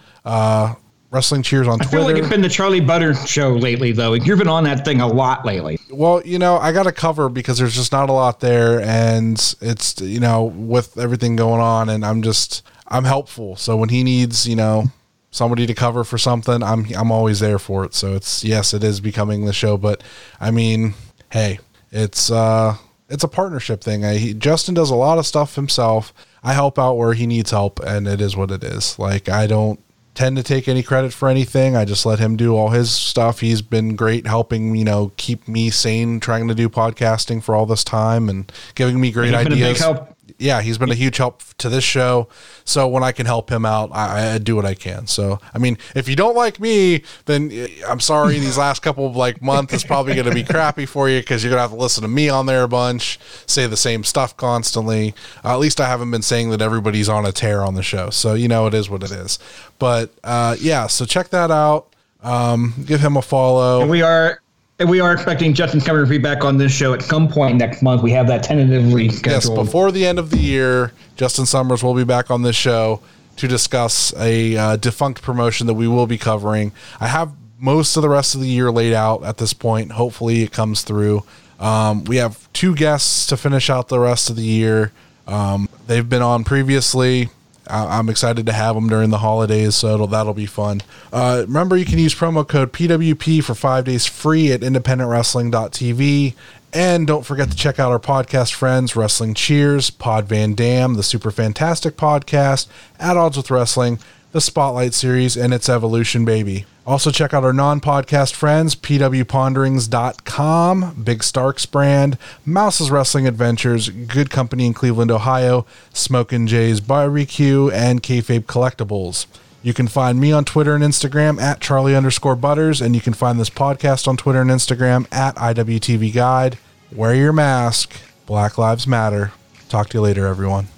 Wrestling 1.10 1.42
Cheers 1.42 1.68
on 1.68 1.80
I 1.82 1.86
feel 1.86 2.04
Twitter. 2.04 2.14
like 2.14 2.18
it's 2.18 2.30
been 2.30 2.42
the 2.42 2.50
Charlie 2.50 2.82
Butter 2.82 3.14
show 3.14 3.52
lately, 3.56 3.94
though. 3.94 4.14
You've 4.14 4.40
been 4.40 4.50
on 4.50 4.66
that 4.66 4.84
thing 4.84 5.00
a 5.00 5.08
lot 5.08 5.46
lately. 5.46 5.80
Well, 5.90 6.22
you 6.26 6.38
know, 6.38 6.58
I 6.58 6.74
got 6.74 6.84
to 6.84 6.92
cover 6.92 7.30
because 7.30 7.58
there's 7.58 7.76
just 7.76 7.94
not 7.94 8.10
a 8.10 8.14
lot 8.14 8.42
there, 8.42 8.82
and 8.82 9.38
it's 9.62 10.02
you 10.02 10.20
know 10.20 10.46
with 10.46 10.98
everything 10.98 11.38
going 11.38 11.62
on, 11.62 11.90
and 11.90 12.06
I'm 12.06 12.22
just 12.22 12.62
I'm 12.88 13.06
helpful. 13.06 13.56
So 13.56 13.78
when 13.78 13.90
he 13.90 14.04
needs 14.04 14.46
you 14.46 14.58
know 14.58 14.86
somebody 15.32 15.66
to 15.68 15.74
cover 15.74 16.04
for 16.04 16.18
something, 16.18 16.62
I'm 16.62 16.86
I'm 16.94 17.12
always 17.12 17.40
there 17.40 17.60
for 17.60 17.86
it. 17.86 17.94
So 17.94 18.14
it's 18.14 18.44
yes, 18.44 18.74
it 18.74 18.84
is 18.84 19.00
becoming 19.00 19.46
the 19.46 19.54
show, 19.54 19.78
but 19.78 20.04
I 20.42 20.52
mean, 20.52 20.94
hey, 21.32 21.60
it's 21.90 22.30
uh 22.30 22.76
it's 23.10 23.24
a 23.24 23.30
partnership 23.30 23.82
thing. 23.82 24.04
I, 24.04 24.18
he, 24.18 24.34
Justin 24.34 24.74
does 24.74 24.90
a 24.90 24.96
lot 24.96 25.18
of 25.18 25.26
stuff 25.26 25.56
himself. 25.56 26.14
I 26.44 26.52
help 26.52 26.78
out 26.78 26.96
where 26.96 27.14
he 27.14 27.26
needs 27.26 27.52
help, 27.52 27.80
and 27.80 28.08
it 28.08 28.20
is 28.20 28.36
what 28.36 28.52
it 28.52 28.62
is. 28.64 29.00
Like 29.00 29.30
I 29.30 29.48
don't 29.48 29.80
tend 30.18 30.36
to 30.36 30.42
take 30.42 30.68
any 30.68 30.82
credit 30.82 31.14
for 31.14 31.30
anything. 31.30 31.76
I 31.76 31.86
just 31.86 32.04
let 32.04 32.18
him 32.18 32.36
do 32.36 32.56
all 32.56 32.70
his 32.70 32.92
stuff. 32.92 33.42
He's 33.42 33.62
been 33.62 33.96
great 33.96 34.26
helping, 34.26 34.76
you 34.76 34.84
know, 34.84 35.12
keep 35.16 35.48
me 35.48 35.70
sane 35.70 36.20
trying 36.20 36.48
to 36.48 36.56
do 36.56 36.70
podcasting 36.70 37.44
for 37.44 37.56
all 37.56 37.68
this 37.68 37.84
time 37.84 38.28
and 38.28 38.52
giving 38.74 39.00
me 39.00 39.12
great 39.12 39.32
He's 39.32 39.46
a 39.46 39.50
big 39.50 39.54
ideas. 39.54 39.80
help. 39.80 40.17
Yeah, 40.40 40.62
he's 40.62 40.78
been 40.78 40.92
a 40.92 40.96
huge 40.96 41.18
help 41.18 41.42
to 41.58 41.70
this 41.70 41.84
show. 41.84 42.28
So 42.64 42.88
when 42.88 43.04
I 43.04 43.12
can 43.12 43.26
help 43.26 43.50
him 43.50 43.66
out, 43.66 43.90
I, 43.92 44.36
I 44.36 44.38
do 44.38 44.56
what 44.56 44.66
I 44.66 44.76
can. 44.76 45.08
So 45.08 45.40
I 45.54 45.58
mean, 45.58 45.78
if 45.96 46.08
you 46.08 46.16
don't 46.16 46.36
like 46.36 46.60
me, 46.60 47.04
then 47.26 47.52
eh, 47.52 47.68
I'm 47.88 48.00
sorry. 48.00 48.40
These 48.40 48.58
last 48.68 48.82
couple 48.82 49.08
of 49.08 49.16
like 49.16 49.42
months 49.42 49.74
is 49.74 49.84
probably 49.84 50.14
going 50.14 50.28
to 50.28 50.34
be 50.34 50.44
crappy 50.44 50.86
for 50.86 51.10
you 51.10 51.20
because 51.20 51.44
you're 51.44 51.52
gonna 51.52 51.62
have 51.62 51.72
to 51.72 51.78
listen 51.78 52.04
to 52.04 52.08
me 52.08 52.30
on 52.30 52.46
there 52.46 52.64
a 52.64 52.68
bunch, 52.68 53.20
say 53.46 53.68
the 53.68 53.78
same 53.78 54.04
stuff 54.04 54.38
constantly. 54.38 55.16
Uh, 55.44 55.54
at 55.54 55.60
least 55.60 55.82
I 55.82 55.88
haven't 55.88 56.12
been 56.12 56.22
saying 56.22 56.52
that 56.52 56.62
everybody's 56.62 57.10
on 57.10 57.26
a 57.26 57.32
tear 57.32 57.64
on 57.64 57.76
the 57.76 57.84
show. 57.84 58.10
So 58.10 58.34
you 58.34 58.48
know 58.48 58.68
it 58.68 58.74
is 58.74 58.90
what 58.90 59.04
it 59.04 59.12
is. 59.12 59.40
But 59.80 60.12
uh, 60.24 60.56
yeah, 60.60 60.88
so 60.88 61.06
check 61.06 61.30
that 61.30 61.52
out. 61.52 61.94
Um, 62.22 62.74
give 62.86 63.00
him 63.00 63.18
a 63.18 63.22
follow. 63.22 63.82
And 63.82 63.90
we 63.90 64.02
are 64.02 64.42
and 64.80 64.90
we 64.90 65.00
are 65.00 65.12
expecting 65.14 65.54
Justin 65.54 65.82
Cameron 65.82 66.06
to 66.06 66.10
be 66.10 66.18
back 66.18 66.44
on 66.44 66.58
this 66.58 66.72
show 66.72 66.94
at 66.94 67.02
some 67.02 67.28
point 67.28 67.58
next 67.58 67.82
month. 67.82 68.04
We 68.04 68.12
have 68.12 68.28
that 68.28 68.44
tentatively 68.44 69.10
scheduled. 69.10 69.58
Yes, 69.58 69.66
before 69.66 69.92
the 69.92 70.06
end 70.06 70.20
of 70.20 70.30
the 70.30 70.38
year, 70.38 70.92
Justin 71.16 71.46
Summers 71.46 71.84
will 71.84 71.96
be 71.96 72.04
back 72.04 72.30
on 72.30 72.44
this 72.44 72.56
show 72.56 73.02
to 73.38 73.48
discuss 73.48 74.14
a 74.18 74.56
uh, 74.56 74.76
defunct 74.78 75.22
promotion 75.22 75.68
that 75.68 75.74
we 75.74 75.88
will 75.88 76.08
be 76.08 76.18
covering. 76.18 76.72
I 77.00 77.08
have 77.08 77.34
most 77.60 77.96
of 77.96 78.04
the 78.04 78.10
rest 78.10 78.36
of 78.36 78.42
the 78.42 78.48
year 78.48 78.72
laid 78.72 78.94
out 78.94 79.24
at 79.24 79.38
this 79.38 79.54
point. 79.54 79.94
Hopefully, 79.94 80.44
it 80.44 80.52
comes 80.52 80.84
through. 80.84 81.24
Um, 81.60 82.04
we 82.04 82.18
have 82.18 82.52
two 82.54 82.76
guests 82.76 83.26
to 83.28 83.38
finish 83.38 83.70
out 83.70 83.88
the 83.88 84.00
rest 84.00 84.30
of 84.30 84.36
the 84.36 84.44
year. 84.44 84.92
Um, 85.26 85.68
they've 85.88 86.08
been 86.08 86.22
on 86.22 86.44
previously. 86.44 87.30
I- 87.70 87.98
I'm 87.98 88.10
excited 88.10 88.46
to 88.46 88.54
have 88.54 88.76
them 88.76 88.90
during 88.90 89.10
the 89.10 89.18
holidays, 89.20 89.76
so 89.76 90.06
that'll 90.08 90.34
be 90.34 90.46
fun. 90.46 90.82
Uh, 91.14 91.44
remember, 91.48 91.76
you 91.78 91.86
can 91.86 92.00
use 92.00 92.14
promo 92.16 92.48
code 92.48 92.72
PWP 92.74 93.44
for 93.44 93.56
five 93.56 93.86
days 93.86 94.06
free 94.06 94.52
at 94.52 94.62
independentwrestling.tv. 94.62 96.34
And 96.74 97.08
don't 97.08 97.26
forget 97.26 97.50
to 97.50 97.56
check 97.56 97.80
out 97.80 97.92
our 97.92 98.00
podcast 98.00 98.54
friends, 98.54 98.96
Wrestling 98.96 99.34
Cheers, 99.34 99.90
Pod 99.90 100.26
Van 100.28 100.54
Dam, 100.54 100.96
the 100.96 101.04
Super 101.04 101.32
Fantastic 101.32 101.96
Podcast, 101.96 102.68
At 103.00 103.16
Odds 103.18 103.38
with 103.38 103.50
Wrestling, 103.50 104.00
the 104.34 104.42
Spotlight 104.42 104.94
Series, 104.94 105.38
and 105.38 105.54
its 105.54 105.70
Evolution 105.70 106.26
Baby. 106.26 106.66
Also, 106.88 107.12
check 107.12 107.34
out 107.34 107.44
our 107.44 107.52
non 107.52 107.82
podcast 107.82 108.34
friends, 108.34 108.74
pwponderings.com, 108.74 111.04
Big 111.04 111.22
Starks 111.22 111.66
brand, 111.66 112.18
Mouse's 112.46 112.90
Wrestling 112.90 113.28
Adventures, 113.28 113.90
Good 113.90 114.30
Company 114.30 114.68
in 114.68 114.74
Cleveland, 114.74 115.12
Ohio, 115.12 115.66
Smokin' 115.92 116.48
Jay's 116.48 116.80
Barbecue, 116.80 117.70
and 117.72 118.02
Kayfabe 118.02 118.46
Collectibles. 118.46 119.26
You 119.62 119.74
can 119.74 119.90
find 119.90 120.18
me 120.18 120.32
on 120.32 120.46
Twitter 120.46 120.76
and 120.76 120.84
Instagram 120.84 121.42
at 121.42 121.60
Charlie 121.60 121.94
underscore 121.94 122.38
Butters, 122.38 122.80
and 122.80 122.96
you 122.96 123.02
can 123.02 123.14
find 123.14 123.38
this 123.38 123.50
podcast 123.50 124.08
on 124.08 124.16
Twitter 124.16 124.40
and 124.40 124.50
Instagram 124.50 125.14
at 125.14 125.36
IWTV 125.36 126.14
Guide. 126.14 126.58
Wear 126.94 127.14
your 127.14 127.34
mask. 127.34 127.92
Black 128.26 128.58
Lives 128.58 128.88
Matter. 128.88 129.34
Talk 129.68 129.90
to 129.90 129.98
you 129.98 130.02
later, 130.02 130.26
everyone. 130.26 130.70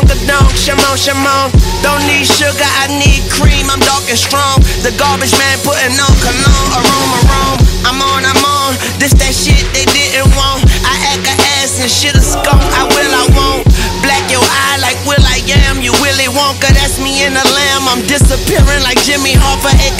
Act 0.00 0.10
a 0.10 0.14
badonkadonk, 0.14 0.52
shamon, 0.56 0.96
shamon. 0.96 1.50
Don't 1.82 2.06
need 2.06 2.26
sugar, 2.26 2.64
I 2.64 2.88
need 2.88 3.30
cream. 3.30 3.70
I'm 3.70 3.80
dark 3.80 4.08
and 4.08 4.18
strong. 4.18 4.60
The 4.82 4.92
garbage 4.98 5.32
man 5.38 5.58
putting 5.64 5.98
on 5.98 6.14
cologne, 6.20 6.72
aroma, 6.72 7.18
aroma. 7.28 7.39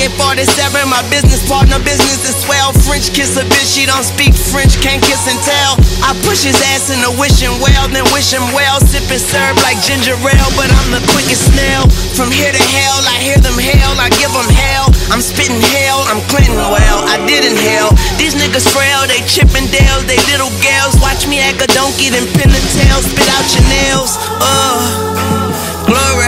Hoffa, 0.01 0.33
AK-47. 0.33 0.89
My 0.89 1.03
business 1.11 1.47
partner, 1.49 1.79
business 1.85 2.25
is 2.25 2.37
swell. 2.45 2.73
French 2.89 3.13
kiss 3.13 3.37
a 3.37 3.45
bitch, 3.45 3.77
she 3.77 3.85
don't 3.87 4.05
speak 4.05 4.35
French, 4.35 4.81
can't 4.81 5.03
kiss 5.03 5.29
and 5.29 5.39
tell. 5.45 5.77
I 6.01 6.17
push 6.25 6.45
his 6.45 6.57
ass 6.73 6.89
in 6.89 7.01
the 7.05 7.13
wishing 7.21 7.53
well, 7.61 7.89
then 7.89 8.05
wish 8.13 8.33
him 8.33 8.45
well. 8.57 8.81
Sipping 8.81 9.21
syrup 9.21 9.57
like 9.63 9.77
ginger 9.85 10.17
ale, 10.17 10.51
but 10.57 10.69
I'm 10.73 10.89
the 10.93 11.03
quickest 11.13 11.53
snail. 11.53 11.89
From 12.17 12.33
here 12.33 12.53
to 12.53 12.65
hell, 12.73 13.01
I 13.05 13.17
hear 13.21 13.37
them 13.37 13.59
hail, 13.61 13.93
I 14.01 14.09
give 14.17 14.33
them 14.33 14.49
hell. 14.49 14.89
I'm 15.13 15.21
spitting 15.21 15.61
hell, 15.61 16.01
I'm 16.09 16.21
Clinton 16.33 16.57
well. 16.57 16.99
I 17.05 17.21
did 17.29 17.45
inhale. 17.45 17.93
These 18.17 18.37
niggas 18.41 18.69
frail, 18.73 19.05
they 19.05 19.21
chippendales, 19.29 20.09
they 20.09 20.21
little 20.33 20.53
gals. 20.65 20.97
Watch 21.01 21.29
me 21.29 21.41
act 21.41 21.61
a 21.61 21.69
donkey, 21.77 22.09
then 22.09 22.25
pin 22.37 22.49
the 22.49 22.63
tail, 22.73 22.99
spit 23.05 23.29
out 23.29 23.47
your 23.53 23.67
nails. 23.69 24.17
Uh. 24.41 25.40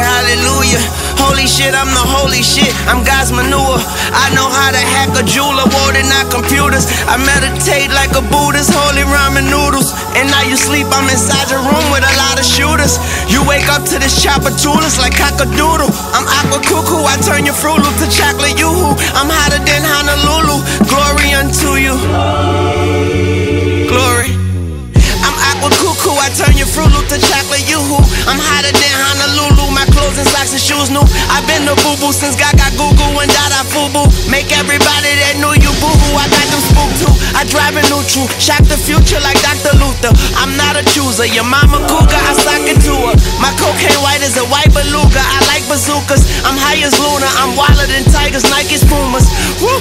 Hallelujah. 0.03 0.83
Holy 1.23 1.47
shit, 1.47 1.71
I'm 1.71 1.87
the 1.95 2.03
holy 2.03 2.43
shit. 2.43 2.75
I'm 2.91 3.07
God's 3.07 3.31
manure. 3.31 3.79
I 4.11 4.27
know 4.35 4.51
how 4.51 4.75
to 4.75 4.83
hack 4.83 5.15
a 5.15 5.23
jeweler, 5.23 5.65
water, 5.71 6.03
not 6.11 6.27
computers. 6.35 6.91
I 7.07 7.15
meditate 7.23 7.95
like 7.95 8.11
a 8.19 8.23
Buddhist, 8.27 8.75
holy 8.75 9.07
ramen 9.07 9.47
noodles. 9.47 9.95
And 10.19 10.27
now 10.29 10.43
you 10.43 10.59
sleep, 10.59 10.91
I'm 10.91 11.07
inside 11.07 11.49
your 11.55 11.63
room 11.63 11.87
with 11.95 12.03
a 12.03 12.15
lot 12.19 12.43
of 12.43 12.47
shooters. 12.47 12.99
You 13.31 13.47
wake 13.47 13.71
up 13.71 13.87
to 13.95 13.97
this 14.03 14.19
chopper 14.19 14.51
toolers 14.59 14.99
like 14.99 15.15
cockadoodle. 15.15 15.91
I'm 16.11 16.27
aqua 16.27 16.59
cuckoo, 16.67 17.07
I 17.07 17.17
turn 17.23 17.47
your 17.47 17.55
fruit 17.55 17.79
loop 17.79 17.95
to 18.03 18.09
chocolate 18.11 18.59
yoo-hoo. 18.59 18.99
I'm 19.15 19.31
hotter 19.31 19.63
than 19.63 19.83
Honolulu. 19.87 20.59
Glory 20.91 21.31
unto 21.39 21.79
you. 21.79 23.42
Cuckoo, 26.03 26.19
I 26.19 26.35
turn 26.35 26.59
your 26.59 26.67
fruit 26.67 26.91
loop 26.91 27.07
to 27.15 27.19
chocolate 27.23 27.63
yoo-hoo. 27.71 28.03
I'm 28.27 28.43
hotter 28.43 28.75
than 28.75 28.91
Honolulu, 28.91 29.71
my 29.71 29.87
clothes 29.95 30.19
and 30.19 30.27
socks 30.27 30.51
and 30.51 30.59
shoes 30.59 30.91
new. 30.91 31.07
I've 31.31 31.47
been 31.47 31.63
the 31.63 31.79
boo-boo 31.79 32.11
since 32.11 32.35
Gaga 32.35 32.75
Goo 32.75 32.91
and 33.23 33.31
Dada 33.31 33.63
Fubu. 33.71 34.11
Make 34.27 34.51
everybody 34.51 35.15
that 35.23 35.39
knew 35.39 35.55
you 35.55 35.71
boo-hoo, 35.79 36.19
I 36.19 36.27
got 36.27 36.43
them 36.51 36.63
spooked 36.75 37.07
too. 37.07 37.15
I 37.39 37.47
drive 37.47 37.79
in 37.79 37.87
neutral, 37.87 38.27
shock 38.43 38.67
the 38.67 38.75
future 38.75 39.23
like 39.23 39.39
Dr. 39.47 39.79
Luther. 39.79 40.11
I'm 40.43 40.59
not 40.59 40.75
a 40.75 40.83
chooser, 40.91 41.31
your 41.31 41.47
mama 41.47 41.79
cougar, 41.87 42.19
I 42.19 42.35
sock 42.35 42.67
it 42.67 42.83
to 42.83 42.95
her. 43.07 43.15
My 43.39 43.55
cocaine 43.63 43.95
white 44.03 44.27
is 44.27 44.35
a 44.35 44.47
white 44.51 44.75
beluga, 44.75 45.23
I 45.23 45.39
like 45.47 45.63
bazookas. 45.71 46.27
I'm 46.43 46.59
high 46.59 46.83
as 46.83 46.99
Luna, 46.99 47.31
I'm 47.39 47.55
wilder 47.55 47.87
than 47.87 48.03
tigers, 48.11 48.43
Nike's 48.51 48.83
Pumas. 48.91 49.31
Woo! 49.63 49.79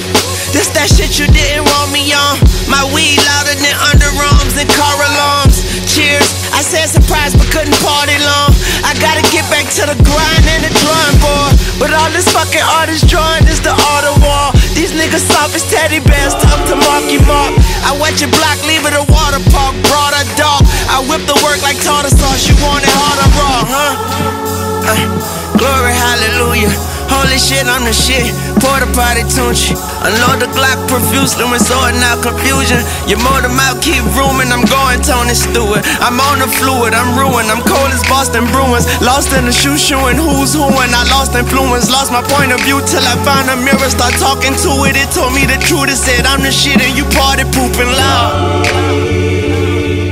This 0.51 0.67
that 0.75 0.91
shit 0.91 1.15
you 1.15 1.31
didn't 1.31 1.63
want 1.63 1.95
me 1.95 2.12
on. 2.12 2.36
My 2.67 2.84
weed 2.91 3.15
louder 3.23 3.55
than 3.55 3.71
underarms 3.88 4.60
and 4.60 4.67
car 4.67 4.99
alarms. 4.99 5.63
Cheers, 5.88 6.11
I 6.52 6.60
said 6.65 6.89
surprise 6.91 7.32
but 7.38 7.47
couldn't 7.54 7.78
party 7.80 8.17
long. 8.19 8.52
I 8.84 8.97
gotta 9.00 9.24
get 9.32 9.47
back 9.47 9.69
to 9.80 9.88
the 9.88 9.97
grind 10.04 10.45
and 10.50 10.65
the 10.67 10.71
drawing 10.82 11.17
board. 11.21 11.54
But 11.80 11.93
all 11.95 12.12
this 12.12 12.28
fucking 12.34 12.65
artist 12.80 13.08
drawing 13.08 13.47
is 13.47 13.62
the 13.62 13.71
art 13.71 14.06
of 14.06 14.19
war. 14.19 14.52
These 14.76 14.91
niggas 14.97 15.24
soft 15.24 15.56
as 15.56 15.63
teddy 15.69 16.02
bears, 16.04 16.36
talk 16.38 16.60
to 16.67 16.76
Marky 16.76 17.21
Mark. 17.24 17.56
I 17.88 17.95
wet 17.95 18.19
your 18.19 18.32
block, 18.34 18.60
leave 18.67 18.84
it 18.84 18.95
a 18.97 19.04
water 19.08 19.41
park, 19.54 19.74
brought 19.88 20.15
a 20.17 20.24
dog. 20.36 20.65
I 20.91 21.00
whip 21.08 21.24
the 21.30 21.38
work 21.45 21.62
like 21.63 21.80
tartar 21.80 22.12
sauce, 22.12 22.47
you 22.50 22.56
want 22.60 22.84
it 22.84 22.91
hard 22.91 23.17
or 23.21 23.30
raw, 23.39 23.62
huh? 23.67 23.93
Uh, 24.91 25.58
glory, 25.58 25.93
hallelujah. 25.95 27.00
Holy 27.31 27.39
shit, 27.39 27.63
I'm 27.63 27.87
the 27.87 27.95
shit. 27.95 28.27
Porta 28.59 28.91
potty 28.91 29.23
tunchi. 29.23 29.71
Unload 30.03 30.43
the 30.43 30.51
Glock 30.51 30.75
profusely 30.91 31.47
when 31.47 31.63
sorting 31.63 32.03
out 32.03 32.19
confusion. 32.19 32.83
Your 33.07 33.23
motor 33.23 33.47
mouth 33.47 33.79
keep 33.79 34.03
rooming. 34.19 34.51
I'm 34.51 34.67
going 34.67 34.99
Tony 34.99 35.31
Stewart. 35.31 35.79
I'm 36.03 36.19
on 36.19 36.43
the 36.43 36.51
fluid. 36.59 36.91
I'm 36.91 37.15
ruined. 37.15 37.47
I'm 37.47 37.63
cold 37.63 37.87
as 37.95 38.03
Boston 38.11 38.51
Bruins. 38.51 38.83
Lost 38.99 39.31
in 39.31 39.47
the 39.47 39.55
shoe 39.55 39.79
shoeing. 39.79 40.19
Who's 40.19 40.51
who? 40.51 40.67
And 40.83 40.91
I 40.91 41.07
lost 41.07 41.31
influence. 41.31 41.87
Lost 41.87 42.11
my 42.11 42.19
point 42.19 42.51
of 42.51 42.59
view 42.67 42.83
till 42.83 43.07
I 43.07 43.15
found 43.23 43.47
a 43.47 43.55
mirror. 43.55 43.87
Start 43.87 44.11
talking 44.19 44.51
to 44.67 44.83
it. 44.91 44.99
It 44.99 45.07
told 45.15 45.31
me 45.31 45.47
the 45.47 45.55
truth. 45.63 45.87
It 45.87 45.95
said 45.95 46.27
I'm 46.27 46.43
the 46.43 46.51
shit 46.51 46.83
and 46.83 46.91
you 46.99 47.07
party 47.15 47.47
pooping 47.47 47.95
loud. 47.95 48.67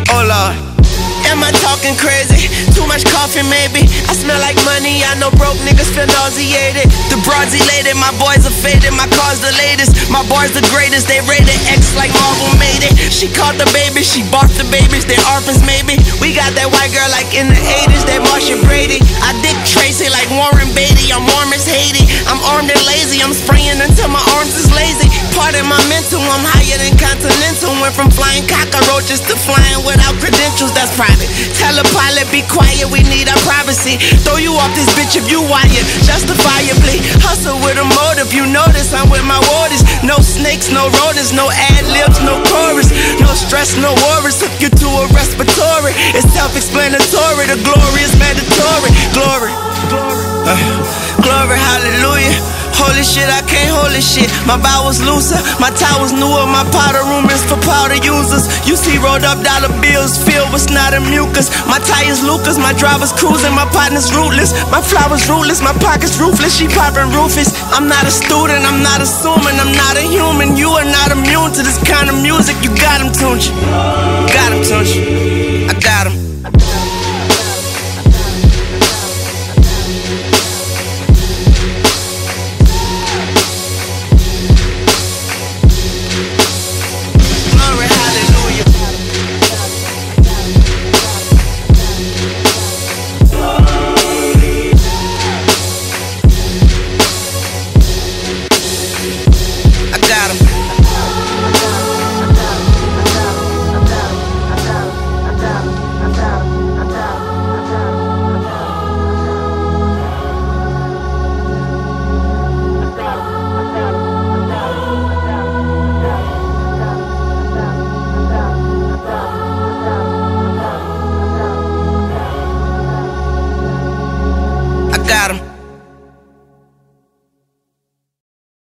Oh 0.07 0.23
Lord. 0.23 0.68
Talking 1.79 1.95
crazy? 1.95 2.51
Too 2.75 2.83
much 2.91 3.07
coffee, 3.07 3.39
maybe. 3.47 3.87
I 4.11 4.11
smell 4.11 4.35
like 4.43 4.59
money. 4.67 4.99
I 4.99 5.15
know 5.15 5.31
broke 5.39 5.55
niggas 5.63 5.87
feel 5.95 6.11
nauseated. 6.11 6.91
The 7.07 7.15
broads 7.23 7.55
elated, 7.55 7.95
my 7.95 8.11
boys 8.19 8.43
are 8.43 8.51
faded. 8.51 8.91
My 8.91 9.07
car's 9.07 9.39
the 9.39 9.55
latest. 9.55 10.11
My 10.11 10.19
bars 10.27 10.51
the 10.51 10.59
greatest. 10.75 11.07
They 11.07 11.23
rated 11.23 11.55
X 11.71 11.95
like 11.95 12.11
Marvel 12.19 12.51
made 12.59 12.83
it. 12.83 12.99
She 13.07 13.31
caught 13.31 13.55
the 13.55 13.63
baby, 13.71 14.03
she 14.03 14.27
barked 14.27 14.59
the 14.59 14.67
babies. 14.67 15.07
They 15.07 15.15
orphans, 15.31 15.63
maybe. 15.63 15.95
We 16.19 16.35
got 16.35 16.51
that 16.59 16.67
white 16.67 16.91
girl 16.91 17.07
like 17.15 17.31
in 17.31 17.47
the 17.47 17.63
80s. 17.63 18.03
That 18.11 18.27
Marcia 18.27 18.59
Brady. 18.67 18.99
I 19.23 19.31
dick 19.39 19.55
Tracy 19.63 20.11
like 20.11 20.27
Warren 20.35 20.67
Beatty. 20.75 21.15
I'm 21.15 21.23
warm 21.23 21.55
as 21.55 21.63
Haiti. 21.63 22.03
I'm 22.27 22.43
armed 22.43 22.75
and 22.75 22.83
lazy. 22.91 23.23
I'm 23.23 23.31
spraying 23.31 23.79
until 23.79 24.11
my 24.11 24.19
arms 24.35 24.51
is 24.51 24.67
lazy. 24.75 25.07
Pardon 25.39 25.71
my 25.71 25.79
mental. 25.87 26.19
I'm 26.19 26.43
higher 26.43 26.75
than 26.83 26.99
continental. 26.99 27.71
Went 27.79 27.95
from 27.95 28.11
flying 28.11 28.43
cockroaches 28.43 29.23
to 29.31 29.39
flying 29.39 29.79
without 29.87 30.11
credentials. 30.19 30.75
That's 30.75 30.91
private. 30.99 31.31
Tell 31.55 31.71
a 31.79 31.85
pilot, 31.95 32.27
be 32.27 32.43
quiet, 32.43 32.91
we 32.91 33.07
need 33.07 33.31
our 33.31 33.39
privacy. 33.47 33.95
Throw 34.27 34.35
you 34.35 34.59
off 34.59 34.75
this 34.75 34.91
bitch 34.99 35.15
if 35.15 35.31
you 35.31 35.39
wired, 35.39 35.87
justifiably. 36.03 36.99
Hustle 37.23 37.55
with 37.63 37.79
a 37.79 37.87
motive, 37.87 38.35
you 38.35 38.51
notice 38.51 38.91
I'm 38.91 39.07
with 39.07 39.23
my 39.23 39.39
warders. 39.47 39.79
No 40.03 40.19
snakes, 40.19 40.67
no 40.75 40.91
rodents, 40.99 41.31
no 41.31 41.47
ad 41.47 41.87
libs, 41.87 42.19
no 42.19 42.43
chorus. 42.51 42.91
No 43.23 43.31
stress, 43.31 43.79
no 43.79 43.95
worries. 44.11 44.43
Hook 44.43 44.59
you 44.59 44.67
to 44.67 44.87
a 44.91 45.07
respiratory. 45.15 45.95
It's 46.19 46.27
self 46.35 46.51
explanatory, 46.59 47.47
the 47.47 47.55
glory 47.63 48.03
is 48.03 48.11
mandatory. 48.19 48.91
Glory, 49.15 49.55
glory, 49.87 50.19
uh, 50.51 50.59
glory, 51.23 51.55
hallelujah. 51.55 52.58
Holy 52.79 53.03
shit, 53.03 53.27
I 53.27 53.43
can't 53.43 53.67
hold 53.75 53.91
this 53.91 54.07
shit. 54.07 54.31
My 54.47 54.55
bowels 54.55 55.03
looser, 55.03 55.35
my 55.59 55.67
towels 55.75 56.15
newer, 56.15 56.47
my 56.47 56.63
powder 56.71 57.03
room 57.03 57.27
is 57.27 57.43
for 57.43 57.59
powder 57.59 57.99
users. 57.99 58.47
You 58.63 58.79
see 58.79 58.95
rolled 58.97 59.27
up 59.27 59.43
dollar 59.43 59.67
bills 59.83 60.15
filled 60.15 60.47
with 60.55 60.71
snot 60.71 60.95
and 60.95 61.03
mucus. 61.11 61.51
My 61.67 61.83
tires 61.83 62.23
Lucas, 62.23 62.55
my 62.55 62.71
driver's 62.71 63.11
cruising, 63.11 63.51
my 63.51 63.67
partner's 63.75 64.15
rootless. 64.15 64.55
My 64.71 64.79
flowers 64.79 65.27
rootless, 65.27 65.59
my 65.59 65.75
pockets 65.83 66.15
roofless. 66.15 66.55
She 66.55 66.71
popping 66.71 67.11
roofies. 67.11 67.51
I'm 67.75 67.91
not 67.91 68.07
a 68.07 68.11
student, 68.11 68.63
I'm 68.63 68.79
not 68.79 69.03
assuming, 69.03 69.59
I'm 69.59 69.75
not 69.75 69.99
a 69.99 70.05
human. 70.07 70.55
You 70.55 70.71
are 70.79 70.87
not 70.87 71.11
immune 71.11 71.51
to 71.59 71.61
this 71.61 71.77
kind 71.83 72.07
of 72.07 72.15
music. 72.23 72.55
You 72.63 72.71
got 72.79 73.03
him, 73.03 73.11
you? 73.11 73.51
Got 74.31 74.55
him, 74.55 74.63
you? 74.87 75.38